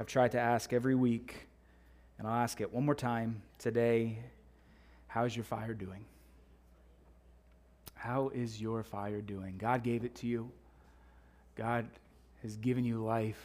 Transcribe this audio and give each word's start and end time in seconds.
I've 0.00 0.06
tried 0.06 0.30
to 0.32 0.38
ask 0.38 0.72
every 0.72 0.94
week, 0.94 1.48
and 2.18 2.28
I'll 2.28 2.42
ask 2.42 2.60
it 2.60 2.72
one 2.72 2.84
more 2.84 2.94
time 2.94 3.42
today. 3.58 4.18
How's 5.08 5.34
your 5.34 5.44
fire 5.44 5.74
doing? 5.74 6.04
How 7.94 8.28
is 8.28 8.60
your 8.60 8.84
fire 8.84 9.20
doing? 9.20 9.56
God 9.58 9.82
gave 9.82 10.04
it 10.04 10.14
to 10.16 10.28
you. 10.28 10.52
God 11.56 11.84
has 12.42 12.56
given 12.58 12.84
you 12.84 13.02
life. 13.02 13.44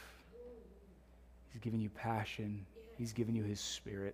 He's 1.51 1.61
given 1.61 1.81
you 1.81 1.89
passion. 1.89 2.63
He's 2.99 3.13
given 3.13 3.33
you 3.33 3.41
His 3.41 3.59
Spirit. 3.59 4.13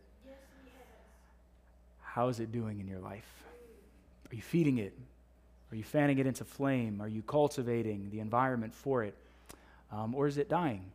How 2.01 2.29
is 2.29 2.39
it 2.39 2.53
doing 2.53 2.79
in 2.79 2.87
your 2.87 2.99
life? 2.99 3.43
Are 4.31 4.35
you 4.35 4.41
feeding 4.41 4.77
it? 4.77 4.97
Are 5.73 5.75
you 5.75 5.83
fanning 5.83 6.19
it 6.19 6.25
into 6.25 6.45
flame? 6.45 7.01
Are 7.01 7.07
you 7.09 7.21
cultivating 7.21 8.09
the 8.11 8.21
environment 8.21 8.73
for 8.73 9.03
it? 9.03 9.15
Um, 9.91 10.15
or 10.15 10.25
is 10.27 10.37
it 10.37 10.47
dying? 10.47 10.85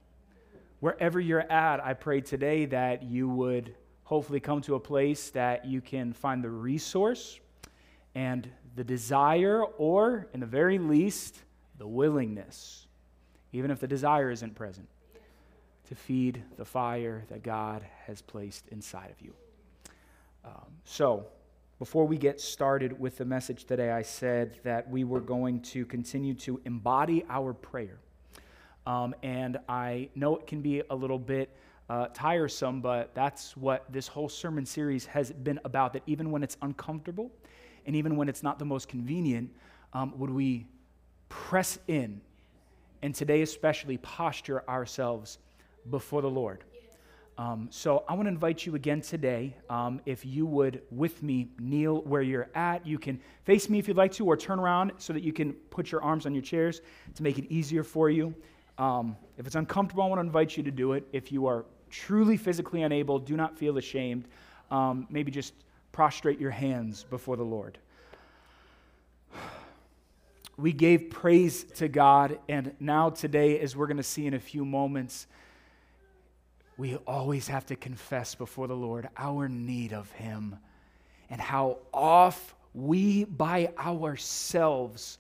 Wherever 0.85 1.19
you're 1.19 1.51
at, 1.51 1.83
I 1.83 1.95
pray 1.95 2.21
today 2.21 2.67
that 2.67 3.03
you 3.03 3.27
would 3.27 3.75
hopefully 4.03 4.39
come 4.39 4.61
to 4.61 4.75
a 4.75 4.79
place 4.79 5.31
that 5.31 5.65
you 5.65 5.81
can 5.81 6.13
find 6.13 6.45
the 6.45 6.51
resource 6.51 7.41
and 8.15 8.47
the 8.77 8.85
desire, 8.85 9.65
or 9.65 10.29
in 10.35 10.41
the 10.41 10.47
very 10.47 10.79
least, 10.79 11.39
the 11.79 11.87
willingness, 11.87 12.87
even 13.55 13.71
if 13.71 13.81
the 13.81 13.87
desire 13.87 14.31
isn't 14.31 14.55
present, 14.57 14.87
to 15.89 15.95
feed 15.95 16.43
the 16.59 16.67
fire 16.67 17.25
that 17.31 17.43
God 17.43 17.83
has 18.07 18.21
placed 18.21 18.69
inside 18.69 19.11
of 19.11 19.23
you. 19.23 19.33
Um, 20.45 20.67
so, 20.85 21.25
before 21.79 22.07
we 22.07 22.19
get 22.19 22.43
started 22.43 23.01
with 23.01 23.17
the 23.17 23.25
message 23.25 23.65
today, 23.65 23.91
I 23.91 24.03
said 24.03 24.59
that 24.65 24.91
we 24.91 25.05
were 25.05 25.23
going 25.23 25.63
to 25.63 25.87
continue 25.87 26.35
to 26.35 26.61
embody 26.67 27.25
our 27.31 27.55
prayer. 27.55 28.01
Um, 28.87 29.15
and 29.23 29.59
I 29.69 30.09
know 30.15 30.37
it 30.37 30.47
can 30.47 30.61
be 30.61 30.83
a 30.91 30.95
little 30.95 31.19
bit 31.19 31.51
uh, 31.89 32.07
tiresome, 32.15 32.81
but 32.81 33.15
that's 33.15 33.57
what 33.57 33.85
this 33.91 34.07
whole 34.07 34.29
sermon 34.29 34.67
series 34.67 35.07
has 35.07 35.33
been 35.33 35.61
about. 35.65 35.93
That 35.93 36.03
even 36.07 36.31
when 36.31 36.43
it's 36.43 36.57
uncomfortable 36.63 37.31
and 37.87 37.97
even 37.97 38.17
when 38.17 38.29
it's 38.29 38.43
not 38.43 38.59
the 38.59 38.65
most 38.65 38.89
convenient, 38.89 39.51
um, 39.93 40.13
would 40.19 40.31
we 40.31 40.67
press 41.29 41.79
in 41.89 42.21
and 43.03 43.15
today, 43.15 43.43
especially, 43.43 43.99
posture 43.99 44.69
ourselves 44.69 45.39
before 45.91 46.23
the 46.23 46.31
Lord? 46.31 46.65
Um, 47.37 47.69
so 47.71 48.05
I 48.09 48.15
want 48.15 48.27
to 48.27 48.31
invite 48.31 48.65
you 48.65 48.77
again 48.77 49.01
today. 49.01 49.57
Um, 49.69 50.01
if 50.07 50.25
you 50.25 50.47
would, 50.47 50.83
with 50.91 51.23
me, 51.23 51.49
kneel 51.59 52.01
where 52.03 52.23
you're 52.23 52.49
at. 52.55 52.87
You 52.87 52.99
can 52.99 53.21
face 53.43 53.69
me 53.69 53.79
if 53.79 53.89
you'd 53.89 53.97
like 53.97 54.13
to, 54.13 54.25
or 54.25 54.37
turn 54.37 54.61
around 54.61 54.93
so 54.99 55.13
that 55.13 55.23
you 55.23 55.33
can 55.33 55.53
put 55.53 55.91
your 55.91 56.03
arms 56.03 56.27
on 56.27 56.35
your 56.35 56.43
chairs 56.43 56.81
to 57.17 57.23
make 57.23 57.39
it 57.39 57.45
easier 57.51 57.83
for 57.83 58.09
you. 58.09 58.35
Um, 58.79 59.17
if 59.39 59.47
it's 59.47 59.55
uncomfortable, 59.55 60.05
I 60.05 60.09
want 60.09 60.19
to 60.19 60.27
invite 60.27 60.57
you 60.57 60.63
to 60.65 60.71
do 60.71 60.93
it. 60.93 61.07
If 61.13 61.31
you 61.31 61.47
are 61.47 61.65
truly 61.91 62.37
physically 62.37 62.83
unable, 62.83 63.19
do 63.19 63.37
not 63.37 63.57
feel 63.57 63.79
ashamed. 63.79 64.27
Um, 64.71 65.07
maybe 65.11 65.31
just 65.31 65.55
prostrate 65.93 66.41
your 66.41 66.51
hands 66.51 67.05
before 67.05 67.37
the 67.37 67.45
Lord. 67.45 67.79
We 70.57 70.73
gave 70.73 71.11
praise 71.11 71.65
to 71.75 71.89
God, 71.89 72.39
and 72.49 72.75
now 72.79 73.11
today, 73.11 73.59
as 73.59 73.77
we're 73.77 73.89
going 73.89 73.97
to 73.97 74.03
see 74.05 74.27
in 74.27 74.35
a 74.35 74.41
few 74.41 74.65
moments, 74.65 75.27
we 76.77 76.97
always 77.07 77.49
have 77.49 77.67
to 77.67 77.77
confess 77.77 78.35
before 78.35 78.67
the 78.67 78.77
Lord 78.77 79.09
our 79.17 79.49
need 79.49 79.93
of 79.93 80.11
Him 80.13 80.57
and 81.31 81.41
how 81.41 81.79
off 81.93 82.55
we 82.73 83.25
by 83.25 83.73
ourselves 83.79 85.19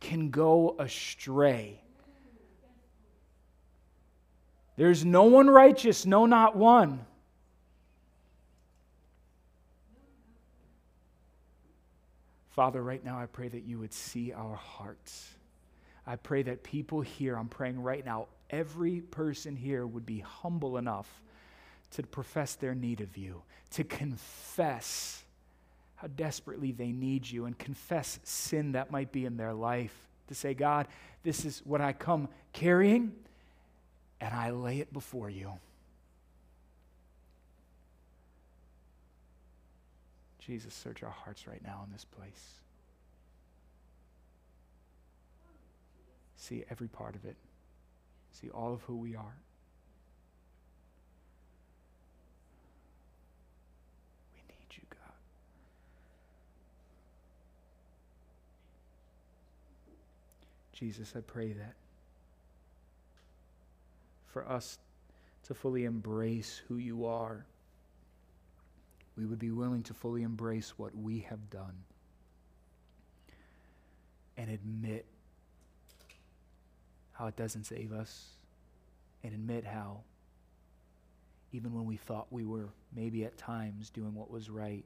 can 0.00 0.30
go 0.30 0.76
astray. 0.78 1.80
There's 4.76 5.04
no 5.04 5.24
one 5.24 5.48
righteous, 5.48 6.04
no, 6.04 6.26
not 6.26 6.54
one. 6.54 7.04
Father, 12.50 12.82
right 12.82 13.04
now 13.04 13.18
I 13.18 13.26
pray 13.26 13.48
that 13.48 13.64
you 13.64 13.78
would 13.78 13.92
see 13.92 14.32
our 14.32 14.54
hearts. 14.54 15.34
I 16.06 16.16
pray 16.16 16.42
that 16.44 16.62
people 16.62 17.00
here, 17.00 17.36
I'm 17.36 17.48
praying 17.48 17.82
right 17.82 18.04
now, 18.04 18.28
every 18.48 19.00
person 19.00 19.56
here 19.56 19.86
would 19.86 20.06
be 20.06 20.20
humble 20.20 20.78
enough 20.78 21.22
to 21.92 22.02
profess 22.02 22.54
their 22.54 22.74
need 22.74 23.00
of 23.00 23.16
you, 23.16 23.42
to 23.72 23.84
confess 23.84 25.22
how 25.96 26.08
desperately 26.08 26.72
they 26.72 26.92
need 26.92 27.28
you, 27.28 27.46
and 27.46 27.58
confess 27.58 28.20
sin 28.22 28.72
that 28.72 28.90
might 28.90 29.12
be 29.12 29.24
in 29.24 29.36
their 29.36 29.54
life. 29.54 29.94
To 30.28 30.34
say, 30.34 30.54
God, 30.54 30.88
this 31.22 31.44
is 31.44 31.60
what 31.64 31.80
I 31.80 31.92
come 31.92 32.28
carrying, 32.52 33.12
and 34.20 34.34
I 34.34 34.50
lay 34.50 34.80
it 34.80 34.92
before 34.92 35.30
you. 35.30 35.52
Jesus, 40.38 40.74
search 40.74 41.02
our 41.02 41.10
hearts 41.10 41.46
right 41.46 41.62
now 41.62 41.82
in 41.86 41.92
this 41.92 42.04
place. 42.04 42.54
See 46.36 46.64
every 46.70 46.88
part 46.88 47.16
of 47.16 47.24
it 47.24 47.36
see 48.40 48.50
all 48.50 48.72
of 48.74 48.82
who 48.82 48.96
we 48.96 49.16
are. 49.16 49.36
We 54.34 54.40
need 54.48 54.76
you, 54.76 54.82
God. 54.90 54.98
Jesus, 60.72 61.14
I 61.16 61.20
pray 61.20 61.52
that 61.52 61.74
for 64.36 64.46
us 64.52 64.78
to 65.44 65.54
fully 65.54 65.86
embrace 65.86 66.60
who 66.68 66.76
you 66.76 67.06
are, 67.06 67.46
we 69.16 69.24
would 69.24 69.38
be 69.38 69.50
willing 69.50 69.82
to 69.82 69.94
fully 69.94 70.24
embrace 70.24 70.74
what 70.76 70.94
we 70.94 71.20
have 71.20 71.48
done 71.48 71.72
and 74.36 74.50
admit 74.50 75.06
how 77.12 77.26
it 77.28 77.36
doesn't 77.36 77.64
save 77.64 77.94
us, 77.94 78.26
and 79.24 79.32
admit 79.32 79.64
how, 79.64 80.00
even 81.52 81.72
when 81.72 81.86
we 81.86 81.96
thought 81.96 82.26
we 82.30 82.44
were 82.44 82.68
maybe 82.94 83.24
at 83.24 83.38
times 83.38 83.88
doing 83.88 84.14
what 84.14 84.30
was 84.30 84.50
right, 84.50 84.84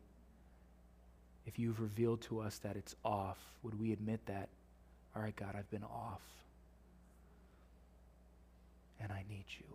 if 1.45 1.59
you've 1.59 1.81
revealed 1.81 2.21
to 2.21 2.39
us 2.39 2.59
that 2.59 2.77
it's 2.77 2.95
off, 3.05 3.39
would 3.65 3.81
we 3.81 3.93
admit 3.93 4.21
that, 4.27 4.49
all 5.17 5.23
right, 5.23 5.35
God, 5.35 5.57
I've 5.59 5.71
been 5.73 5.83
off, 5.83 6.23
and 9.01 9.11
I 9.11 9.25
need 9.29 9.45
you? 9.59 9.67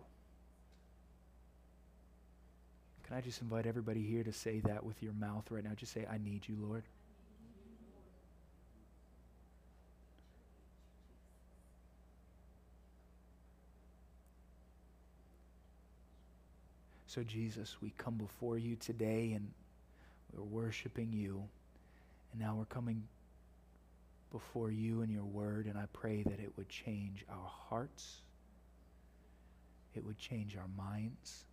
Can 3.04 3.16
I 3.16 3.20
just 3.20 3.40
invite 3.40 3.66
everybody 3.66 4.02
here 4.02 4.24
to 4.24 4.32
say 4.32 4.60
that 4.60 4.84
with 4.84 5.02
your 5.02 5.12
mouth 5.12 5.50
right 5.50 5.62
now? 5.62 5.70
Just 5.76 5.92
say, 5.92 6.06
I 6.10 6.18
need 6.18 6.48
you, 6.48 6.56
Lord. 6.60 6.82
So, 17.06 17.22
Jesus, 17.22 17.76
we 17.80 17.94
come 17.96 18.16
before 18.16 18.58
you 18.58 18.76
today 18.76 19.32
and 19.32 19.50
we're 20.34 20.42
worshiping 20.42 21.12
you. 21.12 21.44
And 22.32 22.40
now 22.40 22.56
we're 22.56 22.66
coming 22.66 23.04
before 24.32 24.70
you 24.70 25.00
and 25.02 25.10
your 25.10 25.24
word, 25.24 25.66
and 25.66 25.78
I 25.78 25.84
pray 25.92 26.22
that 26.24 26.40
it 26.40 26.52
would 26.56 26.68
change 26.68 27.24
our 27.30 27.50
hearts, 27.68 28.22
it 29.96 30.04
would 30.04 30.18
change 30.18 30.56
our 30.56 30.68
minds, 30.76 31.44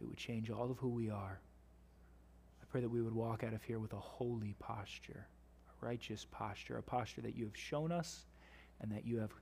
it 0.00 0.06
would 0.06 0.16
change 0.16 0.50
all 0.50 0.70
of 0.70 0.78
who 0.78 0.88
we 0.88 1.10
are. 1.10 1.40
I 2.62 2.64
pray 2.70 2.80
that 2.80 2.88
we 2.88 3.02
would 3.02 3.14
walk 3.14 3.42
out 3.44 3.54
of 3.54 3.62
here 3.62 3.78
with 3.78 3.92
a 3.92 3.98
holy 3.98 4.54
posture, 4.58 5.26
a 5.68 5.86
righteous 5.86 6.26
posture, 6.30 6.76
a 6.78 6.82
posture 6.82 7.20
that 7.22 7.36
you 7.36 7.44
have 7.44 7.56
shown 7.56 7.90
us 7.90 8.26
and 8.80 8.92
that 8.92 9.06
you 9.06 9.18
have 9.18 9.32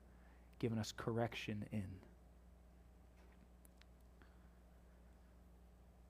given 0.59 0.79
us 0.79 0.93
correction 0.97 1.65
in. 1.73 1.85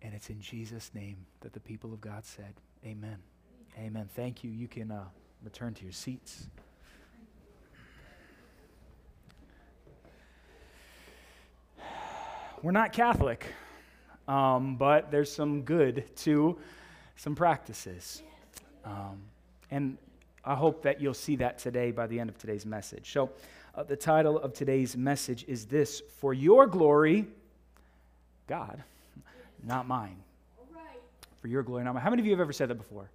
And 0.02 0.14
it's 0.14 0.30
in 0.30 0.40
Jesus' 0.40 0.92
name 0.94 1.26
that 1.40 1.52
the 1.52 1.60
people 1.60 1.92
of 1.92 2.00
God 2.00 2.24
said, 2.24 2.54
Amen. 2.84 3.16
Amen. 3.78 4.08
Thank 4.14 4.44
you. 4.44 4.50
You 4.50 4.68
can 4.68 4.92
uh, 4.92 5.04
return 5.42 5.74
to 5.74 5.82
your 5.82 5.92
seats. 5.92 6.48
We're 12.66 12.72
not 12.72 12.92
Catholic, 12.92 13.46
um, 14.26 14.74
but 14.74 15.12
there's 15.12 15.30
some 15.30 15.62
good 15.62 16.02
to 16.16 16.58
some 17.14 17.36
practices. 17.36 18.24
Um, 18.84 19.22
and 19.70 19.96
I 20.44 20.56
hope 20.56 20.82
that 20.82 21.00
you'll 21.00 21.14
see 21.14 21.36
that 21.36 21.60
today 21.60 21.92
by 21.92 22.08
the 22.08 22.18
end 22.18 22.28
of 22.28 22.36
today's 22.38 22.66
message. 22.66 23.12
So, 23.12 23.30
uh, 23.76 23.84
the 23.84 23.94
title 23.94 24.36
of 24.36 24.52
today's 24.52 24.96
message 24.96 25.44
is 25.46 25.66
this 25.66 26.02
For 26.18 26.34
Your 26.34 26.66
Glory, 26.66 27.26
God 28.48 28.82
not 29.62 29.86
mine. 29.86 30.16
For 31.40 31.46
your 31.46 31.62
glory, 31.62 31.84
not 31.84 31.94
mine. 31.94 32.02
How 32.02 32.10
many 32.10 32.22
of 32.22 32.26
you 32.26 32.32
have 32.32 32.40
ever 32.40 32.52
said 32.52 32.68
that 32.70 32.78
before? 32.78 33.08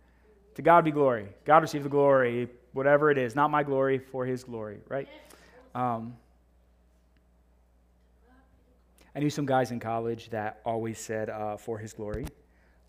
To 0.56 0.62
God 0.62 0.86
be 0.86 0.92
glory. 0.92 1.28
God 1.44 1.62
receive 1.62 1.84
the 1.84 1.90
glory, 1.90 2.48
whatever 2.72 3.12
it 3.12 3.18
is. 3.18 3.36
Not 3.36 3.52
my 3.52 3.64
glory, 3.64 4.00
for 4.00 4.26
his 4.26 4.46
glory, 4.46 4.78
right? 4.88 5.10
Um, 5.76 6.16
I 9.16 9.20
knew 9.20 9.30
some 9.30 9.46
guys 9.46 9.72
in 9.72 9.80
college 9.80 10.30
that 10.30 10.62
always 10.66 10.98
said, 10.98 11.30
uh, 11.30 11.58
for 11.58 11.78
his 11.78 11.94
glory. 11.94 12.28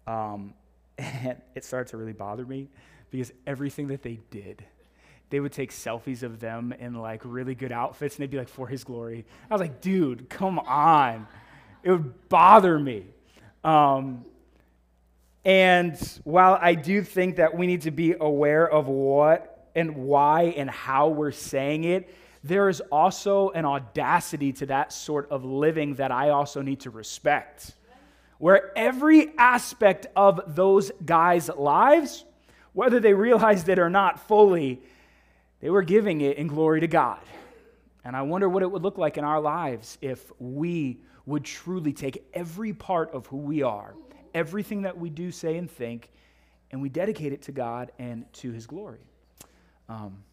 Um, 0.07 0.55
and 0.99 1.41
it 1.55 1.65
started 1.65 1.91
to 1.91 1.97
really 1.97 2.13
bother 2.13 2.45
me 2.45 2.69
because 3.11 3.33
everything 3.47 3.89
that 3.89 4.03
they 4.03 4.21
did, 4.31 4.65
they 5.31 5.41
would 5.41 5.53
take 5.53 5.73
selfies 5.73 6.23
of 6.23 6.41
them 6.41 6.73
in 6.79 6.95
like 6.95 7.23
really 7.25 7.55
good 7.55 7.73
outfits 7.73 8.17
and 8.17 8.23
they'd 8.23 8.31
be 8.31 8.39
like, 8.39 8.49
for 8.49 8.69
his 8.69 8.85
glory. 8.85 9.25
I 9.51 9.55
was 9.55 9.61
like, 9.61 9.81
dude, 9.81 10.29
come 10.29 10.59
on. 10.59 11.27
It 11.83 11.91
would 11.91 12.29
bother 12.29 12.79
me. 12.79 13.07
Um, 13.65 14.25
and 15.45 15.99
while 16.25 16.57
I 16.61 16.75
do 16.75 17.03
think 17.03 17.37
that 17.37 17.57
we 17.57 17.67
need 17.67 17.83
to 17.83 17.91
be 17.91 18.15
aware 18.19 18.69
of 18.69 18.87
what 18.87 19.69
and 19.75 19.97
why 19.97 20.55
and 20.57 20.71
how 20.71 21.09
we're 21.09 21.33
saying 21.33 21.85
it, 21.85 22.15
there 22.45 22.69
is 22.69 22.81
also 22.91 23.51
an 23.51 23.65
audacity 23.65 24.53
to 24.55 24.67
that 24.67 24.93
sort 24.93 25.31
of 25.31 25.45
living 25.45 25.95
that 25.95 26.11
I 26.11 26.31
also 26.31 26.61
need 26.61 26.81
to 26.81 26.91
respect. 26.91 27.73
Where 28.39 28.77
every 28.77 29.37
aspect 29.39 30.09
of 30.17 30.57
those 30.57 30.91
guys' 31.05 31.49
lives, 31.49 32.25
whether 32.73 32.99
they 32.99 33.15
realized 33.15 33.69
it 33.69 33.79
or 33.79 33.89
not 33.89 34.27
fully, 34.27 34.83
they 35.61 35.71
were 35.71 35.83
giving 35.83 36.21
it 36.21 36.39
in 36.39 36.49
glory 36.49 36.81
to 36.81 36.89
God. 36.89 37.21
And 38.05 38.17
I 38.17 38.23
wonder 38.23 38.49
what 38.49 38.65
it 38.65 38.71
would 38.71 38.83
look 38.83 38.99
like 38.99 39.17
in 39.17 39.25
our 39.25 39.41
lives 39.41 39.97
if 40.01 40.33
we 40.41 40.99
would 41.25 41.45
truly 41.45 41.93
take 41.93 42.25
every 42.35 42.73
part 42.73 43.13
of 43.13 43.27
who 43.29 43.37
we 43.37 43.63
are, 43.63 43.95
everything 44.35 44.83
that 44.83 44.99
we 44.99 45.09
do, 45.09 45.31
say, 45.31 45.57
and 45.57 45.71
think, 45.71 46.11
and 46.73 46.83
we 46.83 46.89
dedicate 46.89 47.33
it 47.33 47.43
to 47.43 47.53
God 47.53 47.93
and 48.01 48.25
to 48.35 48.51
His 48.51 48.67
glory. 48.67 49.07
Um, 49.89 50.25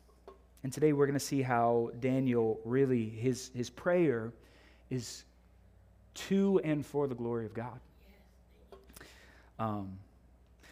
and 0.63 0.73
today 0.73 0.91
we're 0.91 1.05
going 1.05 1.17
to 1.17 1.25
see 1.25 1.41
how 1.41 1.91
Daniel 1.99 2.59
really, 2.65 3.07
his, 3.07 3.51
his 3.55 3.69
prayer 3.69 4.33
is 4.89 5.23
to 6.13 6.59
and 6.63 6.85
for 6.85 7.07
the 7.07 7.15
glory 7.15 7.45
of 7.45 7.53
God. 7.53 7.79
Um, 9.57 9.97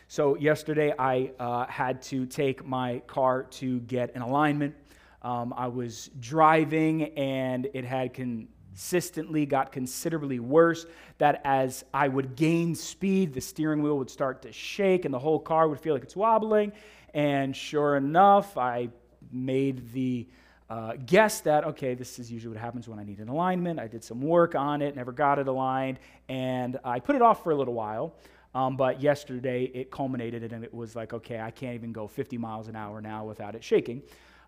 so, 0.10 0.38
yesterday 0.38 0.94
I 0.98 1.31
uh, 1.39 1.66
had 1.68 2.01
to 2.04 2.25
take 2.25 2.66
my 2.66 3.00
car 3.07 3.44
to 3.44 3.80
get 3.81 4.16
an 4.16 4.22
alignment. 4.22 4.75
Um, 5.22 5.54
I 5.56 5.68
was 5.68 6.10
driving 6.19 7.04
and 7.18 7.68
it 7.74 7.83
had 7.83 8.13
consistently 8.13 9.45
got 9.45 9.74
considerably 9.74 10.40
worse. 10.40 10.86
That 11.18 11.42
as 11.44 11.83
I 11.94 12.07
would 12.07 12.36
gain 12.36 12.75
speed, 12.75 13.33
the 13.33 13.42
steering 13.42 13.81
wheel 13.81 13.98
would 13.98 14.10
start 14.10 14.42
to 14.44 14.54
shake 14.54 15.04
and 15.04 15.13
the 15.13 15.19
whole 15.19 15.40
car 15.40 15.68
would 15.68 15.80
feel 15.80 15.94
like 15.94 16.04
it's 16.04 16.16
wobbling. 16.16 16.72
And 17.13 17.56
sure 17.56 17.98
enough, 17.98 18.57
I 18.57 18.90
made 19.32 19.92
the 19.92 20.28
uh, 20.70 20.94
guess 21.06 21.42
that, 21.42 21.64
okay, 21.64 21.94
this 21.94 22.20
is 22.20 22.32
usually 22.32 22.54
what 22.54 22.62
happens 22.62 22.90
when 22.90 23.00
I 23.00 23.04
need 23.04 23.20
an 23.20 23.30
alignment. 23.30 23.80
I 23.80 23.88
did 23.88 24.04
some 24.04 24.22
work 24.22 24.54
on 24.54 24.82
it, 24.82 24.96
never 24.96 25.14
got 25.14 25.40
it 25.40 25.48
aligned, 25.48 26.00
and 26.28 26.78
I 26.84 27.00
put 27.00 27.16
it 27.16 27.22
off 27.22 27.44
for 27.44 27.52
a 27.52 27.56
little 27.56 27.74
while. 27.74 28.16
Um, 28.54 28.76
but 28.76 29.02
yesterday 29.02 29.66
it 29.74 29.92
culminated 29.92 30.52
and 30.52 30.64
it 30.64 30.74
was 30.74 30.96
like, 30.96 31.14
okay, 31.14 31.40
I 31.40 31.52
can't 31.52 31.76
even 31.76 31.92
go 31.92 32.08
50 32.08 32.38
miles 32.38 32.68
an 32.68 32.76
hour 32.76 33.02
now 33.02 33.24
without 33.24 33.56
it 33.56 33.64
shaking. 33.64 34.02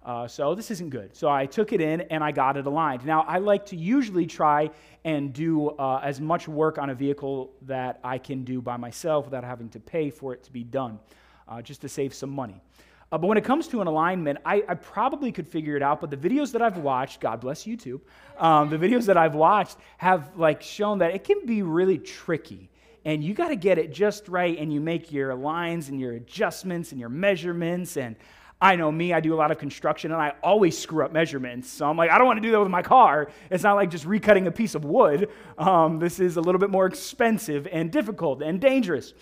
Uh, 0.04 0.28
so 0.28 0.56
this 0.56 0.72
isn't 0.72 0.90
good. 0.90 1.16
So 1.16 1.30
I 1.30 1.46
took 1.46 1.74
it 1.74 1.82
in 1.82 2.02
and 2.02 2.24
I 2.24 2.32
got 2.32 2.58
it 2.58 2.66
aligned. 2.66 3.06
Now, 3.06 3.22
I 3.22 3.38
like 3.38 3.66
to 3.68 3.76
usually 3.76 4.26
try 4.26 4.72
and 5.04 5.34
do 5.34 5.70
uh, 5.70 6.00
as 6.02 6.22
much 6.22 6.48
work 6.48 6.78
on 6.78 6.90
a 6.90 6.96
vehicle 6.96 7.52
that 7.64 8.00
I 8.04 8.18
can 8.18 8.44
do 8.44 8.62
by 8.62 8.78
myself 8.78 9.26
without 9.26 9.44
having 9.44 9.70
to 9.70 9.80
pay 9.80 10.10
for 10.10 10.34
it 10.34 10.44
to 10.44 10.52
be 10.52 10.64
done, 10.64 11.00
uh, 11.48 11.62
just 11.62 11.82
to 11.82 11.90
save 11.90 12.14
some 12.14 12.30
money. 12.30 12.62
Uh, 13.12 13.18
but 13.18 13.28
when 13.28 13.38
it 13.38 13.44
comes 13.44 13.68
to 13.68 13.82
an 13.82 13.88
alignment, 13.88 14.38
I, 14.46 14.64
I, 14.68 14.76
probably 14.76 15.32
could 15.32 15.48
figure 15.48 15.76
it 15.76 15.82
out. 15.82 16.00
But 16.00 16.12
the 16.12 16.18
videos 16.18 16.52
that 16.52 16.62
I've 16.62 16.78
watched, 16.78 17.20
God 17.20 17.42
bless 17.42 17.64
YouTube, 17.64 18.02
um, 18.38 18.70
the 18.70 18.78
videos 18.78 19.06
that 19.08 19.18
I've 19.18 19.34
watched 19.34 19.78
have 19.98 20.32
like 20.36 20.62
shown 20.62 21.00
that 21.00 21.16
it 21.16 21.24
can 21.24 21.46
be 21.46 21.64
really 21.64 21.98
tricky. 21.98 22.70
And 23.06 23.24
you 23.24 23.34
got 23.34 23.48
to 23.48 23.56
get 23.56 23.80
it 23.80 23.92
just 23.92 24.28
right, 24.28 24.58
and 24.58 24.72
you 24.72 24.80
make 24.80 25.12
your 25.12 25.34
lines 25.34 25.90
and 25.90 26.00
your 26.00 26.14
adjustments 26.14 26.92
and 26.92 27.00
your 27.00 27.10
measurements. 27.10 27.98
And 27.98 28.16
I 28.62 28.76
know 28.76 28.92
me, 28.92 29.14
I 29.14 29.22
do 29.22 29.34
a 29.34 29.38
lot 29.38 29.52
of 29.52 29.58
construction, 29.58 30.12
and 30.12 30.22
I 30.22 30.34
always 30.44 30.78
screw 30.78 31.06
up 31.06 31.14
measurements. 31.14 31.70
So 31.70 31.90
I'm 31.90 31.96
like, 31.96 32.12
I 32.12 32.18
don't 32.18 32.28
want 32.28 32.38
to 32.38 32.42
do 32.42 32.52
that 32.52 32.60
with 32.60 32.70
my 32.70 32.82
car. 32.82 33.32
It's 33.50 33.64
not 33.64 33.76
like 33.76 33.90
just 33.90 34.06
recutting 34.06 34.48
a 34.48 34.52
piece 34.52 34.76
of 34.76 34.84
wood. 34.84 35.30
Um, 35.58 35.98
this 35.98 36.20
is 36.20 36.36
a 36.36 36.42
little 36.42 36.60
bit 36.60 36.70
more 36.70 36.86
expensive 36.86 37.68
and 37.72 37.90
difficult 37.90 38.42
and 38.44 38.60
dangerous. 38.60 39.14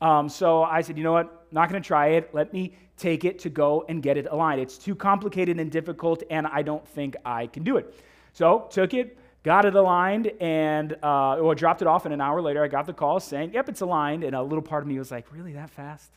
Um, 0.00 0.28
so 0.28 0.62
I 0.62 0.82
said, 0.82 0.98
you 0.98 1.04
know 1.04 1.12
what? 1.12 1.26
I'm 1.26 1.54
Not 1.54 1.70
going 1.70 1.82
to 1.82 1.86
try 1.86 2.08
it. 2.08 2.30
Let 2.34 2.52
me 2.52 2.76
take 2.96 3.24
it 3.24 3.38
to 3.40 3.50
go 3.50 3.84
and 3.88 4.02
get 4.02 4.16
it 4.16 4.26
aligned. 4.30 4.60
It's 4.60 4.78
too 4.78 4.94
complicated 4.94 5.58
and 5.60 5.70
difficult, 5.70 6.22
and 6.30 6.46
I 6.46 6.62
don't 6.62 6.86
think 6.86 7.16
I 7.24 7.46
can 7.46 7.62
do 7.62 7.76
it. 7.76 7.94
So 8.32 8.66
took 8.70 8.94
it, 8.94 9.18
got 9.42 9.64
it 9.64 9.74
aligned, 9.74 10.32
and 10.40 10.92
uh, 10.94 11.38
well, 11.40 11.54
dropped 11.54 11.82
it 11.82 11.88
off. 11.88 12.04
And 12.04 12.12
an 12.12 12.20
hour 12.20 12.40
later, 12.40 12.62
I 12.62 12.68
got 12.68 12.86
the 12.86 12.92
call 12.92 13.20
saying, 13.20 13.52
"Yep, 13.52 13.68
it's 13.70 13.80
aligned." 13.80 14.24
And 14.24 14.34
a 14.34 14.42
little 14.42 14.62
part 14.62 14.82
of 14.82 14.88
me 14.88 14.98
was 14.98 15.10
like, 15.10 15.32
"Really 15.32 15.52
that 15.54 15.70
fast? 15.70 16.10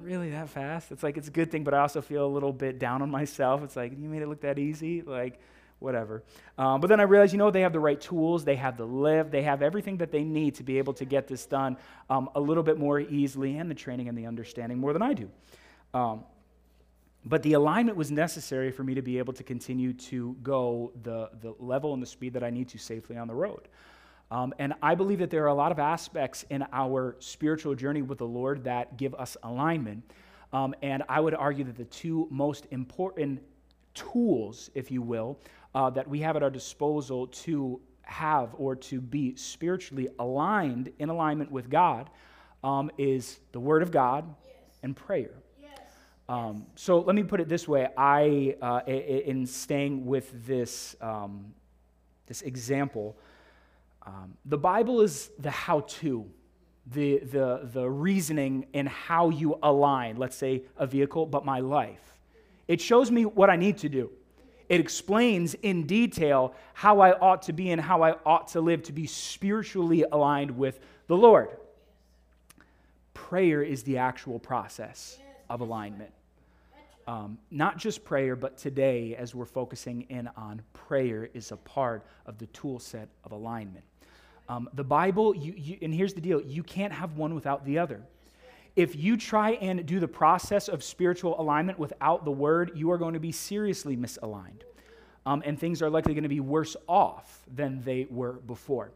Really 0.00 0.30
that 0.30 0.48
fast?" 0.48 0.92
It's 0.92 1.02
like 1.02 1.16
it's 1.18 1.28
a 1.28 1.32
good 1.32 1.50
thing, 1.50 1.64
but 1.64 1.74
I 1.74 1.80
also 1.80 2.00
feel 2.00 2.24
a 2.24 2.32
little 2.32 2.52
bit 2.52 2.78
down 2.78 3.02
on 3.02 3.10
myself. 3.10 3.62
It's 3.62 3.76
like 3.76 3.92
you 3.98 4.08
made 4.08 4.22
it 4.22 4.28
look 4.28 4.40
that 4.42 4.58
easy, 4.58 5.02
like 5.02 5.38
whatever. 5.80 6.22
Um, 6.56 6.80
but 6.80 6.86
then 6.86 7.00
I 7.00 7.04
realized, 7.04 7.32
you 7.32 7.38
know, 7.38 7.50
they 7.50 7.62
have 7.62 7.72
the 7.72 7.80
right 7.80 8.00
tools, 8.00 8.44
they 8.44 8.56
have 8.56 8.76
the 8.76 8.86
live, 8.86 9.30
they 9.30 9.42
have 9.42 9.62
everything 9.62 9.96
that 9.96 10.12
they 10.12 10.22
need 10.22 10.54
to 10.56 10.62
be 10.62 10.78
able 10.78 10.92
to 10.94 11.04
get 11.04 11.26
this 11.26 11.46
done 11.46 11.76
um, 12.08 12.30
a 12.34 12.40
little 12.40 12.62
bit 12.62 12.78
more 12.78 13.00
easily, 13.00 13.58
and 13.58 13.70
the 13.70 13.74
training 13.74 14.08
and 14.08 14.16
the 14.16 14.26
understanding 14.26 14.78
more 14.78 14.92
than 14.92 15.02
I 15.02 15.14
do. 15.14 15.30
Um, 15.92 16.24
but 17.24 17.42
the 17.42 17.54
alignment 17.54 17.96
was 17.96 18.10
necessary 18.10 18.70
for 18.70 18.82
me 18.82 18.94
to 18.94 19.02
be 19.02 19.18
able 19.18 19.32
to 19.34 19.42
continue 19.42 19.92
to 19.92 20.36
go 20.42 20.92
the, 21.02 21.30
the 21.42 21.54
level 21.58 21.92
and 21.92 22.02
the 22.02 22.06
speed 22.06 22.32
that 22.34 22.44
I 22.44 22.50
need 22.50 22.68
to 22.68 22.78
safely 22.78 23.16
on 23.16 23.28
the 23.28 23.34
road. 23.34 23.68
Um, 24.30 24.54
and 24.58 24.74
I 24.80 24.94
believe 24.94 25.18
that 25.18 25.30
there 25.30 25.44
are 25.44 25.48
a 25.48 25.54
lot 25.54 25.72
of 25.72 25.78
aspects 25.78 26.44
in 26.50 26.64
our 26.72 27.16
spiritual 27.18 27.74
journey 27.74 28.00
with 28.00 28.18
the 28.18 28.26
Lord 28.26 28.64
that 28.64 28.96
give 28.96 29.14
us 29.14 29.36
alignment. 29.42 30.04
Um, 30.52 30.74
and 30.82 31.02
I 31.08 31.20
would 31.20 31.34
argue 31.34 31.64
that 31.64 31.76
the 31.76 31.84
two 31.84 32.28
most 32.30 32.66
important 32.70 33.42
tools, 33.94 34.70
if 34.74 34.90
you 34.90 35.02
will, 35.02 35.38
uh, 35.74 35.90
that 35.90 36.08
we 36.08 36.20
have 36.20 36.36
at 36.36 36.42
our 36.42 36.50
disposal 36.50 37.26
to 37.28 37.80
have 38.02 38.54
or 38.58 38.74
to 38.74 39.00
be 39.00 39.36
spiritually 39.36 40.08
aligned 40.18 40.92
in 40.98 41.08
alignment 41.08 41.50
with 41.50 41.70
God 41.70 42.10
um, 42.64 42.90
is 42.98 43.38
the 43.52 43.60
Word 43.60 43.82
of 43.82 43.90
God 43.90 44.34
yes. 44.44 44.54
and 44.82 44.96
prayer. 44.96 45.30
Yes. 45.62 45.70
Um, 46.28 46.66
so 46.74 47.00
let 47.00 47.14
me 47.14 47.22
put 47.22 47.40
it 47.40 47.48
this 47.48 47.68
way: 47.68 47.88
I, 47.96 48.56
uh, 48.60 48.80
in 48.86 49.46
staying 49.46 50.06
with 50.06 50.46
this 50.46 50.96
um, 51.00 51.54
this 52.26 52.42
example, 52.42 53.16
um, 54.06 54.34
the 54.44 54.58
Bible 54.58 55.00
is 55.00 55.30
the 55.38 55.50
how-to, 55.50 56.26
the 56.86 57.18
the 57.18 57.70
the 57.72 57.88
reasoning 57.88 58.66
and 58.74 58.88
how 58.88 59.30
you 59.30 59.58
align. 59.62 60.16
Let's 60.16 60.36
say 60.36 60.64
a 60.76 60.86
vehicle, 60.86 61.26
but 61.26 61.44
my 61.44 61.60
life. 61.60 62.18
It 62.68 62.80
shows 62.80 63.10
me 63.10 63.24
what 63.24 63.50
I 63.50 63.56
need 63.56 63.78
to 63.78 63.88
do. 63.88 64.10
It 64.70 64.78
explains 64.78 65.54
in 65.54 65.84
detail 65.84 66.54
how 66.74 67.00
I 67.00 67.18
ought 67.18 67.42
to 67.42 67.52
be 67.52 67.72
and 67.72 67.80
how 67.80 68.02
I 68.02 68.14
ought 68.24 68.46
to 68.48 68.60
live 68.60 68.84
to 68.84 68.92
be 68.92 69.04
spiritually 69.04 70.04
aligned 70.12 70.56
with 70.56 70.78
the 71.08 71.16
Lord. 71.16 71.48
Prayer 73.12 73.64
is 73.64 73.82
the 73.82 73.98
actual 73.98 74.38
process 74.38 75.18
of 75.50 75.60
alignment. 75.60 76.12
Um, 77.08 77.36
not 77.50 77.78
just 77.78 78.04
prayer, 78.04 78.36
but 78.36 78.56
today, 78.56 79.16
as 79.16 79.34
we're 79.34 79.44
focusing 79.44 80.02
in 80.02 80.30
on 80.36 80.62
prayer, 80.72 81.28
is 81.34 81.50
a 81.50 81.56
part 81.56 82.06
of 82.24 82.38
the 82.38 82.46
tool 82.46 82.78
set 82.78 83.08
of 83.24 83.32
alignment. 83.32 83.84
Um, 84.48 84.68
the 84.74 84.84
Bible, 84.84 85.34
you, 85.34 85.52
you, 85.56 85.78
and 85.82 85.92
here's 85.92 86.14
the 86.14 86.20
deal 86.20 86.40
you 86.40 86.62
can't 86.62 86.92
have 86.92 87.16
one 87.16 87.34
without 87.34 87.64
the 87.64 87.80
other. 87.80 88.02
If 88.76 88.96
you 88.96 89.16
try 89.16 89.52
and 89.52 89.84
do 89.84 90.00
the 90.00 90.08
process 90.08 90.68
of 90.68 90.82
spiritual 90.82 91.40
alignment 91.40 91.78
without 91.78 92.24
the 92.24 92.30
word, 92.30 92.72
you 92.74 92.90
are 92.90 92.98
going 92.98 93.14
to 93.14 93.20
be 93.20 93.32
seriously 93.32 93.96
misaligned. 93.96 94.62
Um, 95.26 95.42
and 95.44 95.58
things 95.58 95.82
are 95.82 95.90
likely 95.90 96.14
going 96.14 96.22
to 96.22 96.28
be 96.28 96.40
worse 96.40 96.76
off 96.86 97.42
than 97.54 97.82
they 97.82 98.06
were 98.08 98.32
before. 98.32 98.92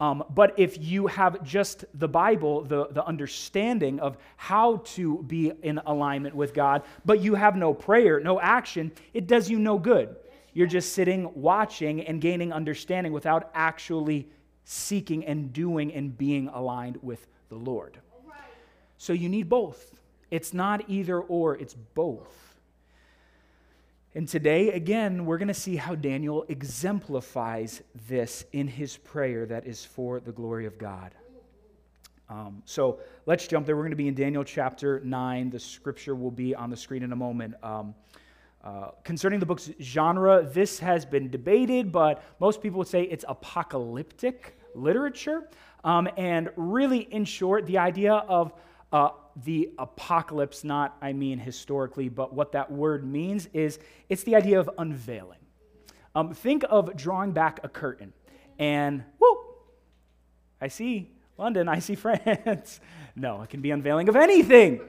Um, 0.00 0.24
but 0.34 0.58
if 0.58 0.76
you 0.82 1.06
have 1.06 1.42
just 1.44 1.84
the 1.94 2.08
Bible, 2.08 2.62
the, 2.62 2.88
the 2.88 3.04
understanding 3.04 4.00
of 4.00 4.16
how 4.36 4.78
to 4.94 5.22
be 5.22 5.52
in 5.62 5.78
alignment 5.86 6.34
with 6.34 6.52
God, 6.52 6.82
but 7.04 7.20
you 7.20 7.34
have 7.34 7.56
no 7.56 7.72
prayer, 7.72 8.20
no 8.20 8.40
action, 8.40 8.92
it 9.12 9.26
does 9.26 9.48
you 9.48 9.58
no 9.58 9.78
good. 9.78 10.16
You're 10.52 10.66
just 10.66 10.92
sitting, 10.92 11.30
watching, 11.34 12.02
and 12.02 12.20
gaining 12.20 12.52
understanding 12.52 13.12
without 13.12 13.50
actually 13.54 14.28
seeking 14.64 15.24
and 15.24 15.52
doing 15.52 15.92
and 15.92 16.16
being 16.16 16.48
aligned 16.48 16.98
with 17.02 17.26
the 17.48 17.56
Lord. 17.56 17.98
So 19.04 19.12
you 19.12 19.28
need 19.28 19.50
both. 19.50 20.00
It's 20.30 20.54
not 20.54 20.88
either 20.88 21.20
or, 21.20 21.56
it's 21.56 21.74
both. 21.74 22.56
And 24.14 24.26
today, 24.26 24.70
again, 24.70 25.26
we're 25.26 25.36
going 25.36 25.48
to 25.48 25.52
see 25.52 25.76
how 25.76 25.94
Daniel 25.94 26.46
exemplifies 26.48 27.82
this 28.08 28.46
in 28.54 28.66
his 28.66 28.96
prayer 28.96 29.44
that 29.44 29.66
is 29.66 29.84
for 29.84 30.20
the 30.20 30.32
glory 30.32 30.64
of 30.64 30.78
God. 30.78 31.14
Um, 32.30 32.62
so 32.64 32.98
let's 33.26 33.46
jump 33.46 33.66
there. 33.66 33.76
We're 33.76 33.82
going 33.82 33.90
to 33.90 33.96
be 33.96 34.08
in 34.08 34.14
Daniel 34.14 34.42
chapter 34.42 35.00
9. 35.04 35.50
The 35.50 35.60
scripture 35.60 36.14
will 36.14 36.30
be 36.30 36.54
on 36.54 36.70
the 36.70 36.76
screen 36.78 37.02
in 37.02 37.12
a 37.12 37.16
moment. 37.16 37.56
Um, 37.62 37.94
uh, 38.64 38.92
concerning 39.04 39.38
the 39.38 39.44
book's 39.44 39.70
genre, 39.82 40.48
this 40.50 40.78
has 40.78 41.04
been 41.04 41.28
debated, 41.28 41.92
but 41.92 42.22
most 42.40 42.62
people 42.62 42.78
would 42.78 42.88
say 42.88 43.02
it's 43.02 43.26
apocalyptic 43.28 44.58
literature. 44.74 45.46
Um, 45.84 46.08
and 46.16 46.48
really, 46.56 47.00
in 47.00 47.26
short, 47.26 47.66
the 47.66 47.76
idea 47.76 48.14
of 48.14 48.54
uh, 48.92 49.10
the 49.44 49.70
apocalypse, 49.78 50.64
not 50.64 50.96
I 51.02 51.12
mean 51.12 51.38
historically, 51.38 52.08
but 52.08 52.32
what 52.32 52.52
that 52.52 52.70
word 52.70 53.04
means 53.04 53.48
is 53.52 53.78
it's 54.08 54.22
the 54.22 54.36
idea 54.36 54.60
of 54.60 54.70
unveiling. 54.78 55.38
Um, 56.14 56.32
think 56.32 56.64
of 56.70 56.96
drawing 56.96 57.32
back 57.32 57.60
a 57.64 57.68
curtain 57.68 58.12
and 58.58 59.04
whoop, 59.18 59.38
I 60.60 60.68
see 60.68 61.10
London, 61.36 61.68
I 61.68 61.80
see 61.80 61.94
France. 61.96 62.80
no, 63.16 63.42
it 63.42 63.50
can 63.50 63.60
be 63.60 63.70
unveiling 63.70 64.08
of 64.08 64.16
anything. 64.16 64.80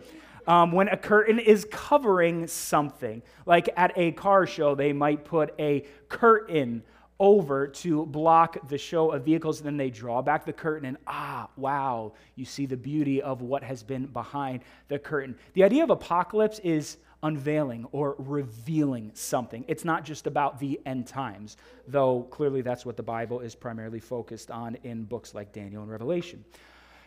Um, 0.47 0.71
when 0.71 0.89
a 0.89 0.97
curtain 0.97 1.39
is 1.39 1.65
covering 1.71 2.45
something, 2.45 3.23
like 3.47 3.69
at 3.75 3.93
a 3.95 4.11
car 4.11 4.45
show, 4.45 4.75
they 4.75 4.93
might 4.93 5.25
put 5.25 5.55
a 5.57 5.85
curtain 6.07 6.83
over 7.19 7.67
to 7.67 8.05
block 8.07 8.67
the 8.67 8.77
show 8.77 9.11
of 9.11 9.23
vehicles, 9.23 9.61
then 9.61 9.77
they 9.77 9.89
draw 9.89 10.21
back 10.21 10.45
the 10.45 10.53
curtain, 10.53 10.87
and 10.87 10.97
ah, 11.07 11.49
wow, 11.55 12.13
you 12.35 12.45
see 12.45 12.65
the 12.65 12.77
beauty 12.77 13.21
of 13.21 13.41
what 13.41 13.63
has 13.63 13.83
been 13.83 14.05
behind 14.07 14.61
the 14.89 14.99
curtain. 14.99 15.35
The 15.53 15.63
idea 15.63 15.83
of 15.83 15.89
apocalypse 15.89 16.59
is 16.59 16.97
unveiling 17.23 17.87
or 17.91 18.15
revealing 18.19 19.11
something. 19.13 19.63
It's 19.67 19.85
not 19.85 20.03
just 20.03 20.27
about 20.27 20.59
the 20.59 20.79
end 20.85 21.07
times, 21.07 21.57
though 21.87 22.23
clearly 22.23 22.61
that's 22.61 22.85
what 22.85 22.97
the 22.97 23.03
Bible 23.03 23.39
is 23.39 23.55
primarily 23.55 23.99
focused 23.99 24.51
on 24.51 24.77
in 24.83 25.03
books 25.05 25.33
like 25.33 25.53
Daniel 25.53 25.81
and 25.81 25.91
Revelation. 25.91 26.43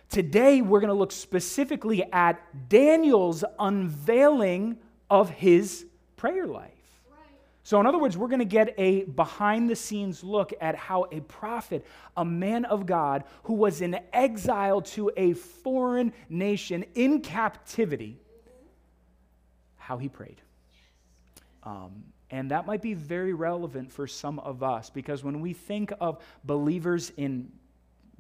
Today, 0.09 0.63
we're 0.63 0.81
going 0.81 0.89
to 0.89 0.95
look 0.95 1.13
specifically 1.13 2.03
at 2.13 2.41
Daniel's 2.71 3.45
unveiling 3.59 4.79
of 5.11 5.29
his 5.29 5.85
prayer 6.17 6.47
life. 6.47 6.78
So, 7.69 7.79
in 7.81 7.87
other 7.87 7.99
words, 7.99 8.17
we're 8.17 8.29
going 8.29 8.39
to 8.39 8.47
get 8.47 8.73
a 8.79 9.03
behind 9.03 9.69
the 9.69 9.77
scenes 9.77 10.25
look 10.25 10.55
at 10.59 10.75
how 10.75 11.05
a 11.13 11.21
prophet, 11.21 11.85
a 12.17 12.25
man 12.25 12.65
of 12.65 12.87
God 12.87 13.25
who 13.43 13.53
was 13.53 13.83
in 13.83 14.01
exile 14.11 14.81
to 14.81 15.13
a 15.19 15.35
foreign 15.35 16.15
nation 16.31 16.87
in 16.95 17.21
captivity, 17.21 18.17
how 19.77 19.99
he 19.99 20.09
prayed. 20.09 20.41
Um, 21.63 22.05
and 22.31 22.51
that 22.53 22.65
might 22.65 22.81
be 22.81 22.95
very 22.95 23.35
relevant 23.35 23.93
for 23.93 24.07
some 24.07 24.39
of 24.39 24.63
us 24.63 24.89
because 24.89 25.23
when 25.23 25.43
we 25.43 25.53
think 25.53 25.93
of 26.01 26.25
believers 26.45 27.13
in 27.19 27.53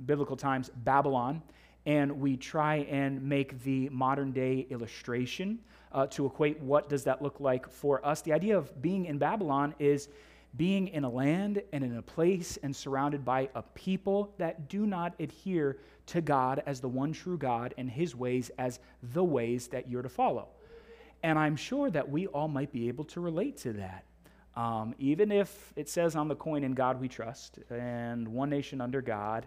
biblical 0.04 0.36
times, 0.36 0.68
Babylon, 0.76 1.40
and 1.86 2.20
we 2.20 2.36
try 2.36 2.80
and 2.90 3.22
make 3.22 3.64
the 3.64 3.88
modern 3.88 4.30
day 4.30 4.66
illustration 4.68 5.60
uh, 5.92 6.06
to 6.06 6.26
equate 6.26 6.60
what 6.60 6.88
does 6.88 7.04
that 7.04 7.22
look 7.22 7.40
like 7.40 7.70
for 7.70 8.04
us. 8.04 8.22
The 8.22 8.32
idea 8.32 8.56
of 8.56 8.80
being 8.82 9.06
in 9.06 9.18
Babylon 9.18 9.74
is 9.78 10.08
being 10.56 10.88
in 10.88 11.04
a 11.04 11.10
land 11.10 11.62
and 11.72 11.84
in 11.84 11.96
a 11.96 12.02
place 12.02 12.58
and 12.62 12.74
surrounded 12.74 13.24
by 13.24 13.48
a 13.54 13.62
people 13.62 14.32
that 14.38 14.68
do 14.68 14.86
not 14.86 15.14
adhere 15.20 15.78
to 16.06 16.20
God 16.20 16.62
as 16.66 16.80
the 16.80 16.88
one 16.88 17.12
true 17.12 17.36
God 17.36 17.74
and 17.76 17.90
his 17.90 18.16
ways 18.16 18.50
as 18.58 18.80
the 19.12 19.22
ways 19.22 19.68
that 19.68 19.88
you're 19.88 20.02
to 20.02 20.08
follow. 20.08 20.48
And 21.22 21.38
I'm 21.38 21.56
sure 21.56 21.90
that 21.90 22.08
we 22.08 22.26
all 22.28 22.48
might 22.48 22.72
be 22.72 22.88
able 22.88 23.04
to 23.06 23.20
relate 23.20 23.58
to 23.58 23.74
that. 23.74 24.04
Um, 24.56 24.94
even 24.98 25.30
if 25.30 25.72
it 25.76 25.88
says 25.88 26.16
on 26.16 26.28
the 26.28 26.34
coin, 26.34 26.64
in 26.64 26.72
God 26.72 27.00
we 27.00 27.08
trust, 27.08 27.58
and 27.70 28.26
one 28.26 28.50
nation 28.50 28.80
under 28.80 29.00
God, 29.00 29.46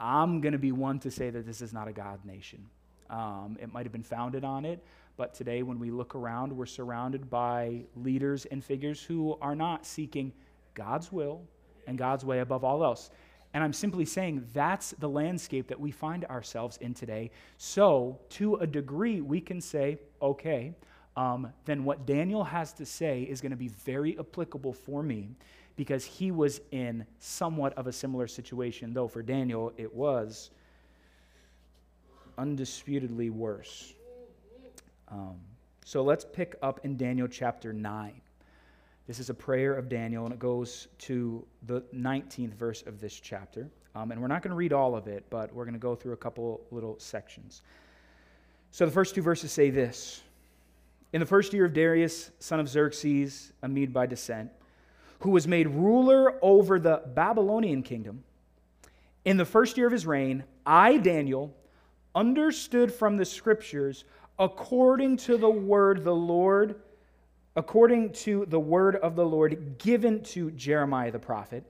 I'm 0.00 0.40
going 0.40 0.52
to 0.52 0.58
be 0.58 0.72
one 0.72 0.98
to 1.00 1.10
say 1.10 1.30
that 1.30 1.46
this 1.46 1.60
is 1.60 1.72
not 1.72 1.86
a 1.86 1.92
God 1.92 2.24
nation. 2.24 2.64
Um, 3.10 3.56
it 3.60 3.72
might 3.72 3.84
have 3.84 3.92
been 3.92 4.02
founded 4.02 4.44
on 4.44 4.64
it, 4.64 4.84
but 5.18 5.34
today, 5.34 5.64
when 5.64 5.80
we 5.80 5.90
look 5.90 6.14
around, 6.14 6.56
we're 6.56 6.64
surrounded 6.64 7.28
by 7.28 7.82
leaders 7.96 8.46
and 8.46 8.64
figures 8.64 9.02
who 9.02 9.36
are 9.42 9.56
not 9.56 9.84
seeking 9.84 10.32
God's 10.74 11.10
will 11.10 11.42
and 11.88 11.98
God's 11.98 12.24
way 12.24 12.38
above 12.38 12.62
all 12.62 12.84
else. 12.84 13.10
And 13.52 13.64
I'm 13.64 13.72
simply 13.72 14.04
saying 14.04 14.46
that's 14.54 14.92
the 15.00 15.08
landscape 15.08 15.66
that 15.68 15.80
we 15.80 15.90
find 15.90 16.24
ourselves 16.26 16.76
in 16.76 16.94
today. 16.94 17.32
So, 17.56 18.20
to 18.30 18.56
a 18.56 18.66
degree, 18.66 19.20
we 19.20 19.40
can 19.40 19.60
say, 19.60 19.98
okay, 20.22 20.72
um, 21.16 21.52
then 21.64 21.82
what 21.82 22.06
Daniel 22.06 22.44
has 22.44 22.72
to 22.74 22.86
say 22.86 23.22
is 23.22 23.40
going 23.40 23.50
to 23.50 23.56
be 23.56 23.68
very 23.68 24.16
applicable 24.20 24.72
for 24.72 25.02
me 25.02 25.30
because 25.74 26.04
he 26.04 26.30
was 26.30 26.60
in 26.70 27.04
somewhat 27.18 27.76
of 27.76 27.88
a 27.88 27.92
similar 27.92 28.28
situation, 28.28 28.94
though 28.94 29.08
for 29.08 29.22
Daniel 29.22 29.72
it 29.76 29.92
was 29.92 30.50
undisputedly 32.36 33.30
worse. 33.30 33.94
Um, 35.10 35.36
so 35.84 36.02
let's 36.02 36.24
pick 36.24 36.56
up 36.62 36.80
in 36.84 36.96
Daniel 36.96 37.28
chapter 37.28 37.72
9. 37.72 38.20
This 39.06 39.18
is 39.18 39.30
a 39.30 39.34
prayer 39.34 39.74
of 39.74 39.88
Daniel, 39.88 40.24
and 40.24 40.34
it 40.34 40.38
goes 40.38 40.88
to 40.98 41.46
the 41.66 41.80
19th 41.94 42.52
verse 42.54 42.82
of 42.82 43.00
this 43.00 43.18
chapter. 43.18 43.70
Um, 43.94 44.12
and 44.12 44.20
we're 44.20 44.28
not 44.28 44.42
going 44.42 44.50
to 44.50 44.56
read 44.56 44.74
all 44.74 44.94
of 44.94 45.06
it, 45.08 45.24
but 45.30 45.52
we're 45.54 45.64
going 45.64 45.72
to 45.74 45.80
go 45.80 45.94
through 45.94 46.12
a 46.12 46.18
couple 46.18 46.60
little 46.70 46.98
sections. 46.98 47.62
So 48.70 48.84
the 48.84 48.92
first 48.92 49.14
two 49.14 49.22
verses 49.22 49.50
say 49.50 49.70
this 49.70 50.22
In 51.14 51.20
the 51.20 51.26
first 51.26 51.54
year 51.54 51.64
of 51.64 51.72
Darius, 51.72 52.30
son 52.38 52.60
of 52.60 52.68
Xerxes, 52.68 53.52
a 53.62 53.68
Mede 53.68 53.94
by 53.94 54.04
descent, 54.04 54.50
who 55.20 55.30
was 55.30 55.48
made 55.48 55.68
ruler 55.68 56.38
over 56.42 56.78
the 56.78 57.02
Babylonian 57.14 57.82
kingdom, 57.82 58.24
in 59.24 59.38
the 59.38 59.46
first 59.46 59.78
year 59.78 59.86
of 59.86 59.92
his 59.92 60.06
reign, 60.06 60.44
I, 60.66 60.98
Daniel, 60.98 61.56
understood 62.14 62.92
from 62.92 63.16
the 63.16 63.24
scriptures 63.24 64.04
according 64.38 65.16
to 65.16 65.36
the 65.36 65.50
word 65.50 66.04
the 66.04 66.14
Lord, 66.14 66.76
according 67.56 68.12
to 68.12 68.46
the 68.46 68.60
word 68.60 68.96
of 68.96 69.16
the 69.16 69.24
Lord 69.24 69.78
given 69.78 70.22
to 70.24 70.50
Jeremiah 70.52 71.10
the 71.10 71.18
prophet, 71.18 71.64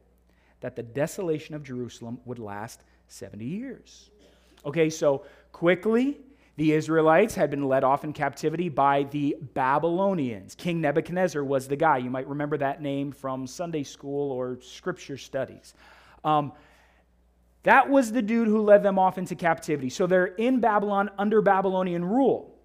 that 0.61 0.77
the 0.77 0.83
desolation 0.83 1.55
of 1.55 1.63
Jerusalem 1.63 2.21
would 2.25 2.39
last 2.39 2.83
70 3.09 3.45
years. 3.45 4.11
Okay, 4.65 4.91
so 4.91 5.25
quickly, 5.53 6.19
the 6.57 6.73
Israelites 6.73 7.37
had 7.37 7.51
been 7.51 7.69
led 7.69 7.85
off 7.85 8.03
in 8.03 8.13
captivity 8.13 8.69
by 8.69 9.05
the 9.05 9.37
Babylonians. 9.55 10.57
King 10.57 10.81
Nebuchadnezzar 10.81 11.45
was 11.45 11.69
the 11.69 11.77
guy. 11.77 11.99
You 11.99 12.11
might 12.11 12.27
remember 12.27 12.59
that 12.59 12.83
name 12.83 13.13
from 13.13 13.47
Sunday 13.47 13.85
school 13.85 14.33
or 14.33 14.59
scripture 14.61 15.17
studies. 15.17 15.75
Um, 16.25 16.53
that 17.63 17.89
was 17.89 18.11
the 18.11 18.23
dude 18.23 18.49
who 18.49 18.63
led 18.63 18.83
them 18.83 18.99
off 18.99 19.19
into 19.19 19.37
captivity. 19.37 19.89
So 19.89 20.09
they're 20.09 20.27
in 20.27 20.59
Babylon 20.59 21.11
under 21.17 21.41
Babylonian 21.41 22.05
rule. 22.05 22.58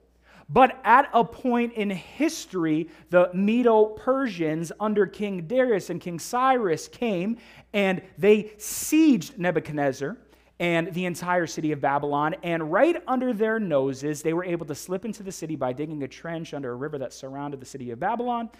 But 0.54 0.80
at 0.84 1.10
a 1.14 1.26
point 1.26 1.74
in 1.74 1.90
history, 1.90 2.88
the 3.10 3.32
Medo 3.34 3.86
Persians 3.86 4.72
under 4.80 5.08
King 5.08 5.48
Darius 5.48 5.90
and 5.90 6.00
King 6.00 6.20
Cyrus 6.20 6.88
came 6.88 7.38
and 7.74 8.04
they 8.20 8.44
sieged 8.60 9.40
Nebuchadnezzar 9.40 10.16
and 10.60 10.94
the 10.94 11.06
entire 11.06 11.48
city 11.48 11.72
of 11.72 11.82
Babylon. 11.82 12.36
And 12.44 12.72
right 12.72 13.02
under 13.08 13.34
their 13.34 13.60
noses, 13.60 14.22
they 14.22 14.34
were 14.34 14.46
able 14.46 14.68
to 14.68 14.76
slip 14.76 15.06
into 15.06 15.24
the 15.24 15.32
city 15.32 15.56
by 15.56 15.74
digging 15.74 16.04
a 16.04 16.08
trench 16.08 16.54
under 16.54 16.72
a 16.72 16.76
river 16.76 17.00
that 17.00 17.14
surrounded 17.14 17.60
the 17.60 17.66
city 17.66 17.90
of 17.90 18.00
Babylon 18.00 18.52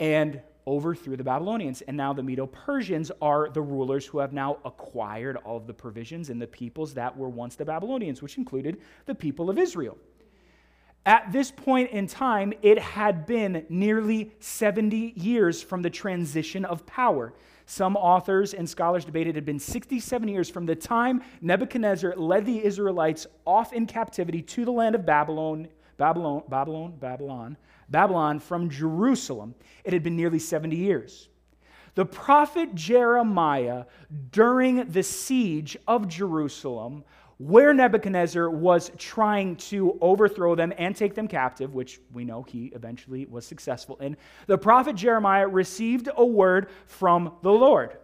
and 0.00 0.42
overthrew 0.66 1.16
the 1.16 1.22
Babylonians. 1.22 1.80
And 1.82 1.96
now 1.96 2.12
the 2.12 2.24
Medo 2.24 2.46
Persians 2.46 3.12
are 3.22 3.50
the 3.50 3.62
rulers 3.62 4.04
who 4.04 4.18
have 4.18 4.32
now 4.32 4.58
acquired 4.64 5.36
all 5.36 5.58
of 5.58 5.68
the 5.68 5.74
provisions 5.74 6.28
and 6.28 6.42
the 6.42 6.48
peoples 6.48 6.92
that 6.94 7.16
were 7.16 7.28
once 7.28 7.54
the 7.54 7.64
Babylonians, 7.64 8.20
which 8.20 8.36
included 8.36 8.80
the 9.06 9.14
people 9.14 9.48
of 9.48 9.58
Israel. 9.58 9.96
At 11.06 11.32
this 11.32 11.50
point 11.50 11.90
in 11.90 12.06
time, 12.06 12.52
it 12.60 12.78
had 12.78 13.24
been 13.26 13.64
nearly 13.68 14.32
70 14.38 15.14
years 15.16 15.62
from 15.62 15.80
the 15.82 15.90
transition 15.90 16.64
of 16.64 16.84
power. 16.86 17.32
Some 17.64 17.96
authors 17.96 18.52
and 18.52 18.68
scholars 18.68 19.04
debate 19.04 19.26
it 19.26 19.34
had 19.34 19.46
been 19.46 19.58
67 19.58 20.28
years 20.28 20.50
from 20.50 20.66
the 20.66 20.74
time 20.74 21.22
Nebuchadnezzar 21.40 22.16
led 22.16 22.44
the 22.44 22.64
Israelites 22.64 23.26
off 23.46 23.72
in 23.72 23.86
captivity 23.86 24.42
to 24.42 24.64
the 24.64 24.72
land 24.72 24.94
of 24.94 25.06
Babylon, 25.06 25.68
Babylon, 25.96 26.42
Babylon, 26.48 26.96
Babylon, 26.98 27.56
Babylon 27.88 28.38
from 28.38 28.68
Jerusalem. 28.68 29.54
It 29.84 29.92
had 29.92 30.02
been 30.02 30.16
nearly 30.16 30.38
70 30.38 30.76
years. 30.76 31.28
The 31.94 32.04
prophet 32.04 32.74
Jeremiah, 32.74 33.84
during 34.30 34.90
the 34.90 35.02
siege 35.02 35.76
of 35.88 36.08
Jerusalem, 36.08 37.04
where 37.40 37.72
Nebuchadnezzar 37.72 38.50
was 38.50 38.92
trying 38.98 39.56
to 39.56 39.96
overthrow 40.02 40.54
them 40.54 40.74
and 40.76 40.94
take 40.94 41.14
them 41.14 41.26
captive, 41.26 41.72
which 41.72 41.98
we 42.12 42.22
know 42.22 42.42
he 42.42 42.66
eventually 42.74 43.24
was 43.24 43.46
successful 43.46 43.96
in, 43.96 44.14
the 44.46 44.58
prophet 44.58 44.94
Jeremiah 44.94 45.48
received 45.48 46.10
a 46.14 46.24
word 46.24 46.68
from 46.84 47.32
the 47.40 47.50
Lord. 47.50 47.96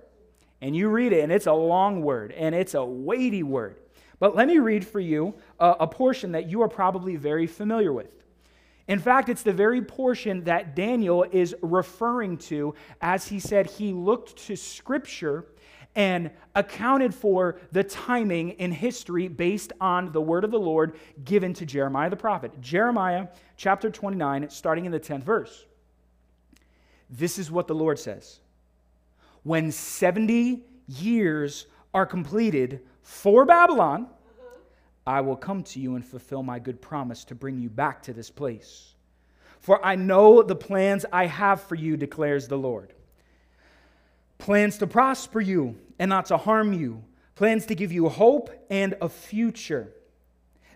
And 0.63 0.75
you 0.75 0.89
read 0.89 1.13
it, 1.13 1.23
and 1.23 1.31
it's 1.31 1.45
a 1.45 1.53
long 1.53 2.01
word, 2.01 2.33
and 2.33 2.55
it's 2.55 2.73
a 2.73 2.83
weighty 2.83 3.43
word. 3.43 3.77
But 4.19 4.35
let 4.35 4.49
me 4.49 4.59
read 4.59 4.87
for 4.87 5.01
you 5.01 5.35
a, 5.61 5.77
a 5.81 5.87
portion 5.87 6.33
that 6.33 6.49
you 6.49 6.63
are 6.63 6.69
probably 6.69 7.17
very 7.17 7.47
familiar 7.47 7.93
with. 7.93 8.17
In 8.89 8.99
fact, 8.99 9.29
it's 9.29 9.43
the 9.43 9.53
very 9.53 9.83
portion 9.83 10.45
that 10.45 10.75
Daniel 10.75 11.27
is 11.31 11.55
referring 11.61 12.39
to 12.39 12.75
as 13.03 13.29
he 13.29 13.39
said 13.39 13.67
he 13.67 13.93
looked 13.93 14.37
to 14.47 14.57
Scripture 14.57 15.45
and 15.97 16.31
accounted 16.55 17.15
for 17.15 17.59
the 17.73 17.83
timing 17.83 18.51
in 18.51 18.71
history 18.71 19.29
based 19.29 19.73
on 19.81 20.13
the 20.13 20.21
word 20.21 20.45
of 20.45 20.51
the 20.51 20.61
Lord 20.61 20.95
given 21.25 21.55
to 21.55 21.65
Jeremiah 21.65 22.11
the 22.11 22.17
prophet. 22.17 22.61
Jeremiah 22.61 23.29
chapter 23.57 23.91
29, 23.91 24.51
starting 24.51 24.85
in 24.85 24.93
the 24.93 25.01
10th 25.01 25.23
verse. 25.23 25.65
This 27.09 27.39
is 27.39 27.51
what 27.51 27.67
the 27.67 27.75
Lord 27.75 27.99
says 27.99 28.41
When 29.43 29.73
70 29.73 30.63
years 30.87 31.67
are 31.95 32.07
completed 32.07 32.81
for 33.03 33.47
Babylon, 33.47 34.09
I 35.07 35.23
will 35.23 35.37
come 35.37 35.63
to 35.63 35.81
you 35.81 35.95
and 35.95 36.05
fulfill 36.05 36.43
my 36.43 36.59
good 36.59 36.83
promise 36.83 37.25
to 37.27 37.35
bring 37.35 37.59
you 37.59 37.71
back 37.71 38.03
to 38.03 38.13
this 38.13 38.29
place. 38.29 38.93
For 39.61 39.85
I 39.85 39.95
know 39.95 40.43
the 40.43 40.57
plans 40.57 41.07
I 41.11 41.27
have 41.27 41.63
for 41.63 41.75
you, 41.75 41.97
declares 41.97 42.49
the 42.49 42.59
Lord 42.59 42.93
plans 44.39 44.79
to 44.79 44.87
prosper 44.87 45.41
you 45.41 45.79
and 45.99 46.09
not 46.09 46.27
to 46.27 46.37
harm 46.37 46.73
you, 46.73 47.03
plans 47.35 47.67
to 47.67 47.75
give 47.75 47.93
you 47.93 48.09
hope 48.09 48.51
and 48.71 48.95
a 49.01 49.09
future. 49.09 49.93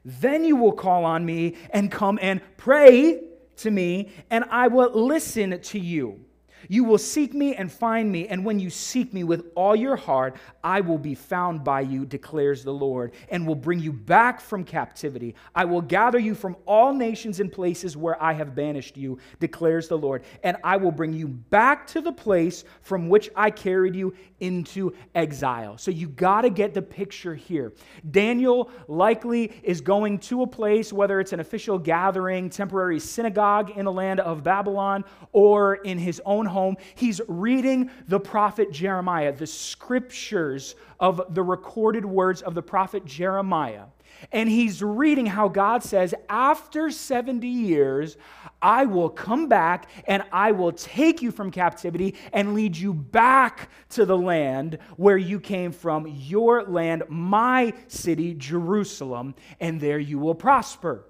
Then 0.05 0.45
you 0.45 0.57
will 0.57 0.73
call 0.73 1.05
on 1.05 1.25
me 1.25 1.57
and 1.71 1.91
come 1.91 2.19
and 2.23 2.41
pray 2.57 3.23
to 3.57 3.71
me, 3.71 4.11
and 4.31 4.45
I 4.51 4.69
will 4.69 4.91
listen 4.93 5.61
to 5.61 5.79
you. 5.79 6.25
You 6.69 6.85
will 6.85 6.99
seek 6.99 7.35
me 7.35 7.55
and 7.55 7.71
find 7.71 8.11
me, 8.11 8.29
and 8.29 8.45
when 8.45 8.59
you 8.59 8.71
seek 8.71 9.13
me 9.13 9.25
with 9.25 9.51
all 9.55 9.75
your 9.75 9.97
heart, 9.97 10.37
I 10.63 10.81
will 10.81 10.99
be 10.99 11.15
found 11.15 11.65
by 11.65 11.81
you, 11.81 12.05
declares 12.05 12.63
the 12.63 12.73
Lord, 12.73 13.13
and 13.31 13.47
will 13.47 13.55
bring 13.55 13.79
you 13.79 13.93
back 13.93 14.41
from 14.41 14.65
captivity. 14.65 15.35
I 15.55 15.65
will 15.65 15.81
gather 15.81 16.19
you 16.19 16.35
from 16.35 16.57
all 16.67 16.93
nations 16.93 17.41
and 17.41 17.51
places 17.51 17.97
where 17.97 18.23
I 18.23 18.33
have 18.33 18.55
banished 18.55 18.97
you, 18.97 19.19
declares 19.39 19.89
the 19.89 19.99
Lord, 19.99 20.25
and 20.43 20.57
I 20.63 20.77
will 20.77 20.93
bring 20.93 21.13
you 21.13 21.29
back 21.29 21.87
to 21.89 22.01
the 22.01 22.13
place 22.13 22.65
from 22.83 23.09
which 23.09 23.31
I 23.35 23.51
carried 23.51 23.95
you 23.95 24.15
into 24.41 24.95
exile. 25.15 25.79
So 25.79 25.91
you 25.91 26.09
got 26.09 26.43
to 26.43 26.51
get 26.51 26.75
the 26.75 26.83
picture 26.83 27.35
here. 27.35 27.73
Daniel 28.11 28.71
likely 28.89 29.53
is 29.63 29.81
going 29.81 30.19
to 30.19 30.43
a 30.43 30.47
place, 30.47 30.93
whether 30.93 31.21
it's 31.21 31.33
an 31.33 31.41
official 31.41 31.79
gathering, 31.79 32.51
temporary 32.51 33.01
synagogue 33.01 33.71
in 33.77 33.85
the 33.85 33.93
land 33.93 34.21
of 34.21 34.43
Babylon, 34.43 35.05
or 35.33 35.77
in 35.77 35.99
his 35.99 36.21
own 36.25 36.47
home. 36.51 36.77
He's 36.95 37.21
reading 37.29 37.91
the 38.09 38.21
prophet 38.21 38.71
Jeremiah, 38.73 39.33
the 39.33 39.47
scriptures 39.47 40.75
of 40.99 41.23
the 41.35 41.43
recorded 41.43 42.05
words 42.05 42.43
of 42.43 42.55
the 42.55 42.63
prophet 42.63 43.05
Jeremiah. 43.05 43.85
And 44.33 44.49
he's 44.49 44.83
reading 44.83 45.27
how 45.27 45.49
God 45.49 45.83
says, 45.83 46.15
After 46.29 46.91
70 46.91 47.47
years, 47.47 48.17
I 48.61 48.85
will 48.85 49.09
come 49.09 49.49
back 49.49 49.89
and 50.07 50.23
I 50.33 50.53
will 50.53 50.73
take 50.73 51.23
you 51.23 51.31
from 51.31 51.51
captivity 51.51 52.15
and 52.33 52.55
lead 52.55 52.77
you 52.77 52.93
back 52.93 53.71
to 53.91 54.05
the 54.05 54.19
land 54.19 54.79
where 54.97 55.17
you 55.17 55.41
came 55.41 55.73
from, 55.73 56.07
your 56.07 56.65
land, 56.65 57.05
my 57.09 57.73
city, 57.89 58.35
Jerusalem, 58.35 59.35
and 59.59 59.81
there 59.81 59.99
you 59.99 60.19
will 60.19 60.35
prosper. 60.35 61.05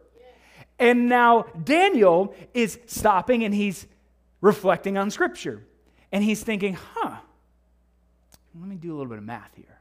And 0.78 1.10
now 1.10 1.44
Daniel 1.62 2.34
is 2.54 2.78
stopping 2.86 3.44
and 3.44 3.54
he's 3.54 3.86
reflecting 4.40 4.96
on 4.96 5.10
Scripture. 5.10 5.62
And 6.12 6.24
he's 6.24 6.42
thinking, 6.42 6.74
huh, 6.74 7.16
let 8.58 8.68
me 8.68 8.76
do 8.76 8.90
a 8.90 8.96
little 8.96 9.06
bit 9.06 9.18
of 9.18 9.24
math 9.24 9.54
here. 9.54 9.80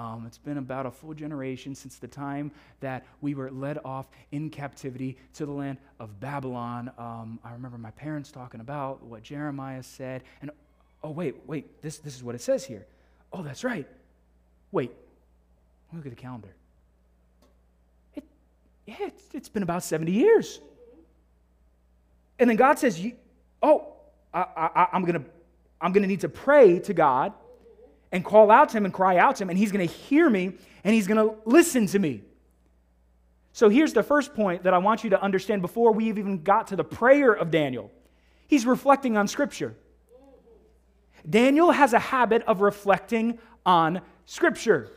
Um, 0.00 0.24
it's 0.26 0.38
been 0.38 0.56
about 0.56 0.86
a 0.86 0.90
full 0.90 1.12
generation 1.12 1.74
since 1.74 1.96
the 1.96 2.08
time 2.08 2.52
that 2.80 3.04
we 3.20 3.34
were 3.34 3.50
led 3.50 3.78
off 3.84 4.08
in 4.32 4.48
captivity 4.48 5.18
to 5.34 5.44
the 5.44 5.52
land 5.52 5.76
of 5.98 6.18
Babylon. 6.20 6.90
Um, 6.96 7.38
I 7.44 7.52
remember 7.52 7.76
my 7.76 7.90
parents 7.90 8.32
talking 8.32 8.60
about 8.60 9.02
what 9.02 9.22
Jeremiah 9.22 9.82
said. 9.82 10.22
And 10.40 10.50
oh, 11.04 11.10
wait, 11.10 11.36
wait, 11.46 11.82
this, 11.82 11.98
this 11.98 12.16
is 12.16 12.24
what 12.24 12.34
it 12.34 12.40
says 12.40 12.64
here. 12.64 12.86
Oh, 13.30 13.42
that's 13.42 13.62
right. 13.62 13.86
Wait, 14.72 14.90
look 15.92 16.06
at 16.06 16.10
the 16.10 16.16
calendar. 16.16 16.54
It, 18.14 18.24
yeah, 18.86 18.96
it's, 19.00 19.24
it's 19.34 19.48
been 19.50 19.62
about 19.62 19.84
70 19.84 20.12
years. 20.12 20.60
And 22.38 22.48
then 22.48 22.56
God 22.56 22.78
says, 22.78 23.04
oh, 23.62 23.89
I, 24.32 24.86
I'm 24.92 25.02
going 25.02 25.22
to 25.22 25.24
I'm 25.80 25.92
going 25.92 26.02
to 26.02 26.08
need 26.08 26.20
to 26.20 26.28
pray 26.28 26.78
to 26.80 26.94
God 26.94 27.32
and 28.12 28.24
call 28.24 28.50
out 28.50 28.70
to 28.70 28.76
Him 28.76 28.84
and 28.84 28.92
cry 28.92 29.16
out 29.16 29.36
to 29.36 29.44
Him, 29.44 29.50
and 29.50 29.58
He's 29.58 29.72
going 29.72 29.86
to 29.86 29.92
hear 29.92 30.28
me 30.28 30.52
and 30.84 30.94
He's 30.94 31.06
going 31.06 31.28
to 31.28 31.36
listen 31.44 31.86
to 31.88 31.98
me. 31.98 32.22
So 33.52 33.68
here's 33.68 33.92
the 33.92 34.02
first 34.02 34.34
point 34.34 34.62
that 34.62 34.74
I 34.74 34.78
want 34.78 35.04
you 35.04 35.10
to 35.10 35.20
understand 35.20 35.62
before 35.62 35.92
we 35.92 36.08
even 36.08 36.42
got 36.42 36.68
to 36.68 36.76
the 36.76 36.84
prayer 36.84 37.32
of 37.32 37.50
Daniel. 37.50 37.90
He's 38.46 38.66
reflecting 38.66 39.16
on 39.16 39.26
Scripture. 39.28 39.74
Daniel 41.28 41.70
has 41.70 41.92
a 41.92 41.98
habit 41.98 42.42
of 42.46 42.60
reflecting 42.60 43.38
on 43.66 44.00
Scripture. 44.26 44.88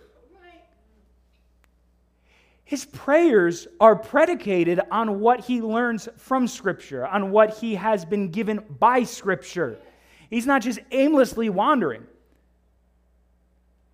His 2.66 2.86
prayers 2.86 3.68
are 3.80 3.96
predicated 3.96 4.80
on 4.90 5.20
what 5.20 5.42
he 5.42 5.62
learns 5.62 6.08
from 6.18 6.48
Scripture, 6.48 7.06
on 7.06 7.32
what 7.32 7.58
he 7.58 7.76
has 7.76 8.06
been 8.06 8.30
given 8.30 8.64
by 8.80 9.04
Scripture. 9.04 9.78
He's 10.30 10.46
not 10.46 10.62
just 10.62 10.80
aimlessly 10.92 11.50
wandering. 11.50 12.08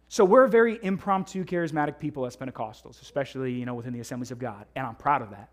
So 0.08 0.26
we're 0.26 0.48
very 0.48 0.80
impromptu, 0.82 1.46
charismatic 1.46 2.00
people 2.00 2.26
as 2.26 2.36
Pentecostals, 2.36 3.02
especially 3.02 3.54
you 3.54 3.66
know 3.66 3.76
within 3.76 3.94
the 3.94 4.00
Assemblies 4.00 4.32
of 4.32 4.40
God, 4.40 4.66
and 4.76 4.86
I'm 4.86 4.96
proud 4.96 5.22
of 5.22 5.32
that. 5.32 5.50